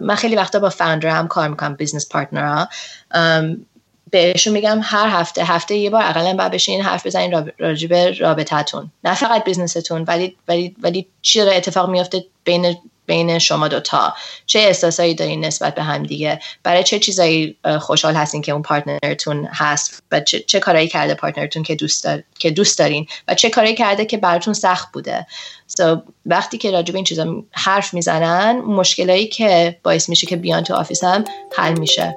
من 0.00 0.14
خیلی 0.14 0.36
وقتا 0.36 0.58
با 0.58 0.68
founder 0.68 1.08
هم 1.08 1.28
کار 1.28 1.48
می‌کنم 1.48 1.74
business 1.74 2.08
partner 2.08 2.46
ها. 2.46 2.68
بهشون 4.10 4.52
میگم 4.52 4.80
هر 4.82 5.20
هفته 5.20 5.44
هفته 5.44 5.74
یه 5.74 5.90
بار 5.90 6.02
اقلا 6.04 6.36
باید 6.36 6.52
بشینین 6.52 6.82
حرف 6.82 7.06
بزنین 7.06 7.52
راجع 7.58 7.88
به 7.88 8.10
رابطتون 8.18 8.90
نه 9.04 9.14
فقط 9.14 9.44
business 9.44 9.86
تون 9.86 10.02
ولی 10.02 10.36
ولی 10.48 10.76
ولی 10.82 11.06
چی 11.22 11.40
اتفاق 11.40 11.90
میافته 11.90 12.24
بین 12.44 12.76
بین 13.12 13.38
شما 13.38 13.68
دوتا. 13.68 14.14
چه 14.46 14.58
احساسایی 14.58 15.14
دارین 15.14 15.44
نسبت 15.44 15.74
به 15.74 15.82
هم 15.82 16.02
دیگه؟ 16.02 16.40
برای 16.62 16.82
چه 16.82 16.98
چیزایی 16.98 17.56
خوشحال 17.80 18.14
هستین 18.14 18.42
که 18.42 18.52
اون 18.52 18.62
partner 18.62 19.22
تون 19.22 19.48
هست؟ 19.52 20.02
و 20.12 20.20
چه, 20.20 20.40
چه 20.40 20.60
کارایی 20.60 20.88
کرده 20.88 21.14
partner 21.14 21.48
تون 21.48 21.62
که 21.62 21.74
دوست, 21.74 22.04
دار... 22.04 22.22
که 22.38 22.50
دوست 22.50 22.78
دارین؟ 22.78 23.06
و 23.28 23.34
چه 23.34 23.50
کارایی 23.50 23.74
کرده 23.74 24.04
که 24.04 24.16
براتون 24.16 24.54
سخت 24.54 24.92
بوده؟ 24.92 25.26
So, 25.80 25.98
وقتی 26.26 26.58
که 26.58 26.70
راجع 26.70 26.92
به 26.92 26.98
این 26.98 27.04
چیزا 27.04 27.44
حرف 27.52 27.94
می‌زنن 27.94 28.58
مشکلایی 28.58 29.26
که 29.26 29.78
باعث 29.82 30.08
میشه 30.08 30.26
که 30.26 30.36
بیان 30.36 30.64
تو 30.64 30.74
office 30.74 31.04
هم 31.04 31.24
حل 31.56 31.78
میشه. 31.78 32.16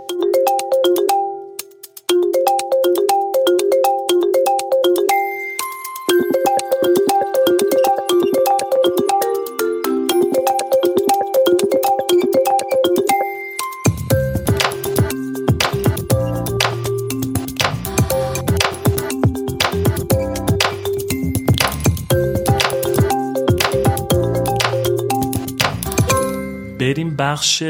بخش 27.18 27.64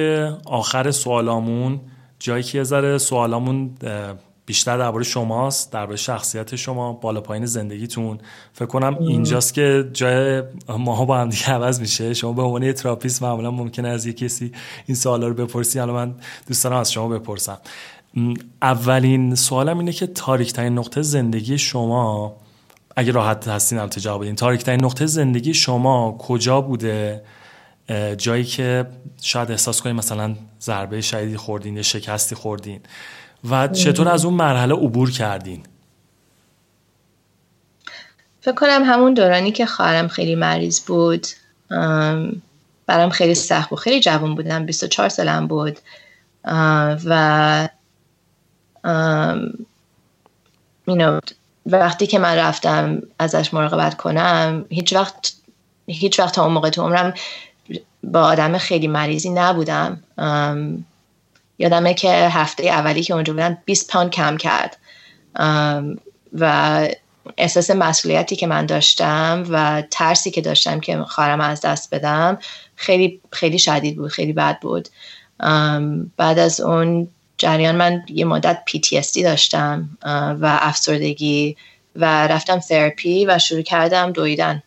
آخر 0.45 0.91
سوالامون 0.91 1.81
جایی 2.19 2.43
که 2.43 2.57
یه 2.57 2.63
ذره 2.63 2.97
سوالامون 2.97 3.71
بیشتر 4.45 4.77
درباره 4.77 5.03
شماست 5.03 5.71
درباره 5.71 5.97
شخصیت 5.97 6.55
شما 6.55 6.93
بالا 6.93 7.21
پایین 7.21 7.45
زندگیتون. 7.45 8.19
فکر 8.53 8.65
کنم 8.65 8.97
اینجاست 8.99 9.53
که 9.53 9.89
جای 9.93 10.43
ماها 10.69 11.05
با 11.05 11.17
هم 11.17 11.29
دیگه 11.29 11.51
عوض 11.51 11.79
میشه. 11.79 12.13
شما 12.13 12.33
به 12.33 12.41
عنوان 12.41 12.71
تراپیست 12.71 13.23
معمولا 13.23 13.51
ممکنه 13.51 13.87
از 13.87 14.05
یه 14.05 14.13
کسی 14.13 14.51
این 14.85 14.95
سوالا 14.95 15.27
رو 15.27 15.33
بپرسی. 15.33 15.79
حالا 15.79 15.93
من 15.93 16.15
دوست 16.47 16.63
دارم 16.63 16.77
از 16.77 16.91
شما 16.91 17.07
بپرسم. 17.07 17.57
اولین 18.61 19.35
سوالم 19.35 19.77
اینه 19.79 19.91
که 19.91 20.07
تاریک 20.07 20.53
ترین 20.53 20.77
نقطه 20.77 21.01
زندگی 21.01 21.57
شما 21.57 22.35
اگه 22.95 23.11
راحت 23.11 23.47
هستین 23.47 23.79
هم 23.79 23.87
جواب 23.87 24.21
بدین. 24.21 24.35
تاریک 24.35 24.63
ترین 24.63 24.85
نقطه 24.85 25.05
زندگی 25.05 25.53
شما 25.53 26.17
کجا 26.19 26.61
بوده؟ 26.61 27.23
جایی 28.17 28.43
که 28.43 28.85
شاید 29.21 29.51
احساس 29.51 29.81
کنید 29.81 29.95
مثلا 29.95 30.35
ضربه 30.61 31.01
شدیدی 31.01 31.37
خوردین 31.37 31.75
یا 31.75 31.81
شکستی 31.81 32.35
خوردین. 32.35 32.79
و 33.49 33.67
چطور 33.67 34.09
از 34.09 34.25
اون 34.25 34.33
مرحله 34.33 34.73
عبور 34.73 35.11
کردین؟ 35.11 35.63
فکر 38.41 38.55
کنم 38.55 38.83
همون 38.85 39.13
دورانی 39.13 39.51
که 39.51 39.65
خواهرم 39.65 40.07
خیلی 40.07 40.35
مریض 40.35 40.79
بود 40.79 41.27
برام 42.85 43.09
خیلی 43.09 43.35
سخت 43.35 43.69
بود. 43.69 43.79
خیلی 43.79 43.99
جوان 43.99 44.35
بودم 44.35 44.65
24 44.65 45.09
سالم 45.09 45.47
بود. 45.47 45.79
و 47.05 47.69
وقتی 51.65 52.07
که 52.07 52.19
من 52.19 52.35
رفتم 52.35 53.01
ازش 53.19 53.53
مراقبت 53.53 53.97
کنم 53.97 54.65
هیچ 54.69 54.93
وقت 54.93 55.33
هیچ 55.87 56.19
وقت 56.19 56.35
تا 56.35 56.43
اون 56.43 56.53
موقع 56.53 56.69
تو 56.69 56.81
عمرم 56.81 57.13
با 58.11 58.21
آدم 58.21 58.57
خیلی 58.57 58.87
مریضی 58.87 59.29
نبودم. 59.29 60.03
یادمه 61.59 61.93
که 61.93 62.09
هفته 62.11 62.63
اولی 62.63 63.03
که 63.03 63.13
اونجا 63.13 63.33
بودم 63.33 63.57
20 63.65 63.91
پاند 63.91 64.11
کم 64.11 64.37
کرد. 64.37 64.77
و 66.39 66.87
احساس 67.37 67.71
مسئولیتی 67.71 68.35
که 68.35 68.47
من 68.47 68.65
داشتم 68.65 69.43
و 69.49 69.83
ترسی 69.91 70.31
که 70.31 70.41
داشتم 70.41 70.79
که 70.79 70.97
خواهرم 70.97 71.41
از 71.41 71.61
دست 71.61 71.95
بدم 71.95 72.37
خیلی 72.75 73.21
خیلی 73.31 73.59
شدید 73.59 73.95
بود 73.95 74.11
خیلی 74.11 74.33
بد 74.33 74.59
بود. 74.59 74.89
بعد 76.17 76.39
از 76.39 76.61
اون 76.61 77.07
جریان 77.37 77.75
من 77.75 78.03
یه 78.09 78.25
مدت 78.25 78.59
PTSD 78.69 79.23
داشتم 79.23 79.89
و 80.41 80.59
افسردگی 80.61 81.57
و 81.95 82.27
رفتم 82.27 82.59
تراپی 82.59 83.25
و 83.25 83.39
شروع 83.39 83.61
کردم 83.61 84.11
دویدن. 84.11 84.63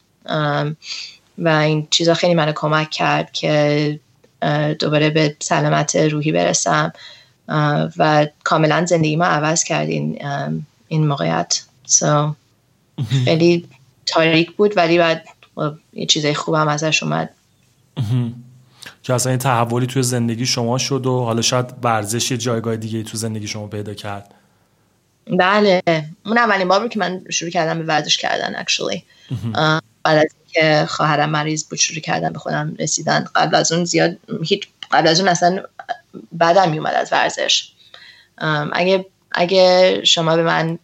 و 1.38 1.48
این 1.48 1.88
چیزا 1.90 2.14
خیلی 2.14 2.34
منو 2.34 2.52
کمک 2.56 2.90
کرد 2.90 3.32
که 3.32 4.00
دوباره 4.78 5.10
به 5.10 5.36
سلامت 5.40 5.96
روحی 5.96 6.32
برسم. 6.32 6.92
و 7.98 8.26
کاملا 8.44 8.86
زندگی 8.86 9.16
ما 9.16 9.24
عوض 9.24 9.64
کرد 9.64 9.88
این, 9.88 10.18
این 10.88 11.06
موقعیت. 11.06 11.62
So, 11.88 12.34
خیلی 13.24 13.68
تاریک 14.06 14.52
بود 14.52 14.76
ولی 14.76 14.98
بعد 14.98 15.28
یه 15.92 16.06
چیزای 16.06 16.34
خوبم 16.34 16.68
ازش 16.68 17.02
اومد. 17.02 17.30
که 19.02 19.14
اصلا 19.14 19.30
این 19.30 19.38
تحولی 19.38 19.86
توی 19.86 20.02
زندگی 20.02 20.46
شما 20.46 20.78
شد 20.78 21.06
و 21.06 21.24
حالا 21.24 21.42
شاید 21.42 21.66
ورزش 21.82 22.30
یه 22.30 22.36
جایگاه 22.36 22.76
دیگه 22.76 23.02
تو 23.02 23.16
زندگی 23.16 23.46
شما 23.46 23.66
پیدا 23.66 23.94
کرد. 23.94 24.34
بله. 25.38 25.82
اون 26.26 26.38
اولین 26.38 26.68
بار 26.68 26.88
که 26.88 26.98
من 26.98 27.24
شروع 27.30 27.50
کردم 27.50 27.78
به 27.78 27.84
ورزش 27.84 28.16
کردن 28.16 28.64
actually. 28.64 29.02
بعد 30.02 30.18
از 30.18 30.34
که 30.52 30.86
خواهرم 30.88 31.30
مریض 31.30 31.64
بود 31.64 31.78
شروع 31.78 32.00
کردم 32.00 32.32
به 32.32 32.38
خودم 32.38 32.74
رسیدن. 32.78 33.24
قبل 33.34 33.54
از 33.54 33.72
اون 33.72 33.84
زیاد 33.84 34.16
هیچ 34.44 34.68
قبل 34.92 35.08
از 35.08 35.20
اون 35.20 35.28
اصلا 35.28 35.62
بعدم 36.32 36.70
میومد 36.70 36.94
از 36.94 37.12
ورزش. 37.12 37.72
اگه 38.72 39.06
اگه 39.32 40.00
شما 40.04 40.36
به 40.36 40.42
من 40.42 40.78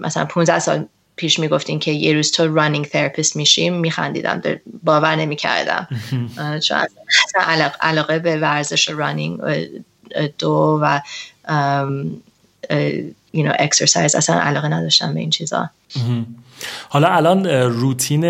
مثلا 0.00 0.24
15 0.24 0.58
سال 0.58 0.86
پیش 1.16 1.38
می‌گفتین 1.38 1.78
که 1.78 1.90
یه 1.90 2.12
روز 2.12 2.30
تو 2.32 2.54
running 2.54 2.86
therapist 2.86 3.36
میشین 3.36 3.74
میخندیدم 3.74 4.42
باور 4.82 5.16
نمی‌کردم. 5.16 5.88
چون 6.66 6.78
اصلا 7.24 7.70
علاقه 7.80 8.18
به 8.18 8.36
ورزش 8.36 8.88
running 8.88 9.40
دو 10.38 10.80
و 10.82 11.00
you 13.34 13.42
know 13.42 13.56
exercise 13.56 14.14
اصلا 14.14 14.40
علاقه 14.40 14.68
نداشتم 14.68 15.14
به 15.14 15.20
این 15.20 15.30
چیزا. 15.30 15.70
حالا 16.88 17.08
الان 17.08 17.46
روتین 17.46 18.24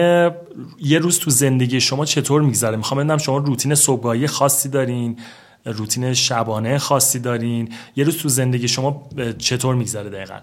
یه 0.78 0.98
روز 0.98 1.18
تو 1.18 1.30
زندگی 1.30 1.80
شما 1.80 2.04
چطور 2.04 2.42
میگذره؟ 2.42 2.76
می‌خوام 2.76 3.00
بدونم 3.00 3.18
شما 3.18 3.36
روتین 3.36 3.74
صبحگاهی 3.74 4.26
خاصی 4.26 4.68
دارین 4.68 5.18
روتین 5.64 6.14
شبانه 6.14 6.78
خاصی 6.78 7.18
دارین. 7.18 7.72
یه 7.96 8.04
روز 8.04 8.18
تو 8.18 8.28
زندگی 8.28 8.68
شما 8.68 9.08
چطور 9.38 9.74
میگذره 9.74 10.10
دقیقا؟ 10.10 10.40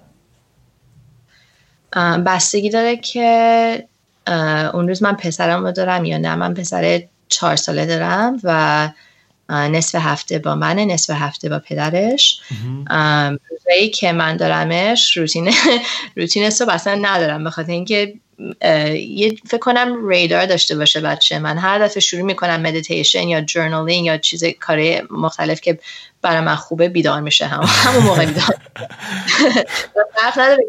بستگی 2.25 2.69
داره 2.69 2.97
که 2.97 3.87
اون 4.73 4.87
روز 4.87 5.03
من 5.03 5.13
پسرم 5.13 5.65
رو 5.65 5.71
دارم 5.71 6.05
یا 6.05 6.17
نه. 6.17 6.35
من 6.35 6.53
پسر 6.53 7.03
چهار 7.29 7.55
ساله 7.55 7.85
دارم 7.85 8.39
و 8.43 8.89
نصف 9.49 9.99
هفته 10.01 10.39
با 10.39 10.55
من 10.55 10.79
نصف 10.79 11.13
هفته 11.13 11.49
با 11.49 11.59
پدرش. 11.59 12.41
روزایی 13.49 13.89
که 13.93 14.11
من 14.11 14.37
دارمش 14.37 15.17
روتین 15.17 15.53
روتین 16.17 16.49
صبح 16.49 16.73
اصلا 16.73 16.99
ندارم 17.01 17.43
به 17.43 17.49
خاطر 17.49 17.71
اینکه 17.71 18.13
یه 19.09 19.35
فکر 19.47 19.57
کنم 19.57 20.07
radar 20.07 20.45
داشته 20.45 20.75
باشه 20.75 21.01
بچه 21.01 21.39
من. 21.39 21.57
هر 21.57 21.79
دفعه 21.79 21.99
شروع 21.99 22.21
می‌کنم 22.21 22.61
مدیتیشن 22.61 23.27
یا 23.27 23.41
journaling 23.41 24.05
یا 24.05 24.17
چیز 24.17 24.43
کاری 24.59 25.01
مختلف 25.09 25.61
که 25.61 25.79
برای 26.21 26.41
من 26.41 26.55
خوبه 26.55 26.89
بیدار 26.89 27.21
میشه 27.21 27.45
هم. 27.47 27.63
همون 27.85 28.03
موقع 28.03 28.25
بیدار. 28.25 28.45
فرق 30.21 30.39
نداره 30.39 30.63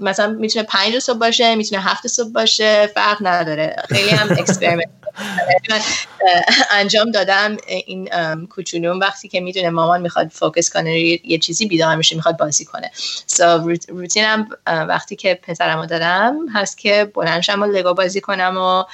مثلا 0.00 0.26
می‌تونه 0.32 0.64
پنج 0.64 0.98
صبح 0.98 1.18
باشه 1.18 1.54
می‌تونه 1.54 1.82
هفت 1.82 2.06
صبح 2.06 2.32
باشه 2.32 2.86
فرق 2.86 3.18
نداره. 3.20 3.76
خیلی 3.88 4.10
هم 4.10 4.30
experiment 4.30 4.88
انجام 6.80 7.10
دادم 7.10 7.56
این 7.66 8.08
کوچولوم. 8.46 9.00
وقتی 9.00 9.28
که 9.28 9.40
می‌دونه 9.40 9.70
مامان 9.70 10.00
می‌خواد 10.00 10.28
focus 10.28 10.70
کنه 10.70 11.00
یه 11.00 11.38
چیزی 11.38 11.66
بیدار 11.66 11.96
میشه 11.96 12.16
می‌خواد 12.16 12.36
بازی 12.36 12.64
کنه. 12.64 12.90
so 13.26 13.74
routine 13.88 14.41
م 14.41 14.48
وقتی 14.66 15.16
که 15.16 15.40
پسرمو 15.42 15.86
دارم 15.86 16.48
هست 16.54 16.78
که 16.78 17.12
بلند 17.14 17.41
شم 17.41 17.62
و 17.62 17.66
لگو 17.66 17.94
بازی 17.94 18.20
کنم 18.20 18.56
و 18.56 18.84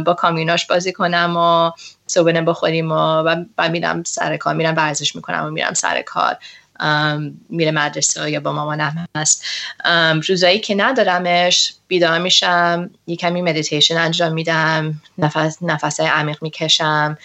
با 0.00 0.14
کامیوناش 0.14 0.66
بازی 0.66 0.92
کنم 0.92 1.36
و 1.36 1.70
صبحانه 2.06 2.42
بخوریم 2.42 2.92
و 2.92 3.22
بعد 3.56 3.70
میرم 3.70 4.02
سر 4.04 4.36
کار 4.36 4.54
میرم 4.54 4.76
ورزش 4.76 5.16
می‌کنم 5.16 5.44
و 5.46 5.50
میرم 5.50 5.74
سر 5.74 6.02
کار. 6.02 6.36
میره 7.48 7.70
مدرسه 7.70 8.30
یا 8.30 8.40
با 8.40 8.52
مامانم 8.52 9.06
هست. 9.16 9.44
روزایی 10.28 10.60
که 10.60 10.74
ندارمش 10.74 11.74
بیدار 11.88 12.18
میشم 12.18 12.90
یه 13.06 13.16
کمی 13.16 13.42
مدیتیشن 13.42 13.96
انجام 13.96 14.32
میدم 14.32 15.00
نفس 15.18 15.58
نفس 15.62 16.00
عمیق 16.00 16.42
می‌کشم 16.42 17.18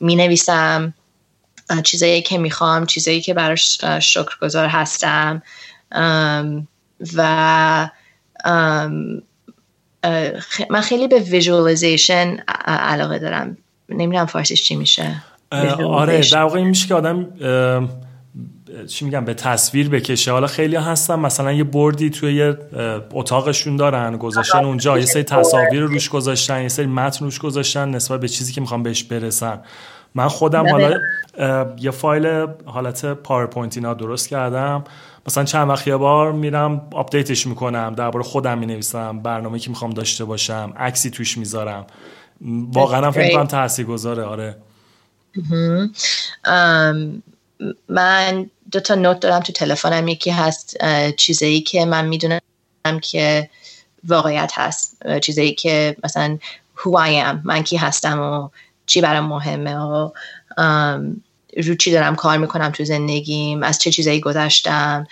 می‌نویسم 0.00 0.94
چیزایی 1.84 2.22
که 2.22 2.38
می‌خوام 2.38 2.86
چیزایی 2.86 3.20
که 3.20 3.34
براش 3.34 3.80
شکرگزار 4.00 4.66
هستم. 4.66 5.42
و 7.16 7.90
من 10.70 10.80
خیلی 10.82 11.08
به 11.08 11.18
visualization 11.18 12.36
علاقه 12.66 13.18
دارم. 13.18 13.56
نمی‌دونم 13.88 14.26
فارسیش 14.26 14.62
چی 14.62 14.76
میشه. 14.76 15.22
آره 15.88 16.20
در 16.32 16.42
واقع 16.42 16.58
این 16.58 16.68
میشه 16.68 16.88
که 16.88 16.94
آدم 16.94 17.26
چی 18.88 19.04
میگم 19.04 19.24
به 19.24 19.34
تصویر 19.34 19.88
بکشه. 19.88 20.32
حالا 20.32 20.46
خیلی 20.46 20.76
هستن 20.76 21.14
مثلا 21.14 21.52
یه 21.52 21.64
board 21.64 22.02
ی 22.02 22.10
توی 22.10 22.34
یه 22.34 22.58
اتاقشون 23.12 23.76
دارن 23.76 24.16
گذاشتن 24.16 24.64
اونجا. 24.64 24.98
یه 24.98 25.04
سری 25.04 25.22
تصاویر 25.22 25.80
روش 25.80 26.08
گذاشتن 26.08 26.62
یه 26.62 26.68
سری 26.68 26.86
متن 26.86 27.24
روش 27.24 27.38
گذاشتن 27.38 27.88
نسبت 27.88 28.20
به 28.20 28.28
چیزی 28.28 28.52
که 28.52 28.60
می‌خوام 28.60 28.82
بهش 28.82 29.04
برسن. 29.04 29.60
من 30.14 30.28
خودم 30.28 30.62
بله. 30.62 30.72
حالا 30.72 31.74
یه 31.78 31.90
فایل 31.90 32.46
حالت 32.64 33.06
پاورپوینت 33.06 33.76
اینا 33.76 33.94
درست 33.94 34.28
کردم. 34.28 34.84
مثلا 35.26 35.44
چند 35.44 35.68
وقت 35.68 35.86
یه 35.86 35.96
بار 35.96 36.32
میرم 36.32 36.88
آپدیتش 36.92 37.46
می‌کنم 37.46 37.94
درباره 37.96 38.24
خودم 38.24 38.58
می‌نویسم 38.58 39.18
برنامه 39.22 39.58
که 39.58 39.70
می‌خوام 39.70 39.90
داشته 39.90 40.24
باشم 40.24 40.72
عکسی 40.76 41.10
توش 41.10 41.38
می‌ذارم. 41.38 41.86
واقعا 42.72 43.10
فکر 43.10 43.34
کنم 43.34 43.46
تاثیرگذاره 43.46 44.22
آره. 44.24 44.56
من 47.88 48.50
دو 48.72 48.80
تا 48.80 48.94
note 48.94 49.20
دارم 49.20 49.40
تو 49.40 49.52
تلفنم. 49.52 50.08
یکی 50.08 50.30
هست 50.30 50.76
چیزایی 51.16 51.60
که 51.60 51.84
من 51.84 52.06
می‌دونم 52.06 52.40
که 53.02 53.50
واقعیت 54.04 54.52
هست. 54.54 54.96
چیزایی 55.22 55.54
که 55.54 55.96
مثلا 56.04 56.38
who 56.76 56.90
I 56.90 57.08
am 57.08 57.36
من 57.44 57.62
کی 57.62 57.76
هستم 57.76 58.20
و 58.20 58.48
چی 58.86 59.00
برام 59.00 59.24
مهمه 59.24 59.76
و 59.76 60.10
رو 61.56 61.74
چی 61.74 61.90
دارم 61.90 62.16
کار 62.16 62.38
می‌کنم 62.38 62.70
تو 62.70 62.84
زندگیم 62.84 63.62
از 63.62 63.78
چه 63.78 63.90
چیزایی 63.90 64.20
گذشتم. 64.20 65.06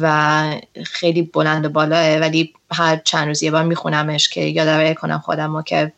و 0.00 0.44
خیلی 0.84 1.22
بلند 1.22 1.64
و 1.64 1.68
بالاه 1.68 2.16
ولی 2.18 2.54
هر 2.72 2.96
چند 2.96 3.28
روز 3.28 3.42
یه 3.42 3.50
بار 3.50 3.62
میخونمش 3.64 4.28
که 4.28 4.40
یادآوری 4.40 4.94
کنم 4.94 5.18
خودم 5.18 5.56
و 5.56 5.62
که 5.62 5.92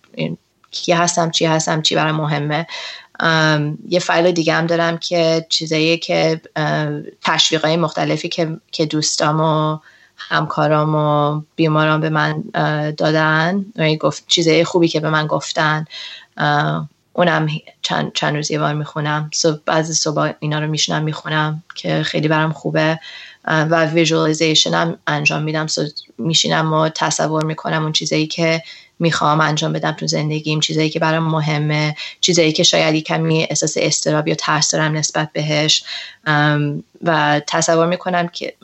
کی 0.70 0.92
هستم 0.92 1.30
چی 1.30 1.44
هستم 1.44 1.82
چی 1.82 1.94
برام 1.94 2.14
مهمه. 2.14 2.66
یه 3.88 3.98
فایل 4.00 4.30
دیگه 4.30 4.54
هم 4.54 4.66
دارم 4.66 4.98
که 4.98 5.46
چیزایی 5.48 5.98
که 5.98 6.40
های 7.62 7.76
مختلفی 7.76 8.28
که, 8.28 8.56
که 8.72 8.86
دوستام 8.86 9.40
و 9.40 9.78
همکارام 10.16 10.94
و 10.94 11.42
بیماران 11.56 12.00
به 12.00 12.10
من 12.10 12.44
دادن. 12.90 13.64
گفت 14.00 14.24
چیزای 14.26 14.64
خوبی 14.64 14.88
که 14.88 15.00
به 15.00 15.10
من 15.10 15.26
گفتن. 15.26 15.84
اونم 17.12 17.48
چند, 17.82 18.12
چند 18.14 18.36
روز 18.36 18.50
یه 18.50 18.58
بار 18.58 18.74
می‌خونم. 18.74 19.30
صبح 19.34 19.58
بعضی 19.66 19.94
صبح 19.94 20.32
اینا 20.38 20.58
رو 20.58 20.66
میشینم 20.66 21.02
می‌خونم 21.02 21.62
که 21.74 22.02
خیلی 22.02 22.28
برام 22.28 22.52
خوبه. 22.52 22.98
و 23.44 23.86
visualization 23.86 24.74
هم 24.74 24.98
انجام 25.06 25.42
میدم. 25.42 25.66
میشینم 26.18 26.72
و 26.72 26.88
تصور 26.88 27.44
می‌کنم 27.44 27.82
اون 27.82 27.92
چیزایی 27.92 28.26
که 28.26 28.62
می‌خوام 28.98 29.40
انجام 29.40 29.72
بدم 29.72 29.92
تو 29.92 30.06
زندگیم 30.06 30.60
چیزایی 30.60 30.90
که 30.90 30.98
برام 30.98 31.30
مهمه 31.30 31.96
چیزایی 32.20 32.52
که 32.52 32.62
شاید 32.62 33.04
کمی 33.04 33.46
احساس 33.50 33.74
اضطراب 33.80 34.28
یا 34.28 34.34
ترس 34.34 34.70
دارم 34.70 34.96
نسبت 34.96 35.32
بهش. 35.32 35.84
و 37.02 37.40
تصور 37.46 37.86
می‌کنم 37.86 38.28
که 38.28 38.54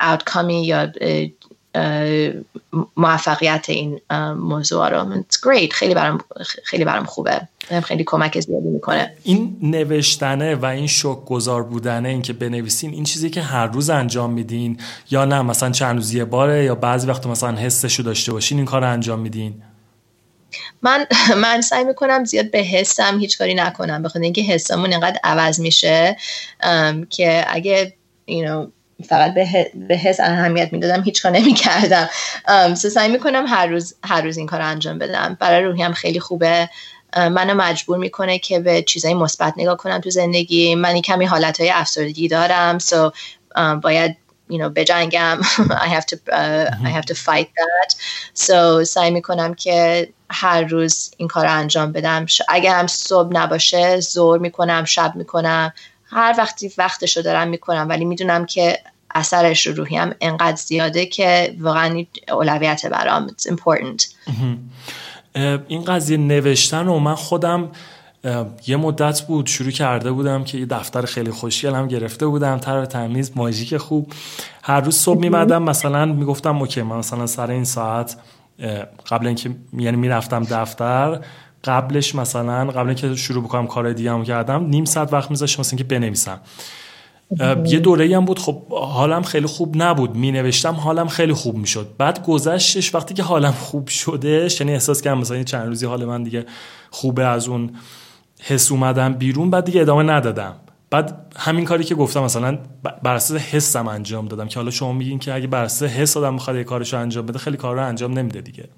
آوتکامی 0.00 0.66
یا 0.66 0.92
موفقیت 2.96 3.66
این 3.68 4.00
موضوع 4.36 4.88
رو. 4.88 5.22
Great. 5.22 5.72
خیلی 5.72 5.94
برام 5.94 6.20
خیلی 6.64 6.84
برام 6.84 7.04
خوبه. 7.04 7.40
خیلی 7.84 8.04
کمک 8.06 8.40
زیادی 8.40 8.68
می‌کنه. 8.68 9.12
این 9.22 9.56
نوشتنه 9.62 10.54
و 10.54 10.64
این 10.64 10.86
شوک 10.86 11.24
گذار 11.24 11.62
بودنه 11.62 12.08
اینکه 12.08 12.32
بنویسین 12.32 12.92
این 12.92 13.04
چیزی 13.04 13.30
که 13.30 13.42
هر 13.42 13.66
روز 13.66 13.90
انجام 13.90 14.32
میدین 14.32 14.80
یا 15.10 15.24
نه 15.24 15.42
مثلا 15.42 15.70
چند 15.70 15.96
روز 15.96 16.14
یه 16.14 16.24
باره 16.24 16.64
یا 16.64 16.74
بعضی 16.74 17.06
وقت 17.06 17.26
مثلا 17.26 17.56
حسشو 17.56 18.02
داشته 18.02 18.32
باشین 18.32 18.58
این 18.58 18.66
کار 18.66 18.80
رو 18.80 18.90
انجام 18.92 19.20
میدین. 19.20 19.62
من 20.82 21.06
من 21.42 21.60
سعی 21.60 21.84
می‌کنم 21.84 22.24
زیاد 22.24 22.50
به 22.50 22.58
حسم 22.58 23.18
هیچ 23.18 23.38
کاری 23.38 23.54
نکنم 23.54 24.02
بخاطر 24.02 24.20
اینکه 24.20 24.42
حسمون 24.42 24.90
اینقدر 24.90 25.20
عوض 25.24 25.60
میشه 25.60 26.16
که 27.10 27.44
اگه 27.48 27.92
you 28.30 28.46
know, 28.46 28.68
فقط 29.08 29.34
به 29.88 29.96
حس 29.96 30.20
اهمیت 30.20 30.72
می‌دادم 30.72 31.02
هیچ 31.02 31.22
کار 31.22 31.32
نمی‌کردم. 31.32 32.08
سعی 32.74 33.08
می‌کنم 33.08 33.44
هر 33.48 33.66
روز 33.66 33.94
هر 34.04 34.20
روز 34.20 34.36
این 34.36 34.46
کار 34.46 34.60
انجام 34.60 34.98
بدم. 34.98 35.36
برای 35.40 35.64
روحیم 35.64 35.92
خیلی 35.92 36.20
خوبه. 36.20 36.68
منو 37.16 37.54
مجبور 37.54 37.98
می‌کنه 37.98 38.38
که 38.38 38.60
به 38.60 38.82
چیزای 38.82 39.14
مثبت 39.14 39.54
نگاه 39.56 39.76
کنم 39.76 40.00
تو 40.00 40.10
زندگی. 40.10 40.74
من 40.74 41.00
کمی 41.00 41.24
حالت 41.24 41.60
های 41.60 41.70
افسردگی 41.70 42.28
دارم 42.28 42.78
سو 42.78 43.10
باید 43.82 44.16
you 44.52 44.54
know 44.58 44.68
بجنگم. 44.76 45.40
I 45.86 45.88
have 45.88 46.06
to 46.06 46.16
uh, 46.32 46.70
I 46.84 46.90
have 46.90 47.06
to 47.06 47.14
fight 47.14 47.48
that. 47.56 47.94
So 48.34 48.82
سعی 48.82 49.10
می‌کنم 49.10 49.54
که 49.54 50.08
هر 50.30 50.62
روز 50.62 51.10
این 51.16 51.28
کار 51.28 51.46
انجام 51.46 51.92
بدم. 51.92 52.26
اگر 52.48 52.78
هم 52.78 52.86
صبح 52.86 53.32
نباشه 53.32 54.00
زور 54.00 54.38
می‌کنم 54.38 54.84
شب 54.84 55.12
می‌کنم. 55.16 55.72
هر 56.04 56.34
وقتی 56.38 56.72
وقتشو 56.78 57.20
دارم 57.20 57.48
می‌کنم 57.48 57.86
ولی 57.88 58.04
می‌دونم 58.04 58.46
که 58.46 58.78
اثرش 59.14 59.66
رو 59.66 59.74
روحی 59.74 59.96
هم 59.96 60.14
انقدر 60.20 60.56
زیاده 60.56 61.06
که 61.06 61.56
واقعا 61.60 62.04
اولویت 62.28 62.86
برام 62.86 63.28
it's 63.28 63.52
important. 63.52 64.06
این 65.68 65.84
قضیه 65.84 66.16
نوشتن 66.16 66.88
و 66.88 66.98
من 66.98 67.14
خودم 67.14 67.70
یه 68.66 68.76
مدت 68.76 69.20
بود 69.20 69.46
شروع 69.46 69.70
کرده 69.70 70.12
بودم 70.12 70.44
که 70.44 70.58
یه 70.58 70.66
دفتر 70.66 71.02
خیلی 71.02 71.30
خوشگل 71.30 71.74
هم 71.74 71.88
گرفته 71.88 72.26
بودم. 72.26 72.58
تر 72.58 72.84
تمیز 72.84 73.32
ماژیک 73.36 73.76
خوب. 73.76 74.12
هر 74.62 74.80
روز 74.80 74.96
صبح 74.96 75.18
میمدم 75.18 75.62
مثلا 75.62 76.04
می‌گفتم 76.04 76.58
اوکی 76.58 76.82
من 76.82 76.96
مثلا 76.96 77.26
سر 77.26 77.50
این 77.50 77.64
ساعت 77.64 78.16
قبل 79.10 79.26
اینکه 79.26 79.50
یعنی 79.78 79.96
می‌رفتم 79.96 80.42
دفتر 80.42 81.20
قبلش 81.64 82.14
مثلا 82.14 82.64
قبل 82.64 82.86
اینکه 82.86 83.14
شروع 83.14 83.44
بکنم 83.44 83.66
کار 83.66 83.92
دیگه 83.92 84.12
هم 84.12 84.24
کردم 84.24 84.66
نیم 84.66 84.84
ساعت 84.84 85.12
وقت 85.12 85.30
میذاشتم 85.30 85.60
مثلا 85.60 85.78
که 85.78 85.84
بنویسم. 85.84 86.40
یه 87.64 87.78
دوره 87.78 88.16
هم 88.16 88.24
بود 88.24 88.38
خب 88.38 88.68
حالم 88.70 89.22
خیلی 89.22 89.46
خوب 89.46 89.82
نبود. 89.82 90.16
می 90.16 90.32
نوشتم 90.32 90.74
حالم 90.74 91.08
خیلی 91.08 91.32
خوب 91.32 91.56
می‌شد. 91.56 91.88
بعد 91.98 92.26
گذشتش 92.26 92.94
وقتی 92.94 93.14
که 93.14 93.22
حالم 93.22 93.52
خوب 93.52 93.88
شدش 93.88 94.60
یعنی 94.60 94.72
احساس 94.72 95.02
کردم 95.02 95.18
مثلا 95.18 95.42
چند 95.42 95.66
روزی 95.66 95.86
حال 95.86 96.04
من 96.04 96.22
دیگه 96.22 96.46
خوبه 96.90 97.24
از 97.26 97.48
اون 97.48 97.70
حس 98.42 98.72
اومدم 98.72 99.14
بیرون 99.14 99.50
بعد 99.50 99.64
دیگه 99.64 99.80
ادامه 99.80 100.02
ندادم. 100.02 100.54
بعد 100.96 101.34
همین 101.38 101.64
کاری 101.64 101.84
که 101.84 101.94
گفتم 101.94 102.22
مثلا 102.22 102.58
بر 103.02 103.14
اساس 103.14 103.40
حسم 103.40 103.88
انجام 103.88 104.28
دادم 104.28 104.48
که 104.48 104.58
حالا 104.58 104.70
شما 104.70 104.92
میگین 104.92 105.18
که 105.18 105.34
اگه 105.34 105.46
بر 105.46 105.64
اساس 105.64 105.90
حس 105.90 106.16
آدم 106.16 106.34
می‌خواد 106.34 106.56
یه 106.56 106.64
کارشو 106.64 106.96
انجام 106.98 107.26
بده 107.26 107.38
خیلی 107.38 107.56
کار 107.56 107.76
رو 107.76 107.86
انجام 107.86 108.18
نمیده 108.18 108.40
دیگه. 108.40 108.68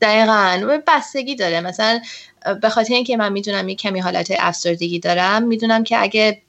دقیقا. 0.00 0.80
بستگی 0.86 1.36
داره. 1.36 1.60
مثلا 1.60 2.00
به 2.62 2.68
خاطر 2.68 2.94
اینکه 2.94 3.16
من 3.16 3.32
می‌دونم 3.32 3.68
یه 3.68 3.74
کمی 3.74 4.00
حالت 4.00 4.32
افسردگی 4.38 4.98
دارم 4.98 5.42
می‌دونم 5.42 5.84
که 5.84 6.02
اگه 6.02 6.42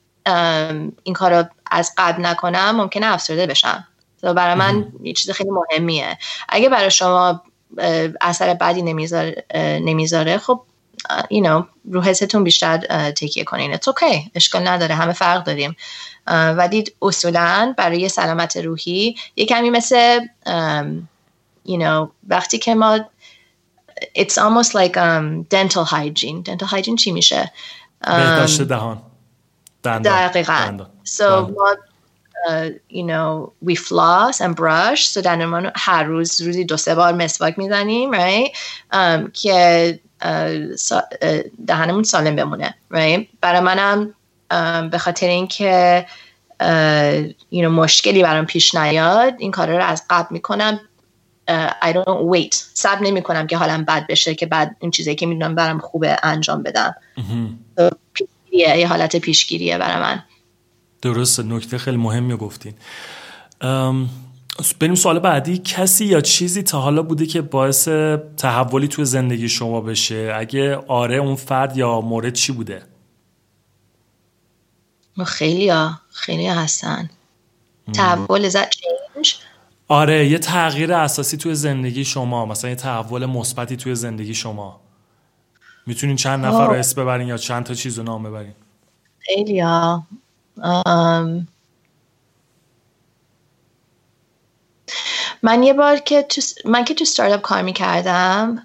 این 1.02 1.14
کار 1.14 1.34
رو 1.34 1.44
از 1.70 1.92
قبل 1.96 2.26
نکنم 2.26 2.76
ممکنه 2.76 3.06
افسرده 3.06 3.46
بشم. 3.46 3.86
برای 4.22 4.54
من 4.54 4.86
یه 5.02 5.12
چیز 5.12 5.30
خیلی 5.30 5.50
مهمیه. 5.50 6.18
اگه 6.48 6.68
برای 6.68 6.90
شما 6.90 7.42
اثر 8.20 8.54
بدی 8.54 8.82
نمی‌ذاره, 8.82 9.44
نمی‌ذاره 9.84 10.38
خب 10.38 10.62
you 11.10 11.42
know, 11.46 11.64
رو 11.92 12.00
حستون 12.02 12.44
بیشتر 12.44 12.78
تکیه 13.10 13.44
کنین. 13.44 13.76
It's 13.76 13.88
okay. 13.88 14.30
اشکال 14.34 14.68
نداره. 14.68 14.94
همه 14.94 15.12
فرق 15.12 15.44
داریم. 15.44 15.76
ولی 16.56 16.84
اصولا 17.02 17.74
برای 17.78 18.08
سلامت 18.08 18.56
روحی 18.56 19.16
یه 19.36 19.46
کمی 19.46 19.70
مثل 19.70 20.20
you 21.66 21.78
know, 21.78 22.08
وقتی 22.28 22.58
که 22.58 22.74
ما 22.74 22.98
it's 24.18 24.38
almost 24.38 24.74
like 24.74 24.96
um, 24.96 25.42
dental 25.48 25.84
hygiene. 25.84 26.42
Dental 26.42 26.66
hygiene 26.66 26.96
چی 26.96 27.12
میشه؟ 27.12 27.52
بهداشت 28.06 28.62
دهان. 28.62 29.02
دقیقا. 29.84 30.86
so 31.04 31.22
ما 31.22 31.76
uh, 32.48 32.70
you 32.90 33.04
know 33.04 33.52
we 33.68 33.74
floss 33.74 34.40
and 34.40 34.56
brush. 34.56 35.08
So 35.08 35.18
دندانمون 35.18 35.72
هر 35.76 36.02
روز 36.02 36.40
روزی 36.40 36.64
دو 36.64 36.76
سه 36.76 36.94
بار 36.94 37.12
مسواک 37.12 37.58
می‌زنیم 37.58 38.12
right 38.12 38.50
um, 38.92 39.32
که 39.32 40.00
دهنمون 41.66 42.02
سالم 42.02 42.36
بمونه 42.36 42.74
right 42.94 43.26
برای 43.40 43.60
منم 43.60 44.14
به 44.90 44.98
خاطر 44.98 45.26
اینکه 45.26 46.06
you 47.52 47.62
know, 47.62 47.70
مشکلی 47.70 48.22
برام 48.22 48.46
پیش 48.46 48.74
نیاد 48.74 49.34
این 49.38 49.50
کار 49.50 49.76
رو 49.76 49.84
از 49.84 50.04
قبل 50.10 50.28
می‌کنم. 50.30 50.80
I 51.82 51.92
don't 51.92 52.34
wait. 52.34 52.54
صبر 52.54 53.02
نمی 53.02 53.22
کنم 53.22 53.46
که 53.46 53.56
حالم 53.56 53.84
بد 53.84 54.06
بشه 54.06 54.34
که 54.34 54.46
بعد 54.46 54.76
این 54.80 54.90
چیزی 54.90 55.14
که 55.14 55.26
می‌دونم 55.26 55.54
برام 55.54 55.78
خوبه 55.78 56.16
انجام 56.22 56.62
بدم. 56.62 56.94
پیشگیریه 58.14 58.78
یه 58.78 58.88
حالت 58.88 59.16
پیشگیریه 59.16 59.78
برای 59.78 60.02
من. 60.02 60.22
درست 61.02 61.40
نکته 61.40 61.78
خیلی 61.78 61.96
مهمی 61.96 62.36
گفتین. 62.36 62.74
بریم 64.78 64.94
سوال 64.94 65.18
بعدی. 65.18 65.58
کسی 65.58 66.04
یا 66.04 66.20
چیزی 66.20 66.62
تا 66.62 66.80
حالا 66.80 67.02
بوده 67.02 67.26
که 67.26 67.42
باعث 67.42 67.88
تحولی 68.36 68.88
توی 68.88 69.04
زندگی 69.04 69.48
شما 69.48 69.80
بشه؟ 69.80 70.32
اگه 70.36 70.76
آره 70.76 71.16
اون 71.16 71.36
فرد 71.36 71.76
یا 71.76 72.00
مورد 72.00 72.32
چی 72.32 72.52
بوده؟ 72.52 72.82
خیلی 75.26 75.68
ها 75.68 75.98
خیلی 76.10 76.46
هستن. 76.46 77.10
تحول 77.92 78.50
is 78.50 78.56
آره 79.88 80.28
یه 80.28 80.38
تغییر 80.38 80.92
اساسی 80.92 81.36
توی 81.36 81.54
زندگی 81.54 82.04
شما 82.04 82.46
مثلا 82.46 82.70
یه 82.70 82.76
تحول 82.76 83.26
مثبتی 83.26 83.76
توی 83.76 83.94
زندگی 83.94 84.34
شما. 84.34 84.80
می‌تونین 85.86 86.16
چند 86.16 86.46
نفر 86.46 86.66
رو 86.66 86.72
اسم 86.72 87.02
ببرین 87.02 87.28
یا 87.28 87.36
چند 87.36 87.64
تا 87.64 87.74
چیز 87.74 87.98
رو 87.98 88.04
نام 88.04 88.22
ببرین؟ 88.22 88.54
خیلی 89.18 89.60
ها. 89.60 90.06
من 95.42 95.62
یه 95.62 95.72
بار 95.72 95.96
که 95.96 96.22
تو 96.22 96.40
من 96.64 96.84
که 96.84 96.94
تو 96.94 97.04
ستارتاپ 97.04 97.40
کار 97.40 97.62
می‌کردم 97.62 98.62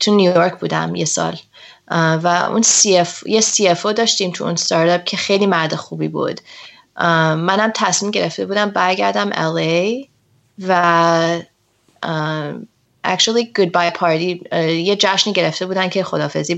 تو 0.00 0.14
نیویورک 0.14 0.58
بودم 0.58 0.94
یه 0.94 1.04
سال. 1.04 1.36
و 1.90 2.48
اون 2.50 2.62
اف 2.98 3.26
یه 3.26 3.40
CFO 3.40 3.86
داشتیم 3.86 4.30
تو 4.30 4.44
اون 4.44 4.56
ستارتاپ 4.56 5.04
که 5.04 5.16
خیلی 5.16 5.46
مرد 5.46 5.74
خوبی 5.74 6.08
بود. 6.08 6.40
منم 6.96 7.72
تصمیم 7.74 8.10
گرفته 8.10 8.46
بودم 8.46 8.70
برگردم 8.70 9.30
LA 9.30 10.06
و 10.68 11.40
actually 13.06 13.44
goodbye 13.58 13.92
party 13.98 14.54
یه 14.56 14.96
جشنی 14.96 15.32
گرفته 15.32 15.66
بودن 15.66 15.88
که 15.88 16.04
خدافظی 16.04 16.54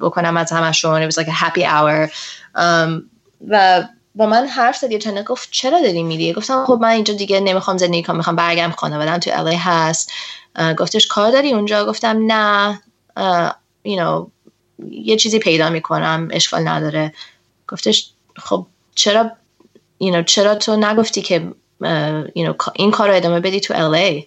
بکنم 0.00 0.36
از 0.36 0.52
همشون 0.52 1.10
it 1.10 1.12
was 1.12 1.16
like 1.16 1.28
a 1.28 1.44
happy 1.44 1.62
hour. 1.62 2.10
و 3.48 3.84
با 4.14 4.26
من 4.26 4.46
حرف 4.46 4.76
زد 4.76 4.92
یه 4.92 5.22
گفت 5.22 5.48
چرا 5.50 5.80
داری 5.80 6.02
میری؟ 6.02 6.32
گفتم 6.32 6.64
خب 6.64 6.78
من 6.82 6.88
اینجا 6.88 7.14
دیگه 7.14 7.40
نمی‌خوام 7.40 7.76
زندگی 7.76 8.02
کنم 8.02 8.16
می‌خوام 8.16 8.36
برگردم 8.36 8.72
خانوادم 8.72 9.18
تو 9.18 9.30
LA 9.34 9.56
هست. 9.56 10.12
گفتش 10.78 11.06
کار 11.06 11.30
داری 11.30 11.52
اونجا؟ 11.52 11.86
گفتم 11.86 12.32
نه. 12.32 12.80
you 13.88 13.96
know, 13.98 14.26
یه 14.90 15.16
چیزی 15.16 15.38
پیدا 15.38 15.70
می‌کنم 15.70 16.28
اشکال 16.30 16.68
نداره. 16.68 17.14
گفتش 17.68 18.10
خب 18.36 18.66
چرا 18.94 19.30
you 20.04 20.12
know, 20.12 20.24
چرا 20.24 20.54
تو 20.54 20.76
نگفتی 20.76 21.22
که 21.22 21.52
you 22.36 22.46
know, 22.46 22.70
این 22.74 22.90
کار 22.90 23.08
رو 23.08 23.14
ادامه 23.14 23.40
بدی 23.40 23.60
تو 23.60 23.74
LA 23.74 24.22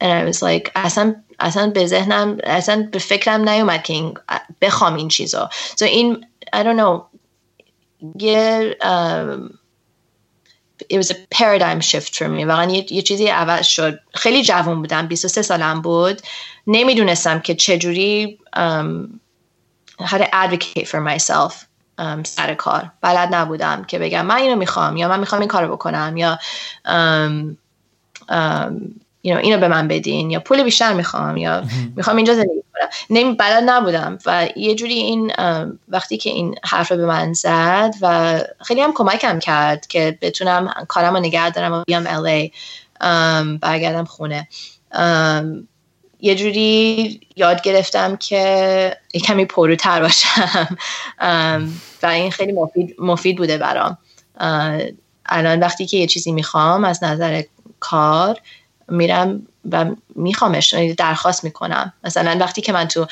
and 0.00 0.06
I 0.06 0.32
was 0.34 0.38
like 0.42 0.70
اصلا 0.74 1.14
اصلا 1.38 1.70
به 1.70 1.86
ذهنم 1.86 2.38
اصلا 2.44 2.88
به 2.92 2.98
فکرم 2.98 3.48
نیومد 3.48 3.82
که 3.82 3.92
این 3.92 4.14
بخوام 4.60 4.94
این 4.94 5.08
چیزا 5.08 5.50
so 5.80 5.82
این 5.82 6.26
I 6.56 6.58
don't 6.58 6.80
know 6.80 7.09
یه 8.18 8.76
it 10.88 10.96
was 10.96 11.10
a 11.10 11.14
paradigm 11.30 11.80
shift 11.80 12.14
for 12.16 12.28
me. 12.28 12.44
واقعا 12.44 12.70
یه, 12.70 12.92
یه 12.92 13.02
چیزی 13.02 13.26
عوض 13.26 13.66
شد. 13.66 14.00
خیلی 14.14 14.42
جوان 14.42 14.80
بودم 14.80 15.06
23 15.06 15.42
سالم 15.42 15.82
بود. 15.82 16.22
نمی‌دونستم 16.66 17.40
که 17.40 17.54
چجوری 17.54 18.38
um, 18.56 19.20
how 20.02 20.18
to 20.18 20.26
advocate 20.32 20.86
for 20.86 21.00
myself 21.00 21.54
um, 21.98 22.22
سر 22.24 22.54
کار. 22.54 22.92
بلد 23.00 23.34
نبودم 23.34 23.84
که 23.84 23.98
بگم 23.98 24.26
من 24.26 24.36
اینو 24.36 24.56
می‌خوام 24.56 24.96
یا 24.96 25.08
من 25.08 25.20
می‌خوام 25.20 25.40
این 25.40 25.48
کارو 25.48 25.76
بکنم 25.76 26.16
یا 26.16 26.38
um, 26.86 27.56
um, 28.28 28.99
you 29.26 29.30
know, 29.30 29.36
اینو 29.36 29.58
به 29.58 29.68
من 29.68 29.88
بدین 29.88 30.30
یا 30.30 30.40
پول 30.40 30.62
بیشتر 30.62 30.92
می‌خوام 30.92 31.36
یا 31.36 31.64
می‌خوام 31.96 32.16
اینجا 32.16 32.34
زندگی 32.34 32.62
کنم. 32.74 32.88
نمی 33.10 33.34
بلد 33.34 33.62
نبودم. 33.66 34.18
و 34.26 34.48
یه 34.56 34.74
جوری 34.74 34.94
این 34.94 35.32
وقتی 35.88 36.16
که 36.16 36.30
این 36.30 36.54
حرف 36.64 36.92
به 36.92 37.06
من 37.06 37.32
زد 37.32 37.94
و 38.00 38.38
خیلی 38.64 38.80
هم 38.80 38.92
کمکم 38.92 39.38
کرد 39.38 39.86
که 39.86 40.18
بتونم 40.22 40.74
کارم 40.88 41.14
رو 41.14 41.20
نگه 41.20 41.50
دارم 41.50 41.72
و 41.72 41.84
بیام 41.86 42.06
الی 42.06 42.52
برگردم 43.60 44.04
خونه. 44.04 44.48
یه 46.20 46.34
جوری 46.34 47.20
یاد 47.36 47.62
گرفتم 47.62 48.16
که 48.16 48.96
کمی 49.24 49.44
پروتر 49.44 50.00
باشم. 50.00 50.78
و 52.02 52.06
این 52.06 52.30
خیلی 52.30 52.52
مفید, 52.52 52.96
مفید 52.98 53.36
بوده 53.38 53.58
برام. 53.58 53.98
الان 55.26 55.60
وقتی 55.60 55.86
که 55.86 55.96
یه 55.96 56.06
چیزی 56.06 56.32
می‌خوام 56.32 56.84
از 56.84 57.04
نظر 57.04 57.42
کار 57.80 58.38
میرم 58.90 59.46
و 59.70 59.86
میخوامش 60.14 60.72
یعنی 60.72 60.94
درخواست 60.94 61.44
می‌کنم 61.44 61.92
مثلا 62.04 62.36
وقتی 62.40 62.60
که 62.60 62.72
من 62.72 62.88
تو 62.88 63.06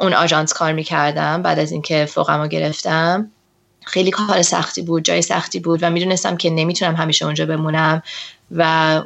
اون 0.00 0.14
آژانس 0.14 0.52
کار 0.52 0.72
می‌کردم 0.72 1.42
بعد 1.42 1.58
از 1.58 1.72
اینکه 1.72 2.04
فوقمو 2.04 2.46
گرفتم 2.46 3.30
خیلی 3.84 4.10
کار 4.10 4.42
سختی 4.42 4.82
بود 4.82 5.04
جای 5.04 5.22
سختی 5.22 5.60
بود 5.60 5.82
و 5.82 5.90
می‌دونستم 5.90 6.36
که 6.36 6.50
نمی‌تونم 6.50 6.94
همیشه 6.94 7.24
اونجا 7.24 7.46
بمونم 7.46 8.02
و 8.50 8.62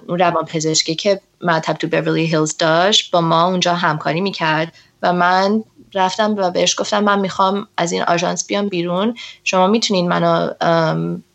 اون 0.09 0.19
روان 0.19 0.45
پزشکی 0.45 0.95
که 0.95 1.21
مطب 1.41 1.73
تو 1.73 1.87
بیورلی 1.87 2.27
هیلز 2.27 2.57
داشت 2.57 3.11
با 3.11 3.21
ما 3.21 3.45
اونجا 3.45 3.75
همکاری 3.75 4.21
می‌کرد 4.21 4.73
و 5.03 5.13
من 5.13 5.65
رفتم 5.95 6.35
و 6.37 6.51
بهش 6.51 6.81
گفتم 6.81 7.05
من 7.05 7.19
می‌خوام 7.21 7.69
از 7.77 7.93
این 7.93 8.03
آژانس 8.03 8.47
بیام 8.47 8.69
بیرون 8.69 9.15
شما 9.45 9.67
می‌تونین 9.67 10.09
منو 10.09 10.51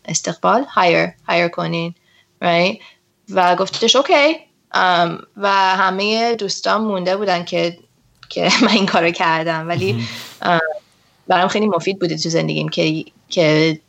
استقبال 0.04 0.64
هایر 0.64 1.08
هایر 1.28 1.48
کنین 1.48 1.94
right? 2.44 2.76
و 3.30 3.56
گفتش 3.56 3.96
اوکی 3.96 4.45
و 5.36 5.48
همه 5.76 6.34
دوستان 6.34 6.80
مونده 6.80 7.16
بودن 7.16 7.44
که 7.44 7.78
که 8.28 8.50
من 8.62 8.68
این 8.68 8.86
کارو 8.86 9.10
کردم. 9.10 9.68
ولی 9.68 10.06
برام 11.28 11.48
خیلی 11.48 11.66
مفید 11.66 11.98
بوده 11.98 12.16
تو 12.16 12.28
زندگیم 12.28 12.68
که 12.68 13.04
که 13.28 13.80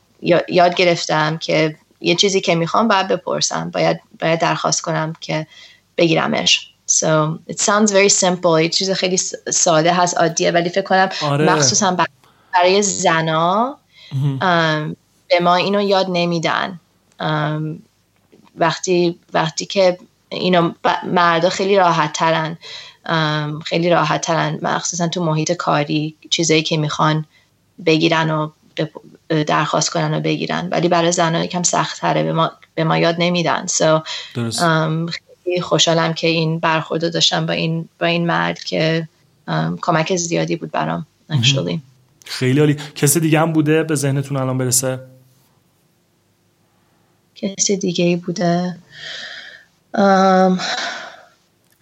یاد 0.47 0.75
گرفتم 0.75 1.38
که 1.38 1.75
یه 2.01 2.15
چیزی 2.15 2.41
که 2.41 2.55
می‌خوام 2.55 2.88
باید 2.88 3.07
بپرسم. 3.07 3.69
باید 3.69 3.99
باید 4.19 4.39
درخواست 4.39 4.81
کنم 4.81 5.13
که 5.21 5.47
بگیرمش. 5.97 6.73
So 6.91 7.39
it 7.51 7.59
sounds 7.59 7.91
very 7.91 8.09
simple. 8.09 8.61
یه 8.61 8.69
چیز 8.69 8.91
خیلی 8.91 9.17
ساده 9.51 9.93
هست 9.93 10.17
عادیه 10.17 10.51
ولی 10.51 10.69
فکر 10.69 10.81
کنم 10.81 11.09
آره. 11.21 11.45
مخصوصا 11.45 11.97
برای 12.53 12.81
زنا 12.81 13.77
به 15.29 15.39
ما 15.41 15.55
اینو 15.55 15.81
یاد 15.81 16.07
نمیدن. 16.09 16.79
وقتی 18.55 19.19
وقتی 19.33 19.65
که 19.65 19.97
اینو 20.30 20.71
مردا 21.03 21.49
خیلی 21.49 21.78
راحت 21.78 22.13
ترن 22.13 22.57
خیلی 23.65 23.89
راحت 23.89 24.21
ترن 24.21 24.59
مخصوصا 24.61 25.07
تو 25.07 25.23
محیط 25.23 25.51
کاری 25.51 26.15
چیزایی 26.30 26.63
که 26.63 26.78
می‌خوان 26.78 27.25
بگیرن 27.86 28.32
و 28.32 28.49
درخواست 29.47 29.89
کنن 29.89 30.13
و 30.13 30.19
بگیرن. 30.19 30.67
ولی 30.71 30.88
برای 30.88 31.11
زنان 31.11 31.43
یکم 31.43 31.63
سخت 31.63 31.99
تره 31.99 32.23
به 32.23 32.34
ما, 32.34 32.51
به 32.75 32.84
ما 32.84 32.97
یاد 32.97 33.15
نمیدن. 33.19 33.65
So, 33.67 34.01
خیلی 35.43 35.61
خوشحالم 35.61 36.13
که 36.13 36.28
این 36.28 36.59
برخورد 36.59 37.13
داشتم 37.13 37.45
با 37.45 37.53
این, 37.53 37.89
با 37.99 38.05
این 38.05 38.28
مرد 38.28 38.63
که 38.63 39.07
کمک 39.82 40.15
زیادی 40.15 40.55
بود 40.55 40.71
برام 40.71 41.05
خیلی 42.25 42.59
عالی. 42.59 42.78
کسی 42.95 43.19
دیگه 43.19 43.39
هم 43.39 43.53
بوده 43.53 43.84
به 43.84 43.95
ذهنتون 43.95 44.38
الان 44.38 44.57
برسه؟ 44.57 44.99
کسی 47.36 47.78
دیگه 47.78 48.05
ای 48.05 48.15
بوده؟ 48.15 48.78
Um, 49.95 50.61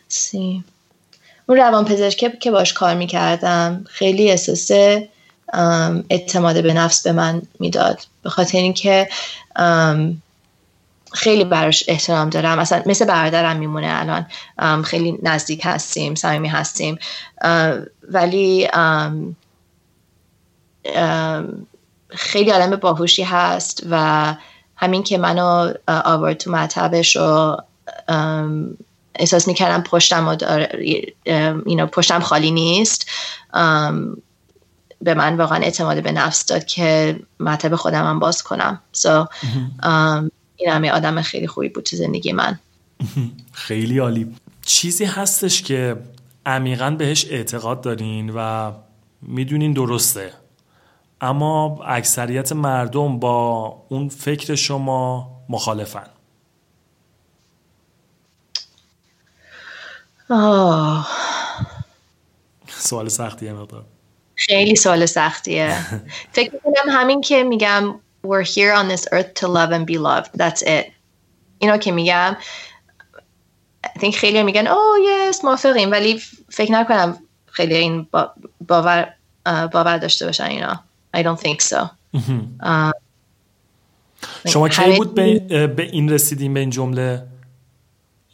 سی. 0.08 0.64
اون 1.48 1.58
روان 1.58 1.86
پزشک 1.86 2.40
که 2.40 2.52
باش 2.52 2.74
کار 2.74 2.96
می‌کردم 2.96 3.86
خیلی 3.90 4.32
احساس 4.32 4.72
اعتماد 6.10 6.64
به 6.64 6.74
نفس 6.74 7.04
به 7.04 7.12
من 7.12 7.42
می‌داد. 7.60 8.00
به 8.24 8.30
خاطر 8.30 8.58
اینکه 8.58 9.10
خیلی 11.14 11.44
براش 11.44 11.84
احترام 11.88 12.30
دارم. 12.30 12.60
مثلا 12.60 12.84
مثل 12.86 13.06
برادرم 13.06 13.58
میمونه 13.58 13.88
الان. 13.90 14.84
خیلی 14.84 15.20
نزدیک 15.24 15.62
هستیم 15.64 16.16
صمیمی 16.16 16.48
هستیم. 16.48 17.00
ولی 18.10 18.68
خیلی 22.10 22.52
آدم 22.52 22.76
باهوشی 22.76 23.24
هست 23.24 23.84
و 23.90 24.36
همین 24.76 25.04
که 25.04 25.18
منو 25.18 25.74
آورد 25.88 26.38
تو 26.38 26.52
مطبش 26.52 27.18
و 27.18 27.58
احساس 29.16 29.48
می‌کردم 29.48 29.84
پشتم 29.84 30.28
و 30.28 31.86
پشتم 31.86 32.20
خالی 32.20 32.52
نیست. 32.52 33.10
به 35.02 35.14
من 35.14 35.38
واقعا 35.38 35.58
اعتماد 35.64 36.04
به 36.04 36.12
نفس 36.12 36.46
داد 36.46 36.66
که 36.66 37.20
مطب 37.40 37.76
خودم 37.76 38.06
هم 38.08 38.20
باز 38.20 38.44
کنم. 38.44 38.82
So, 38.98 39.28
این 40.56 40.70
همه 40.70 40.92
آدم 40.92 41.22
خیلی 41.22 41.48
خوبی 41.48 41.70
بود 41.70 41.84
تو 41.84 41.96
زندگی 41.96 42.32
من. 42.32 42.60
خیلی 43.52 43.98
عالی. 44.00 44.36
چیزی 44.66 45.06
هستش 45.06 45.62
که 45.62 45.96
عمیقا 46.46 46.92
بهش 46.92 47.26
اعتقاد 47.30 47.82
دارین 47.82 48.34
و 48.36 48.72
می‌دونین 49.22 49.74
درسته. 49.74 50.34
اما 51.22 51.84
اکثریت 51.86 52.52
مردم 52.52 53.20
با 53.20 53.68
اون 53.90 54.10
فکر 54.10 54.56
شما 54.56 55.32
مخالفن. 55.50 56.08
آه. 60.30 61.08
سوال 62.68 63.10
سختیه 63.10 63.54
مقدار 63.54 63.86
خیلی 64.36 64.76
سوال 64.76 65.06
سختیه. 65.06 65.78
فکر 66.36 66.52
کنم 66.64 66.92
همین 66.92 67.22
که 67.22 67.44
میگم 67.44 67.96
we're 68.28 68.44
here 68.44 68.74
on 68.74 68.88
this 68.88 69.08
earth 69.12 69.34
to 69.34 69.48
love 69.48 69.72
and 69.72 69.86
be 69.86 69.98
loved. 69.98 70.32
That's 70.38 70.62
it. 70.62 70.92
اینو 71.60 71.78
که 71.78 71.92
میگم 71.92 72.38
I 73.86 74.00
think 74.00 74.16
خیلی 74.16 74.44
میگن 74.44 74.66
oh 74.66 75.32
yes 75.32 75.44
موافقیم. 75.44 75.92
ولی 75.92 76.22
فکر 76.50 76.72
نکنم 76.72 77.18
خیلی 77.46 77.76
این 77.76 78.08
باور 78.68 79.14
باور 79.46 79.98
داشته 79.98 80.26
باشن 80.26 80.44
اینا. 80.44 80.84
I 81.18 81.20
don't 81.20 81.40
think 81.40 81.62
so. 81.62 81.86
شما 84.48 84.70
کی 84.70 84.96
بود 84.98 85.16
به, 85.16 85.68
به 85.68 85.84
این 85.84 86.10
رسیدین 86.10 86.54
به 86.54 86.60
این 86.60 86.70
جمله؟ 86.70 87.24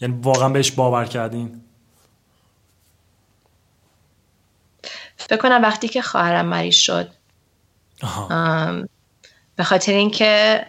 یعنی 0.01 0.19
واقعا 0.23 0.49
بهش 0.49 0.71
باور 0.71 1.05
کردین؟ 1.05 1.60
فکر 5.31 5.39
کنم 5.41 5.61
وقتی 5.61 5.87
که 5.87 6.01
خواهرم 6.01 6.45
مریض 6.45 6.75
شد. 6.75 7.09
به 9.55 9.63
خاطر 9.63 9.91
اینکه 9.91 10.65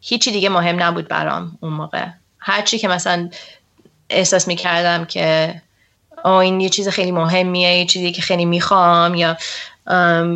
هیچی 0.00 0.30
دیگه 0.30 0.48
مهم 0.48 0.82
نبود 0.82 1.08
برام 1.08 1.58
اون 1.60 1.72
موقع. 1.72 2.06
هرچی 2.38 2.78
که 2.78 2.88
مثلا 2.88 3.30
احساس 4.10 4.48
می‌کردم 4.48 5.04
که 5.04 5.54
او 6.24 6.30
این 6.30 6.60
یه 6.60 6.68
چیز 6.68 6.88
خیلی 6.88 7.12
مهمیه 7.12 7.78
یه 7.78 7.86
چیزی 7.86 8.12
که 8.12 8.22
خیلی 8.22 8.44
می‌خوام 8.44 9.14
یا 9.14 9.36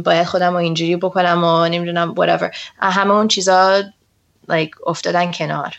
باید 0.05 0.27
خودم 0.27 0.51
رو 0.53 0.57
اینجوری 0.57 0.97
بکنم 0.97 1.45
و 1.45 1.69
نمی‌دونم 1.69 2.15
whatever. 2.15 2.57
همه 2.79 3.11
اون 3.11 3.29
چیزا 3.29 3.83
like 4.51 4.87
افتادن 4.87 5.33
کنار. 5.33 5.77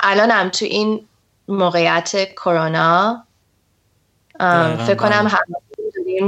الانم 0.00 0.48
تو 0.48 0.64
این 0.64 1.06
موقعیت 1.48 2.32
کرونا 2.32 3.24
فکر 4.86 4.94
کنم 4.94 5.26
همه 5.26 5.63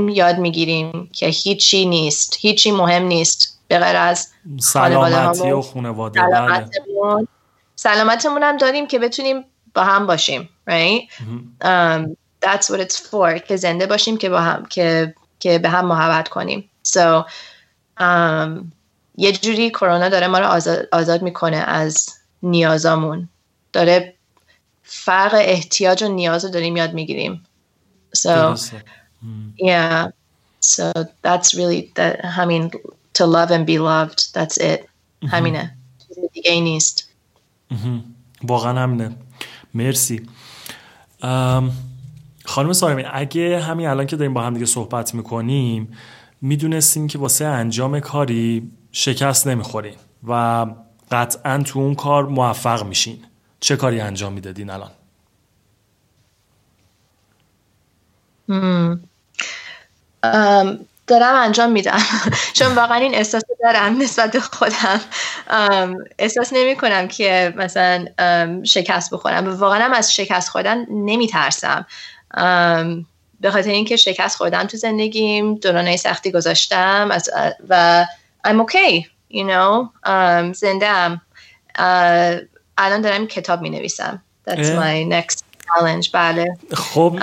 یاد 0.09 0.39
می‌گیریم 0.39 1.11
که 1.13 1.27
هیچی 1.27 1.87
نیست 1.87 2.37
هیچی 2.41 2.73
مهم 2.73 3.03
نیست 3.03 3.61
به 3.69 3.79
غیر 3.79 3.97
از 3.97 4.29
سلامتی 4.61 5.51
و 5.51 5.61
خانواده 5.61 6.21
بله. 6.21 6.31
سلامتمون. 6.31 7.29
سلامتمون 7.77 8.43
هم 8.43 8.57
داریم 8.57 8.87
که 8.87 8.99
بتونیم 8.99 9.45
با 9.75 9.85
هم 9.85 10.07
باشیم 10.07 10.49
right? 10.71 11.11
um, 11.65 12.17
that's 12.45 12.67
what 12.67 12.81
it's 12.81 12.97
for 12.97 13.41
که 13.49 13.57
زنده 13.57 13.87
باشیم 13.87 14.17
که 14.17 14.29
با 14.29 14.41
هم 14.41 14.67
که 14.67 15.15
که 15.39 15.59
به 15.59 15.69
هم 15.69 15.87
محبت 15.87 16.29
کنیم. 16.29 16.71
So 16.89 17.25
um, 18.01 18.65
یه 19.17 19.33
جوری 19.33 19.71
کرونا 19.71 20.09
داره 20.09 20.27
ما 20.27 20.39
رو 20.39 20.47
آزاد, 20.47 20.89
آزاد 20.93 21.23
می‌کنه 21.23 21.57
از 21.57 22.09
نیازامون. 22.43 23.29
داره 23.73 24.15
فرق 24.83 25.35
احتیاج 25.35 26.03
و 26.03 26.09
نیاز 26.09 26.45
رو 26.45 26.51
داریم 26.51 26.77
یاد 26.77 26.95
می‌گیریم. 26.95 27.47
So 28.17 28.59
yeah. 29.59 30.11
So 30.61 30.93
that's 31.23 31.49
really 31.55 31.93
that 31.95 32.15
I 32.25 32.45
mean 32.47 32.71
to 33.19 33.27
love 33.27 33.51
and 33.51 33.65
be 33.67 33.79
loved 33.79 34.19
that's 34.35 34.57
it. 34.57 34.81
همینه 35.29 35.77
دیگه 36.33 36.61
نیست 36.61 37.09
واقعا 38.43 38.83
همینه. 38.83 39.17
مرسی. 39.75 40.29
خانم 42.45 42.73
سارمین 42.73 43.07
اگه 43.13 43.61
همین 43.61 43.87
الان 43.87 44.07
که 44.07 44.17
داریم 44.17 44.35
با 44.35 44.43
هم 44.43 44.55
دیگه 44.55 44.67
صحبت 44.67 45.15
می‌کنیم 45.15 45.97
می‌دونستیم 46.41 47.07
که 47.07 47.19
واسه 47.19 47.45
انجام 47.45 48.01
کاری 48.01 48.71
شکست 48.93 49.47
نمی‌خورین 49.47 49.95
و 50.29 50.67
قطعا 51.11 51.63
تو 51.63 51.79
اون 51.79 51.95
کار 51.95 52.27
موفق 52.27 52.87
میشین. 52.87 53.25
چه 53.61 53.77
کاری 53.77 54.01
انجام 54.01 54.33
می‌دادین 54.33 54.71
الان؟ 54.71 54.91
دارم 61.07 61.35
انجام 61.35 61.73
میدم. 61.73 61.99
چون 62.59 62.75
واقعا 62.75 62.97
این 62.97 63.15
احساس 63.15 63.43
دارم 63.63 64.03
نسبت 64.03 64.33
به 64.33 64.41
خودم. 64.41 65.01
احساس 66.19 66.53
نمی 66.53 66.77
کنم 66.77 67.09
که 67.09 67.55
مثلا 67.57 68.07
شکست 68.65 69.11
بخورم. 69.11 69.61
واقعا 69.61 69.85
هم 69.85 69.93
از 69.93 70.15
شکست 70.15 70.49
خوردن 70.49 70.87
نمی 70.91 71.27
ترسم. 71.27 71.87
به 73.41 73.51
خاطر 73.51 73.71
اینکه 73.71 73.97
شکست 73.97 74.37
خوردم 74.37 74.65
تو 74.65 74.77
زندگیم 74.77 75.55
دورانه 75.55 75.97
سختی 75.97 76.33
گذاشتم 76.33 77.19
و 77.69 78.07
I'm 78.47 78.71
okay 78.71 79.05
you 79.31 79.45
know. 79.45 80.09
زنده 80.53 80.87
ام 80.87 81.21
الان 82.79 83.01
دارم 83.01 83.27
کتاب 83.27 83.61
می 83.61 83.71
نویسم. 83.71 84.23
That's 84.49 84.59
my 84.59 85.13
next 85.15 85.39
challenge. 85.67 86.11
بله. 86.13 86.57
خب 86.75 87.19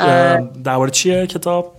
درباره 0.63 0.91
چیه 0.91 1.27
کتاب؟ 1.27 1.75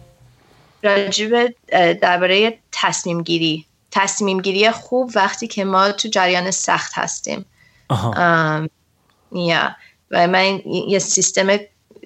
راجب 0.84 1.54
درباره 2.00 2.58
تصمیم 2.72 3.22
گیری 3.22 3.66
تصمیم 3.90 4.40
گیری 4.40 4.70
خوب 4.70 5.10
وقتی 5.14 5.46
که 5.46 5.64
ما 5.64 5.92
تو 5.92 6.08
جریان 6.08 6.50
سخت 6.50 6.92
هستیم. 6.94 7.44
آها. 7.88 8.68
یا. 9.32 9.76
و 10.10 10.26
من 10.26 10.60
یه 10.88 10.98
سیستم 10.98 11.58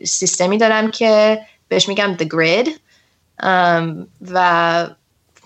سیستمی 0.04 0.58
دارم 0.58 0.90
که 0.90 1.40
بهش 1.68 1.88
میگم 1.88 2.16
the 2.16 2.24
grid. 2.24 2.68
و 4.30 4.88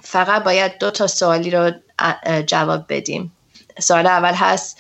فقط 0.03 0.45
باید 0.45 0.79
دو 0.79 0.91
تا 0.91 1.07
سوالی 1.07 1.51
رو 1.51 1.73
جواب 2.47 2.85
بدیم. 2.89 3.33
سوال 3.79 4.07
اول 4.07 4.35
هست 4.35 4.79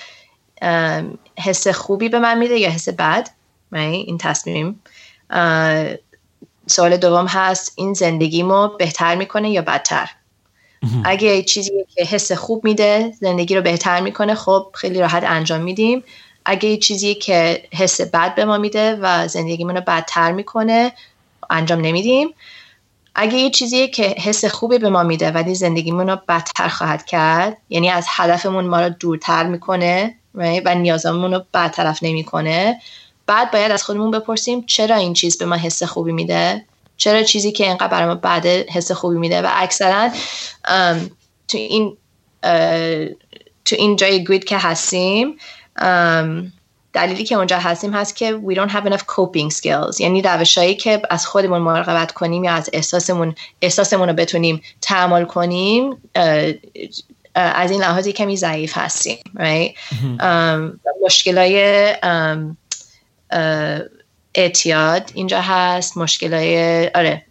حس 1.39 1.69
خوبی 1.69 2.09
به 2.09 2.19
من 2.19 2.39
میده 2.39 2.59
یا 2.59 2.71
حس 2.71 2.89
بد؟ 2.89 3.29
این 3.73 4.19
تصمیم. 4.19 4.81
سوال 6.67 6.97
دوم 6.97 7.27
هست 7.27 7.73
این 7.77 7.93
زندگیمو 7.93 8.69
بهتر 8.69 9.15
می‌کنه 9.15 9.51
یا 9.51 9.63
بدتر؟ 9.63 10.11
اگه 11.05 11.43
چیزی 11.43 11.71
که 11.95 12.05
حس 12.05 12.33
خوب 12.33 12.65
میده 12.65 13.13
زندگی 13.21 13.55
رو 13.55 13.63
بهتر 13.63 14.01
می‌کنه 14.01 14.35
خب 14.35 14.67
خیلی 14.75 15.01
راحت 15.01 15.25
انجام 15.27 15.61
میدیم. 15.61 16.05
اگه 16.45 16.77
چیزی 16.77 17.15
که 17.15 17.65
حس 17.75 18.01
بد 18.01 18.35
به 18.35 18.45
ما 18.45 18.59
میده 18.59 18.99
و 19.03 19.29
زندگیمون 19.29 19.77
رو 19.77 19.83
بدتر 19.87 20.33
می‌کنه 20.33 20.93
انجام 21.51 21.81
نمیدیم. 21.81 22.29
اگه 23.15 23.39
یه 23.39 23.51
چیزی 23.51 23.89
که 23.89 24.03
حس 24.03 24.45
خوبی 24.45 24.79
به 24.79 24.91
ما 24.91 25.03
میده 25.03 25.31
ولی 25.31 25.55
زندگیمون 25.55 26.11
رو 26.11 26.19
بدتر 26.29 26.69
خواهد 26.69 27.05
کرد 27.05 27.57
یعنی 27.69 27.91
از 27.91 28.07
هدفمون 28.09 28.67
ما 28.67 28.81
رو 28.81 28.89
دورتر 28.89 29.47
می‌کنه 29.47 30.15
و 30.35 30.75
نیازمون 30.75 31.35
رو 31.35 31.45
برطرف 31.53 31.99
نمی‌کنه 32.03 32.81
بعد 33.33 33.51
باید 33.51 33.73
از 33.73 33.83
خودمون 33.83 34.11
بپرسیم 34.11 34.65
چرا 34.67 34.97
این 34.97 35.13
چیز 35.13 35.39
به 35.39 35.47
ما 35.47 35.57
حس 35.57 35.83
خوبی 35.83 36.13
میده؟ 36.13 36.65
چرا 36.97 37.23
چیزی 37.23 37.53
که 37.53 37.67
اینقدر 37.67 37.89
برای 37.89 38.07
ما 38.07 38.15
بعد 38.15 38.47
حس 38.47 38.93
خوبی 38.93 39.19
میده؟ 39.19 39.43
و 39.43 39.49
اکثرا 39.51 40.09
تو 41.49 41.59
این 41.59 41.97
تو 43.65 43.77
این 43.77 43.97
جای 43.97 44.25
گرید 44.25 44.45
که 44.45 44.59
هستیم 44.59 45.37
دلیلی 46.93 47.25
که 47.25 47.35
اونجا 47.35 47.59
هستیم 47.59 47.95
هست 47.95 48.17
که 48.17 48.41
we 48.47 48.55
don't 48.55 48.71
have 48.71 48.85
enough 48.87 49.03
coping 49.03 49.55
skills. 49.55 50.01
یعنی 50.01 50.23
روشایی 50.23 50.75
که 50.75 51.03
از 51.11 51.27
خودمون 51.27 51.63
مراقبت 51.63 52.13
کنیم 52.13 52.45
یا 52.45 52.53
از 52.53 52.71
احساسمون 52.73 53.35
احساسمون 53.63 54.09
رو 54.09 54.15
بتونیم 54.15 54.63
تحمل 54.81 55.25
کنیم 55.25 55.97
از 57.35 57.71
این 57.71 57.81
لحاظی 57.81 58.13
کمی 58.13 58.37
ضعیف 58.37 58.79
هستیم 58.79 59.19
right? 59.37 59.79
مشکلای 61.05 61.87
اعتیاد 64.35 65.11
اینجا 65.15 65.41
هست 65.41 65.97
مشکلای 65.97 66.89
آره 66.89 67.25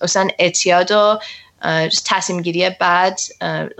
اصلا 0.00 0.28
اعتیاد 0.38 0.90
و 0.92 1.18
تصمیم 2.04 2.42
گیری 2.42 2.70
بعد 2.70 3.18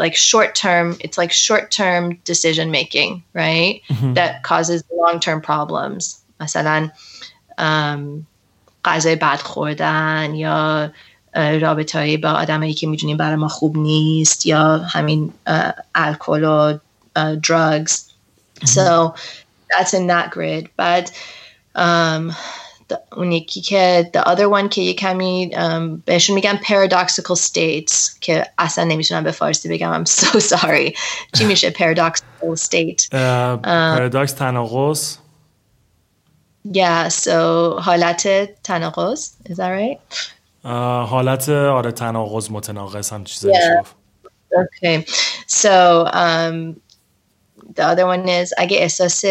like 0.00 0.14
short 0.14 0.54
term 0.54 0.94
it's 1.04 1.18
like 1.18 1.32
short 1.32 1.70
term 1.70 2.18
decision 2.24 2.70
making 2.70 3.22
right 3.34 3.80
that 4.14 4.42
causes 4.42 4.82
long 5.02 5.20
term 5.20 5.40
problems. 5.40 6.04
مثلا 6.40 6.90
غذای 8.84 9.16
بد 9.16 9.40
خوردن 9.40 10.34
یا 10.34 10.90
رابطه 11.34 11.98
های 11.98 12.16
با 12.16 12.30
آدمایی 12.30 12.74
که 12.74 12.86
می‌دونیم 12.86 13.16
برای 13.16 13.36
ما 13.36 13.48
خوب 13.48 13.76
نیست 13.76 14.46
یا 14.46 14.78
همین 14.78 15.32
الکل 15.94 16.44
و 16.44 16.78
drugs. 17.36 17.92
so 18.64 19.14
that's 19.70 19.94
in 19.94 20.06
that 20.06 20.30
grid 20.30 20.68
but 20.78 21.10
اون 23.16 23.32
یکی 23.32 23.60
که 23.60 24.10
the 24.14 24.20
other 24.20 24.62
one 24.62 24.68
که 24.68 24.82
یه 24.82 24.94
کمی 24.94 25.50
um, 25.52 26.02
بهشون 26.04 26.34
میگم 26.34 26.58
paradoxical 26.62 27.38
states 27.38 28.18
که 28.20 28.46
اصلا 28.58 28.84
نمی‌تونم 28.84 29.24
به 29.24 29.30
فارسی 29.30 29.68
بگم 29.68 30.04
I'm 30.04 30.08
so 30.08 30.40
sorry 30.40 30.98
چی 31.38 31.44
میشه 31.44 31.70
paradoxical 31.70 32.58
state 32.58 33.02
uh, 33.02 33.58
paradox 33.96 34.32
تناقض 34.32 35.16
yeah 36.72 37.08
so 37.08 37.30
حالت 37.80 38.48
تناقض 38.62 39.30
is 39.48 39.56
that 39.56 39.70
right 39.70 39.98
uh, 40.64 40.68
حالت 41.08 41.48
آره 41.48 41.92
تناقض 41.92 42.50
متناقض 42.50 43.10
هم 43.10 43.24
چیزی 43.24 43.52
yeah. 43.52 43.86
okay 44.54 45.04
so 45.46 46.06
um, 46.12 46.76
the 47.76 47.82
other 47.82 48.04
one 48.04 48.28
is 48.28 48.52
اگه 48.58 48.76
احساس 48.78 49.24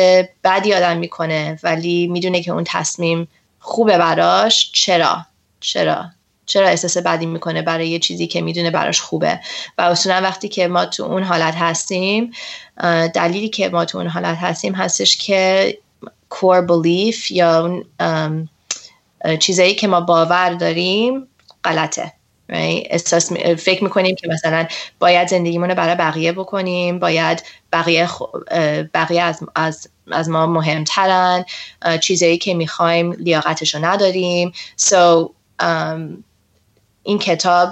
بدی 0.43 0.73
آدم 0.73 0.97
می‌کنه 0.97 1.59
ولی 1.63 2.07
می‌دونه 2.07 2.41
که 2.41 2.51
اون 2.51 2.63
تصمیم 2.67 3.27
خوبه 3.59 3.97
براش 3.97 4.71
چرا؟ 4.73 5.25
چرا؟ 5.59 6.05
چرا 6.45 6.67
احساس 6.67 6.97
بدی 6.97 7.25
می‌کنه 7.25 7.61
برای 7.61 7.89
یه 7.89 7.99
چیزی 7.99 8.27
که 8.27 8.41
می‌دونه 8.41 8.71
براش 8.71 9.01
خوبه؟ 9.01 9.39
و 9.77 9.81
اصولا 9.81 10.21
وقتی 10.21 10.47
که 10.47 10.67
ما 10.67 10.85
تو 10.85 11.03
اون 11.03 11.23
حالت 11.23 11.55
هستیم 11.55 12.31
دلیلی 13.13 13.49
که 13.49 13.69
ما 13.69 13.85
تو 13.85 13.97
اون 13.97 14.07
حالت 14.07 14.37
هستیم 14.37 14.73
هستش 14.73 15.17
که 15.17 15.77
core 16.33 16.67
belief 16.67 17.31
یا 17.31 17.59
اون 17.99 18.49
چیزایی 19.39 19.75
که 19.75 19.87
ما 19.87 20.01
باور 20.01 20.53
داریم 20.53 21.27
غلطه. 21.63 22.13
احساس 22.49 23.31
فکر 23.33 23.83
می‌کنیم 23.83 24.15
که 24.15 24.27
مثلا 24.27 24.67
باید 24.99 25.27
زندگیمون 25.27 25.69
رو 25.69 25.75
برای 25.75 25.95
بقیه 25.95 26.31
بکنیم 26.31 26.99
باید 26.99 27.43
بقیه, 27.73 28.09
بقیه 28.93 29.21
از, 29.21 29.39
از, 29.55 29.87
از 30.11 30.29
ما 30.29 30.45
مهمترن 30.45 31.45
چیزایی 32.01 32.37
که 32.37 32.53
می‌خوایم 32.53 33.11
لیاقتش 33.11 33.75
رو 33.75 33.85
نداریم. 33.85 34.53
So, 34.81 35.29
um, 35.61 36.23
این 37.03 37.19
کتاب 37.19 37.69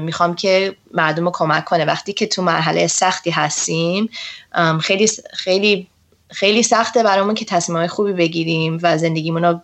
می‌خوام 0.00 0.34
که 0.34 0.76
مردم 0.94 1.24
رو 1.24 1.30
کمک 1.34 1.64
کنه. 1.64 1.84
وقتی 1.84 2.12
که 2.12 2.26
تو 2.26 2.42
مرحله 2.42 2.86
سختی 2.86 3.30
هستیم 3.30 4.08
خیلی 4.80 5.08
خیلی 5.32 5.86
خیلی 6.30 6.62
سخته 6.62 7.02
برامون 7.02 7.34
که 7.34 7.44
تصمیم 7.44 7.86
خوبی 7.86 8.12
بگیریم 8.12 8.78
و 8.82 8.98
زندگیمون 8.98 9.44
رو 9.44 9.60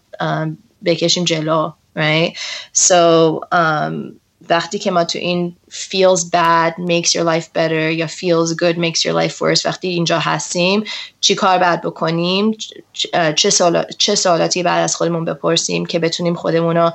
بکشیم 0.84 1.24
جلو 1.24 1.70
right? 1.98 2.36
So 2.72 3.40
um, 3.52 4.20
وقتی 4.50 4.78
که 4.78 4.90
ما 4.90 5.04
تو 5.04 5.18
این 5.18 5.56
feels 5.70 6.20
bad 6.20 6.72
makes 6.78 7.10
your 7.10 7.24
life 7.24 7.46
better 7.56 7.92
یا 7.92 8.06
feels 8.06 8.54
good 8.54 8.76
makes 8.76 9.00
your 9.00 9.14
life 9.22 9.34
worse 9.34 9.66
وقتی 9.66 9.88
اینجا 9.88 10.18
هستیم 10.18 10.84
چی 11.20 11.34
کار 11.34 11.58
باید 11.58 11.82
بکنیم؟ 11.82 12.56
چه, 12.92 13.32
چه 13.98 14.14
سوالاتی 14.14 14.62
بعد 14.62 14.84
از 14.84 14.96
خودمون 14.96 15.24
بپرسیم 15.24 15.86
که 15.86 15.98
بتونیم 15.98 16.34
خودمون 16.34 16.76
رو 16.76 16.92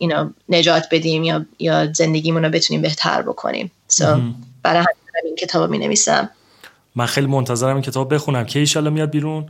you 0.00 0.08
know, 0.08 0.34
نجات 0.48 0.84
بدیم 0.90 1.24
یا, 1.24 1.46
یا 1.58 1.92
زندگیمون 1.92 2.44
رو 2.44 2.50
بتونیم 2.50 2.82
بهتر 2.82 3.22
بکنیم. 3.22 3.70
So 3.92 4.04
برای 4.62 4.78
همین 4.78 5.24
این 5.24 5.36
کتاب 5.36 5.70
می 5.70 5.78
نویسم 5.78 6.30
من 6.96 7.06
خیلی 7.06 7.26
منتظرم 7.26 7.74
این 7.74 7.82
کتاب 7.82 8.14
بخونم. 8.14 8.46
که 8.46 8.58
ایشالا 8.58 8.90
میاد 8.90 9.10
بیرون؟ 9.10 9.48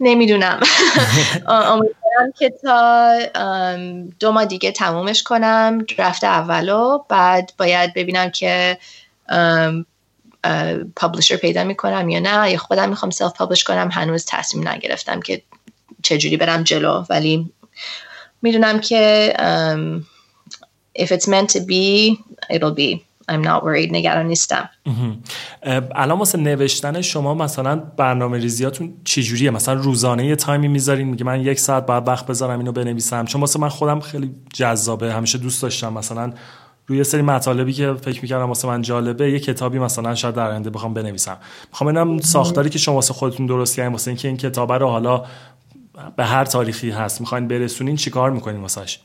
نمی‌دونم. 0.00 0.60
امیدوارم 2.20 2.32
که 2.38 2.50
تا 2.50 3.18
دو 4.20 4.32
ماه 4.32 4.44
دیگه 4.44 4.72
تمومش 4.72 5.22
کنم 5.22 5.78
درفت 5.78 6.24
اولو 6.24 6.98
بعد 7.08 7.52
باید 7.58 7.94
ببینم 7.94 8.30
که 8.30 8.78
پابلشر 10.96 11.36
پیدا 11.36 11.64
می‌کنم 11.64 12.08
یا 12.08 12.20
نه. 12.20 12.50
یا 12.50 12.58
خودم 12.58 12.88
می‌خوام 12.88 13.10
سلف 13.10 13.32
پابلش 13.32 13.64
کنم 13.64 13.88
هنوز 13.92 14.26
تصمیم 14.28 14.68
نگرفتم 14.68 15.20
که 15.20 15.42
چجوری 16.02 16.36
برم 16.36 16.62
جلو. 16.62 17.04
ولی 17.10 17.52
می‌دونم 18.42 18.80
که 18.80 19.32
if 20.98 21.06
it's 21.08 21.26
meant 21.28 21.48
to 21.52 21.60
be 21.60 22.16
it'll 22.52 22.74
be. 22.76 23.11
I'm 23.30 23.44
not 23.44 23.62
worried 23.62 23.92
نگران 23.92 24.26
نیستم. 24.26 24.68
الان 25.94 26.18
واسه 26.18 26.38
نوشتن 26.38 27.00
شما 27.00 27.34
مثلا 27.34 27.76
برنامه 27.76 28.38
ریزیاتون 28.38 28.94
چجوریه؟ 29.04 29.50
مثلا 29.50 29.74
روزانه 29.74 30.26
یه 30.26 30.36
تایمی 30.36 30.68
می‌ذارین 30.68 31.08
میگه 31.08 31.24
من 31.24 31.40
یک 31.40 31.60
ساعت 31.60 31.86
باید 31.86 32.08
وقت 32.08 32.26
بذارم 32.26 32.58
اینو 32.58 32.72
بنویسم. 32.72 33.24
چون 33.24 33.40
واسه 33.40 33.60
من 33.60 33.68
خودم 33.68 34.00
خیلی 34.00 34.34
جذابه. 34.54 35.12
همیشه 35.12 35.38
دوست 35.38 35.62
داشتم 35.62 35.92
مثلا 35.92 36.32
روی 36.86 36.98
یه 36.98 37.04
سری 37.04 37.22
مطالبی 37.22 37.72
که 37.72 37.94
فکر 37.94 38.22
می‌کردم 38.22 38.48
واسه 38.48 38.68
من 38.68 38.82
جالبه 38.82 39.30
یه 39.30 39.40
کتابی 39.40 39.78
مثلا 39.78 40.14
شاید 40.14 40.34
در 40.34 40.50
آینده 40.50 40.70
بخوام 40.70 40.94
بنویسم. 40.94 41.36
می‌خوام 41.68 41.92
ببینم 41.92 42.18
ساختاری 42.18 42.70
که 42.70 42.78
شما 42.78 42.94
واسه 42.94 43.14
خودتون 43.14 43.46
درست 43.46 43.76
کردین 43.76 43.92
واسه 43.92 44.08
اینکه 44.08 44.28
این 44.28 44.36
کتاب 44.36 44.72
رو 44.72 44.88
حالا 44.88 45.24
به 46.16 46.24
هر 46.24 46.44
تاریخی 46.44 46.90
هست. 46.90 47.20
می‌خواین 47.20 47.48
برسونین 47.48 47.96
چیکار 47.96 48.30
می‌کنین 48.30 48.60
واسش؟ 48.60 48.98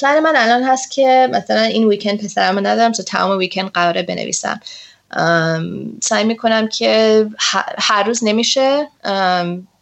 پلان 0.00 0.20
من 0.20 0.32
الان 0.36 0.62
هست 0.62 0.90
که 0.90 1.28
مثلا 1.32 1.60
این 1.60 1.88
ویکند 1.88 2.24
پسرمو 2.24 2.60
ندارم 2.60 2.92
تو 2.92 3.02
تمام 3.02 3.38
ویکند 3.38 3.70
قراره 3.70 4.02
بنویسم. 4.02 4.60
سعی 6.02 6.24
می‌کنم 6.24 6.68
که 6.68 7.26
هر 7.78 8.02
روز 8.02 8.24
نمیشه 8.24 8.88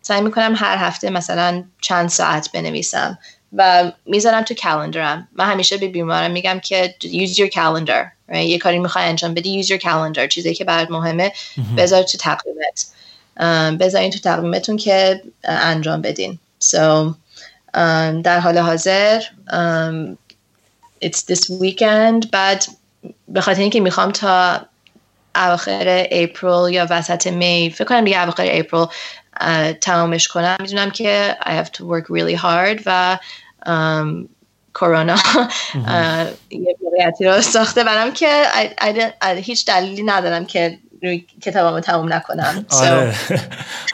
سعی 0.02 0.20
می‌کنم 0.20 0.55
هر 0.56 0.76
هفته 0.76 1.10
مثلا 1.10 1.64
چند 1.80 2.09
ساعت 2.09 2.52
بنویسم 2.52 3.18
و 3.52 3.92
می‌ذارم 4.06 4.42
تو 4.42 4.55
کلندرم. 4.55 5.28
من 5.32 5.51
همیشه 5.51 5.76
به 5.76 5.88
بیمارم 5.88 6.30
میگم 6.30 6.60
که 6.60 6.94
use 7.02 7.36
your 7.36 7.51
calendar. 7.51 8.34
یه 8.34 8.59
کاری 8.59 8.78
می‌خوای 8.78 9.05
انجام 9.05 9.34
بدی 9.34 9.62
use 9.62 9.66
your 9.66 9.80
calendar. 9.82 10.28
چیزی 10.28 10.55
که 10.55 10.64
برات 10.64 10.90
مهمه 10.90 11.32
بذار 11.76 12.02
تو 12.02 12.18
تقویمت. 12.18 12.86
بذارین 13.80 14.10
تو 14.10 14.18
تقویمتون 14.18 14.76
که 14.76 15.22
انجام 15.44 16.02
بدین. 16.02 16.38
So 16.64 17.14
در 18.22 18.40
حال 18.40 18.59
حاضر 18.59 19.20
it's 21.05 21.18
this 21.18 21.51
weekend 21.62 22.30
بعد 22.32 22.64
به 23.28 23.40
خاطر 23.40 23.60
اینکه 23.60 23.80
می‌خوام 23.80 24.12
تا 24.12 24.60
اواخر 25.36 26.06
اپریل 26.10 26.74
یا 26.74 26.86
وسط 26.90 27.26
می 27.26 27.74
فکر 27.74 27.84
کنم 27.84 28.05
دیگه 28.05 28.22
اواخر 28.22 28.48
اپریل 28.51 28.86
تمامش 29.72 30.28
کنم. 30.28 30.56
می‌دونم 30.60 30.90
که 30.90 31.36
I 31.40 31.48
have 31.48 31.68
to 31.68 31.80
work 31.80 32.06
really 32.06 32.42
hard 32.42 32.82
و 32.86 33.18
کرونا 34.74 35.16
یه 36.51 36.76
موقعیتی 36.82 37.24
رو 37.24 37.40
ساخته 37.40 37.84
برام 37.84 38.12
که 38.12 38.42
هیچ 39.36 39.66
دلیلی 39.66 40.02
ندارم 40.02 40.47
که 40.47 40.78
کتابمو 41.43 41.81
تموم 41.81 42.12
نکنم. 42.12 42.66
آره. 42.82 43.14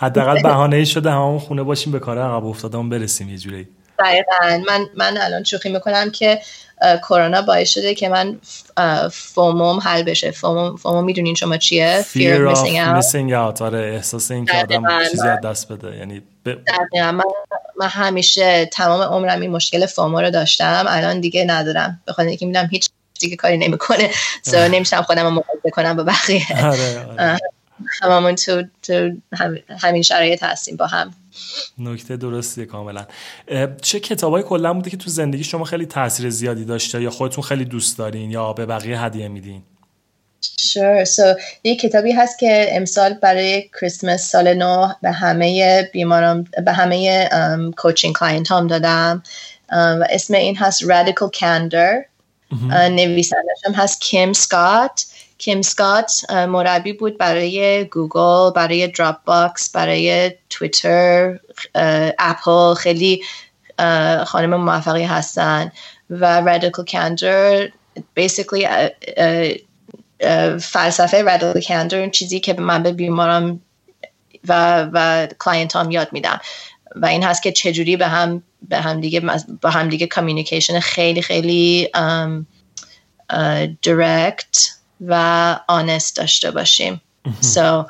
حداقل 0.01 0.43
بهانه 0.43 0.77
ای 0.77 0.87
شده 0.87 1.11
همون 1.11 1.39
خونه 1.39 1.63
باشیم 1.63 1.93
به 1.93 1.99
کار 1.99 2.19
عقب 2.19 2.47
افتادم 2.47 2.89
برسیم 2.89 3.29
یه 3.29 3.39
جوری 3.39 3.69
دقیقا. 3.99 4.63
من 4.69 4.87
من 4.95 5.19
الان 5.19 5.45
شوخی 5.45 5.69
می‌کنم 5.69 6.11
که 6.11 6.41
کرونا 7.03 7.43
باعث 7.43 7.71
شده 7.71 7.95
که 7.95 8.09
من 8.09 8.39
فوموم 9.13 9.79
حل 9.79 10.03
بشه. 10.03 10.31
فوموم 10.31 10.77
فوموم 10.77 11.05
می‌دونین 11.05 11.35
شما 11.35 11.57
چیه؟ 11.57 12.05
Fear 12.13 12.55
of 12.55 12.59
missing 13.03 13.31
out, 13.31 13.63
آره 13.63 13.93
احساس 13.95 14.31
این 14.31 14.45
که 14.45 14.57
آدم 14.57 14.83
چیزی 15.11 15.29
از 15.29 15.41
دست 15.41 15.73
بده. 15.73 15.97
یعنی 15.97 16.23
ب... 16.45 16.49
من, 16.95 17.23
من 17.77 17.87
همیشه 17.89 18.67
تمام 18.67 19.01
عمرم 19.01 19.41
این 19.41 19.51
مشکل 19.51 19.87
فومو 19.87 20.21
رو 20.21 20.31
داشتم. 20.31 20.85
الان 20.89 21.21
دیگه 21.21 21.45
ندارم. 21.45 22.03
به 22.07 22.13
خاطر 22.13 22.29
اینکه 22.29 22.47
می‌دونم 22.47 22.69
هیچ 22.73 22.86
دیگه 23.19 23.37
کاری 23.37 23.59
نمی‌کنه. 23.59 24.11
so 24.43 24.69
نمیشینم 24.69 25.03
خودم 25.03 25.33
مقایسه 25.33 25.71
کنم 25.71 25.97
با 25.97 26.03
بقیه. 26.03 26.47
آره, 26.73 27.07
آره. 27.19 27.39
هممون 28.03 28.35
تو, 28.35 28.63
تو 28.83 29.11
همین 29.81 30.03
شرایط 30.03 30.43
هستیم 30.43 30.77
با 30.77 30.87
هم. 30.87 31.15
نکته 31.79 32.17
درستیه 32.17 32.65
کاملا. 32.65 33.07
چه 33.83 34.01
کتابای 34.01 34.43
کلا 34.43 34.75
بوده 34.75 34.91
که 34.91 34.97
تو 34.97 35.11
زندگی 35.11 35.45
شما 35.45 35.65
خیلی 35.65 35.87
تاثیر 35.87 36.31
زیادی 36.31 36.65
داشته 36.65 37.03
یا 37.03 37.11
خودتون 37.11 37.45
خیلی 37.45 37.65
دوست 37.65 37.99
دارین 37.99 38.31
یا 38.31 38.53
به 38.53 38.67
بقیه 38.67 39.01
هدیه 39.01 39.29
میدین؟ 39.29 39.63
Sure. 40.43 41.05
so, 41.05 41.43
یه 41.65 41.77
کتابی 41.77 42.13
هست 42.13 42.39
که 42.39 42.69
امسال 42.71 43.15
برای 43.15 43.71
کریسمس 43.81 44.31
سال 44.31 44.55
نو 44.55 44.89
به 45.03 45.13
همه 45.13 45.83
بیمارام 45.93 46.45
به 46.65 46.73
همه 46.73 47.29
coaching 47.77 48.15
client 48.15 48.53
هام 48.53 48.67
دادم. 48.67 49.23
و 49.73 50.07
اسم 50.11 50.35
این 50.35 50.57
هست 50.57 50.85
Radical 50.85 51.29
Candor. 51.39 52.16
نویسندش 52.73 53.59
هم 53.67 53.73
هست 53.73 54.01
کیم 54.01 54.33
سکات. 54.33 55.05
کیم 55.39 55.63
سکات 55.63 56.31
مربی 56.31 56.93
بود 56.93 57.19
برای 57.19 57.85
گوگل 57.85 58.51
برای 58.51 58.87
دراپ 58.87 59.17
باکس 59.25 59.71
برای 59.71 60.33
تویتر 60.51 61.39
اپل. 62.19 62.75
خیلی 62.75 63.23
خانم 64.27 64.55
موفقی 64.55 65.05
هستن. 65.05 65.73
و 66.11 66.41
Radical 66.41 66.85
Candor 66.85 67.69
basically 68.21 68.67
فلسفه 70.61 71.23
Radical 71.23 71.61
Candor 71.61 72.09
چیزی 72.09 72.41
که 72.41 72.55
من 72.55 72.83
به 72.83 72.93
بیمارم 72.93 73.61
و 74.49 74.83
و 74.93 75.27
client 75.39 75.77
هام 75.77 75.91
یاد 75.91 76.09
میدم. 76.13 76.41
و 76.97 77.07
این 77.07 77.23
هست 77.25 77.43
که 77.43 77.53
چجوری 77.53 77.97
به 77.97 78.07
هم 78.07 78.43
به 78.69 78.81
هم 78.81 79.01
دیگه 79.01 79.23
با 79.63 79.71
هم 79.71 79.89
دیگه 79.89 80.07
کامیونیکیشن 80.07 80.81
خیلی 80.81 81.23
خیلی 81.23 81.89
direct 83.87 84.69
و 85.01 85.61
آنست 85.69 86.17
داشته 86.17 86.51
باشیم. 86.51 87.01
so, 87.43 87.87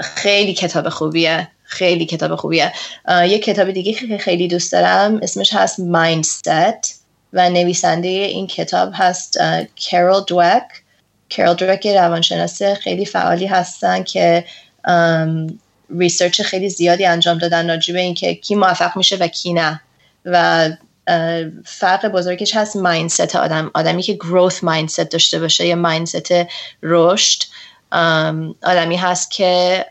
خیلی 0.00 0.54
کتاب 0.54 0.88
خوبیه. 0.88 1.48
خیلی 1.62 2.06
کتاب 2.06 2.36
خوبیه. 2.36 2.72
یه 3.08 3.38
کتاب 3.38 3.70
دیگه 3.70 3.92
که 3.92 4.18
خیلی 4.18 4.48
دوست 4.48 4.72
دارم 4.72 5.20
اسمش 5.22 5.54
هست 5.54 5.80
Mindset 5.80 6.88
و 7.32 7.50
نویسنده 7.50 8.08
این 8.08 8.46
کتاب 8.46 8.90
هست 8.94 9.38
کرول 9.76 10.24
دوک 10.26 10.62
کرول 11.30 11.54
دوک 11.54 11.86
روانشناس 11.86 12.62
خیلی 12.62 13.06
فعالی 13.06 13.46
هستن 13.46 14.02
که 14.02 14.44
research 15.98 16.42
خیلی 16.42 16.68
زیادی 16.68 17.06
انجام 17.06 17.38
دادن 17.38 17.68
راجع 17.70 17.94
به 17.94 18.00
اینکه 18.00 18.34
کی 18.34 18.54
موفق 18.54 18.96
میشه 18.96 19.16
و 19.16 19.26
کی 19.28 19.52
نه. 19.52 19.80
و 20.24 20.70
فرق 21.64 22.08
بزرگش 22.08 22.56
هست 22.56 22.76
mindset 22.76 23.36
آدم 23.36 23.70
آدمی 23.74 24.02
که 24.02 24.12
growth 24.12 24.64
mindset 24.64 25.00
داشته 25.00 25.38
باشه 25.38 25.66
یا 25.66 25.76
mindset 25.76 26.32
رشد 26.82 27.42
آدمی 28.62 28.96
هست 28.96 29.30
که 29.30 29.86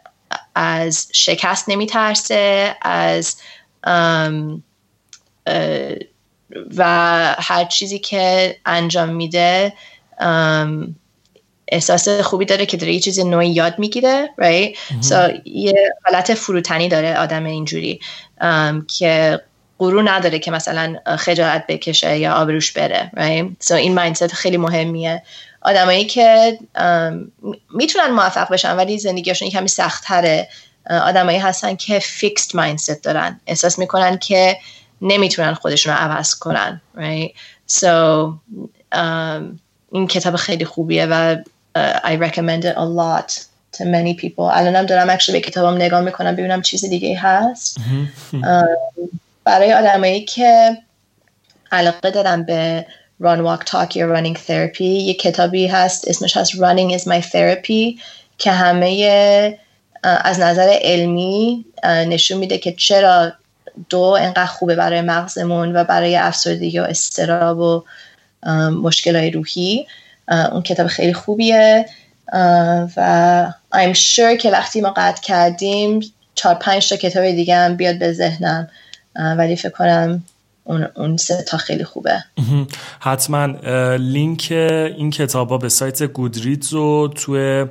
از 0.55 1.07
شکست 1.13 1.69
نمیترسه 1.69 2.75
از 2.81 3.35
و 6.77 6.83
هر 7.39 7.65
چیزی 7.65 7.99
که 7.99 8.55
انجام 8.65 9.09
میده 9.09 9.73
احساس 11.71 12.09
خوبی 12.09 12.45
داره 12.45 12.65
که 12.65 12.77
داره 12.77 12.93
یه 12.93 12.99
چیزی 12.99 13.23
نوعی 13.23 13.49
یاد 13.49 13.79
می‌گیره 13.79 14.29
right? 14.41 14.77
so, 15.03 15.41
یه 15.45 15.93
حالت 16.05 16.33
فروتنی 16.33 16.87
داره 16.87 17.17
آدم 17.17 17.45
اینجوری 17.45 17.99
که 18.97 19.41
غرور 19.79 20.11
نداره 20.11 20.39
که 20.39 20.51
مثلا 20.51 20.95
خجالت 21.17 21.67
بکشه 21.67 22.17
یا 22.17 22.33
آبروش 22.33 22.71
بره 22.71 23.11
right? 23.15 23.65
so 23.65 23.71
این 23.71 23.95
مایندست 23.95 24.33
خیلی 24.33 24.57
مهمیه. 24.57 25.23
آدمایی 25.61 26.05
که 26.05 26.57
می‌تونن 27.73 28.07
موفق 28.11 28.51
بشن 28.51 28.75
ولی 28.75 28.99
زندگیشون 28.99 29.49
کمی 29.49 29.67
سختتره. 29.67 30.49
آدمایی 30.89 31.37
هستن 31.37 31.75
که 31.75 31.99
فیکست 31.99 32.55
مایندست 32.55 33.03
دارن. 33.03 33.39
احساس 33.47 33.79
می‌کنن 33.79 34.17
که 34.17 34.57
نمی‌تونن 35.01 35.53
خودشون 35.53 35.93
رو 35.93 35.99
عوض 35.99 36.35
کنن 36.35 36.81
right? 36.97 37.31
so 37.71 37.87
um, 38.95 39.59
این 39.91 40.07
کتاب 40.07 40.35
خیلی 40.35 40.65
خوبیه 40.65 41.05
و 41.05 41.35
uh, 41.77 41.99
I 42.03 42.27
recommend 42.27 42.63
it 42.63 42.75
a 42.75 42.85
lot 42.99 43.31
to 43.77 43.81
many 43.81 44.21
people. 44.21 44.39
الانم 44.39 44.85
دارم 44.85 45.17
actually 45.17 45.31
به 45.31 45.39
کتابم 45.39 45.75
نگاه 45.75 46.01
می‌کنم 46.01 46.35
ببینم 46.35 46.61
چیز 46.61 46.85
دیگه 46.85 47.19
هست. 47.19 47.77
برای 49.49 49.73
آدمایی 49.73 50.25
که 50.25 50.77
علاقه 51.71 52.11
دارن 52.11 52.43
به 52.43 52.85
run 53.23 53.39
walk 53.39 53.63
talk 53.69 53.95
یا 53.95 54.15
running 54.15 54.37
therapy 54.37 54.81
یه 54.81 55.13
کتابی 55.13 55.67
هست 55.67 56.07
اسمش 56.07 56.37
هست 56.37 56.51
running 56.51 56.99
is 56.99 57.03
my 57.03 57.21
therapy 57.21 58.01
که 58.37 58.51
همه 58.51 59.59
از 60.03 60.39
نظر 60.39 60.77
علمی 60.81 61.65
نشون 61.83 62.37
میده 62.37 62.57
که 62.57 62.71
چرا 62.71 63.31
دو 63.89 63.99
انقدر 63.99 64.45
خوبه 64.45 64.75
برای 64.75 65.01
مغزمون 65.01 65.75
و 65.75 65.83
برای 65.83 66.15
افسردگی 66.15 66.79
و 66.79 66.83
استراب 66.83 67.59
و 67.59 67.83
مشکلهای 68.83 69.31
روحی. 69.31 69.87
اون 70.51 70.61
کتاب 70.61 70.87
خیلی 70.87 71.13
خوبیه. 71.13 71.85
و 72.97 73.51
I'm 73.73 73.95
sure 73.95 74.37
که 74.39 74.51
وقتی 74.51 74.81
ما 74.81 74.93
قطع 74.97 75.21
کردیم 75.21 76.13
چهار 76.35 76.55
پنج 76.55 76.89
تا 76.89 76.95
کتاب 76.95 77.31
دیگه 77.31 77.55
هم 77.55 77.75
بیاد 77.75 77.99
به 77.99 78.13
ذهنم. 78.13 78.69
ولی 79.37 79.55
فکر 79.55 79.69
کنم 79.69 80.23
اون, 80.63 80.87
اون 80.95 81.15
تا 81.47 81.57
خیلی 81.57 81.83
خوبه. 81.83 82.23
حتما 82.99 83.45
لینک 83.95 84.47
این 84.51 85.11
کتاب 85.11 85.61
به 85.61 85.69
سایت 85.69 86.03
گودریدز 86.03 86.73
رو 86.73 87.07
توی 87.15 87.65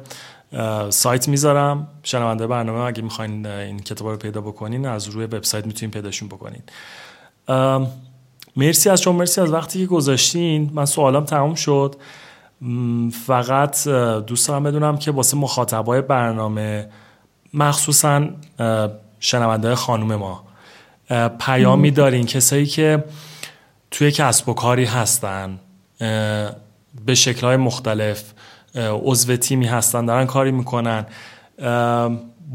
سایت 0.90 1.28
می‌ذارم. 1.28 1.88
شنونده 2.02 2.46
برنامه 2.46 2.80
اگه 2.80 3.02
می‌خواین 3.02 3.46
این 3.46 3.78
کتاب 3.78 4.08
رو 4.08 4.16
پیدا 4.16 4.40
بکنین 4.40 4.86
از 4.86 5.08
روی 5.08 5.24
وبسایت 5.24 5.66
می‌تونین 5.66 5.90
پیداشون 5.90 6.28
بکنین. 6.28 6.62
مرسی 8.56 8.90
از 8.90 9.00
شما 9.00 9.18
مرسی 9.18 9.40
از 9.40 9.52
وقتی 9.52 9.80
که 9.80 9.86
گذاشتین. 9.86 10.70
من 10.74 10.84
سوالم 10.84 11.24
تمام 11.24 11.54
شد. 11.54 11.94
فقط 13.26 13.88
دوست 14.26 14.48
دارم 14.48 14.62
بدونم 14.62 14.96
که 14.96 15.10
واسه 15.10 15.36
مخاطبای 15.36 16.00
برنامه 16.00 16.88
مخصوصا 17.54 18.28
شنونده 19.20 19.74
خانوم 19.74 20.14
ما 20.14 20.47
پیامی 21.40 21.90
دارین 21.90 22.26
کسایی 22.26 22.66
که 22.66 23.05
توی 23.90 24.12
کسب 24.12 24.48
و 24.48 24.55
کاری 24.55 24.85
هستن 24.85 25.59
به 27.06 27.14
شکلهای 27.14 27.56
مختلف 27.56 28.24
عضو 28.74 29.36
تیمی 29.36 29.66
هستن 29.66 30.06
دارن 30.06 30.26
کاری 30.26 30.52
می‌کنن. 30.52 31.06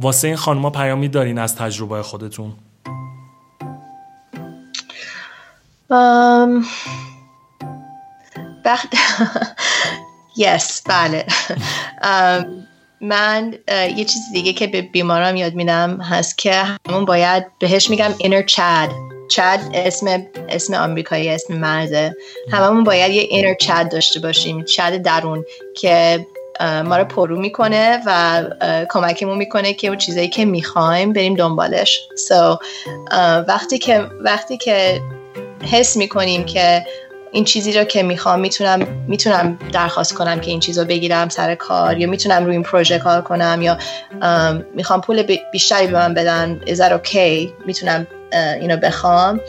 واسه 0.02 0.28
این 0.28 0.38
خانوما 0.38 0.70
پیامی 0.70 1.08
دارین 1.08 1.38
از 1.38 1.56
تجربه 1.56 2.04
خودتون؟ 2.04 2.54
وقت 8.66 8.88
یس 10.38 10.82
بله. 10.90 11.26
من 13.04 13.54
یه 13.70 14.06
چیز 14.06 14.22
دیگه 14.34 14.54
که 14.54 14.68
به 14.68 14.82
بیمارم 14.82 15.36
یاد 15.36 15.54
میدم 15.54 16.02
هست 16.02 16.38
که 16.38 16.54
همون 16.90 17.06
باید 17.06 17.46
بهش 17.60 17.90
میگم 17.90 18.12
inner 18.20 18.52
chad. 18.52 18.92
چد 19.30 19.60
اسم 19.74 20.26
اسم 20.50 20.74
آمریکایی 20.74 21.30
اسم 21.30 21.54
مرزه 21.54 22.16
هممون 22.52 22.84
باید 22.84 23.12
یه 23.12 23.22
اینر 23.22 23.54
چد 23.54 23.92
داشته 23.92 24.20
باشیم. 24.20 24.64
چد 24.64 25.02
درون 25.02 25.46
که 25.76 26.26
ما 26.86 26.98
رو 26.98 27.06
پرو 27.06 27.40
می‌کنه 27.40 28.02
و 28.06 28.44
کمکمون 28.90 29.38
می‌کنه 29.38 29.74
که 29.74 29.88
اون 29.88 29.98
چیزایی 29.98 30.28
که 30.28 30.46
می‌خوایم 30.46 31.14
بریم 31.14 31.36
دنبالش. 31.36 32.00
So, 32.30 32.58
وقتی 33.48 33.78
که 33.78 34.06
وقتی 34.22 34.58
که 34.58 35.02
حس 35.72 35.98
می‌کنیم 35.98 36.46
که 36.46 36.86
این 37.34 37.44
چیزی 37.44 37.74
رو 37.74 37.84
که 37.84 38.04
می‌خوام 38.04 38.40
می‌تونم 38.40 38.88
می‌تونم 39.08 39.60
درخواست 39.72 40.14
کنم 40.14 40.40
که 40.40 40.52
این 40.52 40.60
چیز 40.60 40.80
رو 40.80 40.86
بگیرم 40.86 41.30
سر 41.30 41.56
کار 41.56 41.98
یا 41.98 42.10
می‌تونم 42.10 42.46
روی 42.46 42.56
این 42.56 42.64
پروژه 42.64 43.00
کار 43.00 43.22
کنم 43.22 43.60
یا 43.62 43.78
می‌خوام 44.74 45.02
پول 45.02 45.38
بیشتری 45.52 45.88
به 45.88 45.94
من 45.94 46.14
بدن 46.14 46.60
is 46.66 46.78
that 46.78 46.92
okay 46.92 47.50
می‌تونم 47.66 48.08
اینو 48.62 48.78
بخوام. 48.78 49.40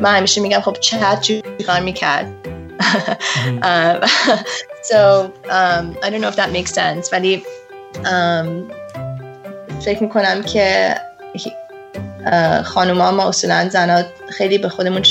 من 0.00 0.16
همیشه 0.16 0.40
میگم 0.40 0.60
خب 0.60 0.76
چت 0.80 1.20
چی 1.20 1.42
کار 1.66 1.80
می‌کرد؟ 1.80 2.26
so 4.82 5.00
um, 5.44 5.84
I 6.04 6.10
don't 6.10 6.22
know 6.22 6.32
if 6.32 6.36
that 6.36 6.50
makes 6.52 6.72
sense. 6.74 7.12
ولی 7.12 7.42
um, 7.94 8.72
فکر 9.84 10.02
می‌کنم 10.02 10.42
که 10.42 10.94
خانوما 12.64 13.10
ما 13.10 13.28
اصولا 13.28 13.68
زنات 13.68 14.06
خیلی 14.28 14.58
به 14.58 14.68
خودمون 14.68 15.02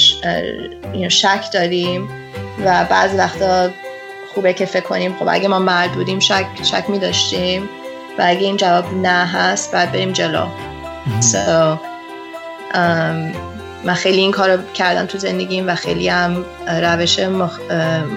شک 1.09 1.51
داریم. 1.53 2.20
و 2.65 2.85
بعض 2.89 3.15
وقتا 3.15 3.69
خوبه 4.33 4.53
که 4.53 4.65
فکر 4.65 4.83
کنیم 4.83 5.15
خب 5.19 5.27
اگه 5.29 5.47
ما 5.47 5.59
مرد 5.59 5.91
بودیم 5.91 6.19
شک, 6.19 6.45
شک 6.63 6.85
می 6.89 6.99
داشتیم 6.99 7.69
و 8.19 8.21
اگه 8.25 8.39
این 8.39 8.57
جواب 8.57 8.93
نه 8.93 9.25
هست 9.25 9.71
بعد 9.71 9.91
بریم 9.91 10.11
جلو. 10.11 10.45
so, 11.21 11.77
um, 12.73 13.35
من 13.83 13.93
خیلی 13.93 14.17
این 14.21 14.31
کار 14.31 14.63
کردم 14.73 15.05
تو 15.05 15.17
زندگیم 15.17 15.67
و 15.67 15.75
خیلی 15.75 16.09
هم 16.09 16.45
روش 16.81 17.19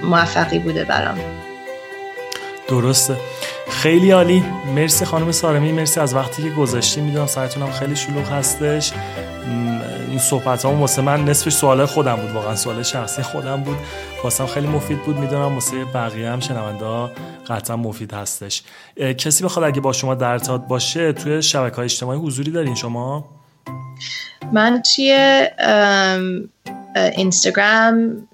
موفقی 0.02 0.58
بوده 0.58 0.84
برام. 0.84 1.18
درسته. 2.68 3.16
خیلی 3.70 4.10
عالی. 4.10 4.44
مرسی 4.74 5.04
خانم 5.04 5.32
سارمی 5.32 5.72
مرسی 5.72 6.00
از 6.00 6.14
وقتی 6.14 6.42
که 6.42 6.50
گذاشتی. 6.50 7.00
می‌دونم 7.00 7.26
سرتون 7.26 7.62
هم 7.62 7.70
خیلی 7.70 7.96
شلوغ 7.96 8.32
هستش. 8.32 8.92
این 10.14 10.22
صحبت 10.22 10.64
ها 10.64 10.72
واسه 10.72 11.02
من 11.02 11.24
نصفش 11.24 11.52
سوال 11.52 11.86
خودم 11.86 12.16
بود 12.16 12.30
واقعا 12.30 12.56
سوال 12.56 12.82
شخصی 12.82 13.22
خودم 13.22 13.62
بود. 13.62 13.76
واسه 14.24 14.46
خیلی 14.46 14.66
مفید 14.66 15.02
بود 15.02 15.16
می‌دونم 15.16 15.54
واسه 15.54 15.84
بقیه 15.84 16.30
هم 16.30 16.40
شنونده 16.40 17.12
قطعا 17.48 17.76
مفید 17.76 18.12
هستش. 18.12 18.62
کسی 19.18 19.44
بخواد 19.44 19.66
اگه 19.66 19.80
با 19.80 19.92
شما 19.92 20.14
در 20.14 20.30
ارتباط 20.30 20.60
باشه 20.60 21.12
توی 21.12 21.42
شبکه 21.42 21.76
های 21.76 21.84
اجتماعی 21.84 22.18
حضوری 22.18 22.50
دارین 22.50 22.74
شما؟ 22.74 23.24
من 24.52 24.82
توی 24.94 25.12
اینستاگرام 27.16 28.28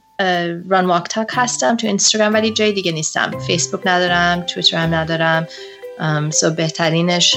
ران 0.68 0.86
واک 0.86 1.08
تاک 1.08 1.28
هستم 1.30 1.76
تو 1.76 1.86
اینستاگرام 1.86 2.34
ولی 2.34 2.50
جای 2.50 2.72
دیگه 2.72 2.92
نیستم. 2.92 3.38
فیسبوک 3.46 3.80
ندارم 3.84 4.40
تویتر 4.40 4.76
هم 4.76 4.94
ندارم. 4.94 5.46
سو 6.30 6.50
بهترینش 6.50 7.36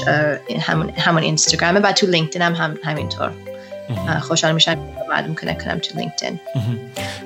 همون, 0.60 0.90
همون 0.90 1.22
اینستاگرامه 1.22 1.80
و 1.80 1.92
تو 1.92 2.06
لینکدین 2.06 2.42
هم, 2.42 2.54
هم 2.54 2.78
همینطور. 2.84 3.32
خوشحال 4.20 4.52
میشم 4.54 4.76
معلوم 5.10 5.34
کنه 5.34 5.54
کنم 5.54 5.78
تو 5.78 5.98
لینکدین. 5.98 6.40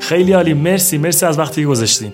خیلی 0.01 0.32
عالی. 0.32 0.55
مرسی. 0.55 0.98
مرسی 0.98 1.26
از 1.26 1.39
وقتی 1.39 1.64
گذاشتین. 1.64 2.12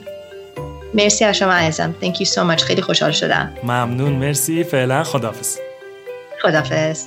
مرسی 0.94 1.24
از 1.24 1.36
شما 1.36 1.52
عزیزم. 1.52 1.94
Thank 2.02 2.14
you 2.14 2.28
so 2.28 2.56
much. 2.56 2.62
خیلی 2.62 2.82
خوشحال 2.82 3.10
شدم. 3.10 3.52
ممنون. 3.64 4.12
مرسی. 4.12 4.64
فعلا 4.64 5.04
خدافز 5.04 5.58
خدافز 6.42 7.06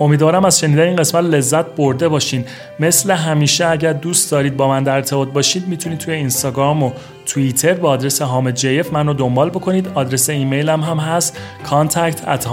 امیدوارم 0.00 0.44
از 0.44 0.60
شنیدن 0.60 0.82
این 0.82 0.96
قسمت 0.96 1.24
لذت 1.24 1.66
برده 1.66 2.08
باشین. 2.08 2.44
مثل 2.80 3.10
همیشه 3.10 3.66
اگر 3.66 3.92
دوست 3.92 4.30
دارید 4.30 4.56
با 4.56 4.68
من 4.68 4.82
در 4.82 4.94
ارتباط 4.94 5.28
باشید 5.28 5.68
می‌تونید 5.68 5.98
توی 5.98 6.14
اینستاگرام 6.14 6.82
و 6.82 6.92
توییتر 7.26 7.74
با 7.74 7.90
آدرس 7.90 8.22
هام 8.22 8.50
جیف 8.50 8.92
من 8.92 9.06
رو 9.06 9.14
دنبال 9.14 9.50
بکنید. 9.50 9.88
آدرس 9.94 10.30
ایمیلم 10.30 10.80
هم 10.80 10.98
هست. 10.98 11.38
contact 11.64 12.16
at 12.16 12.46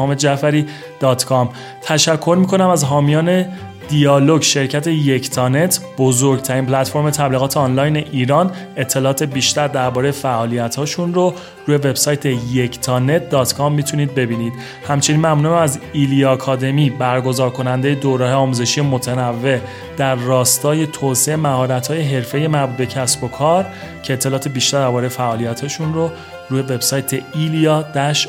تشکر 1.81 2.37
می‌کنم 2.39 2.69
از 2.69 2.83
حامیان 2.83 3.45
دیالوگ 3.89 4.41
شرکت 4.41 4.87
یکتانت 4.87 5.79
بزرگترین 5.97 6.65
پلتفرم 6.65 7.09
تبلیغات 7.09 7.57
آنلاین 7.57 7.97
ایران 7.97 8.51
اطلاعات 8.77 9.23
بیشتر 9.23 9.67
درباره 9.67 10.11
فعالیت 10.11 10.75
هاشون 10.75 11.13
رو 11.13 11.33
روی 11.65 11.77
وبسایت 11.77 12.25
یکتانت.com 12.25 13.71
می‌تونید 13.71 14.15
ببینید. 14.15 14.53
همچنین 14.87 15.19
ممنون 15.19 15.53
از 15.53 15.79
ایلی 15.93 16.25
آکادمی 16.25 16.89
برگزار 16.89 17.49
کننده 17.49 17.95
دوره 17.95 18.33
آموزشی 18.33 18.81
متنوع. 18.81 19.59
در 19.97 20.15
راستای 20.15 20.87
توسعه 20.87 21.35
مهارت 21.35 21.87
های 21.87 22.01
حرفه 22.01 22.47
مربوط 22.47 22.77
به 22.77 22.85
کسب 22.85 23.23
و 23.23 23.27
کار 23.27 23.65
که 24.03 24.13
اطلاعات 24.13 24.47
بیشتر 24.47 24.79
درباره 24.79 25.07
فعالیتاشون 25.07 25.93
رو 25.93 26.11
روی 26.49 26.61
وبسایت 26.61 27.13
ایلیا 27.35 27.85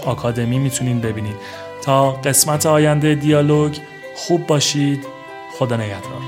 آکادمی 0.06 0.58
می‌تونید 0.58 1.02
ببینید. 1.02 1.36
تا 1.84 2.10
قسمت 2.12 2.66
آینده 2.66 3.14
دیالوگ 3.14 3.76
خوب 4.16 4.46
باشید. 4.46 5.19
خدا 5.60 5.76
نگهدار. 5.76 6.20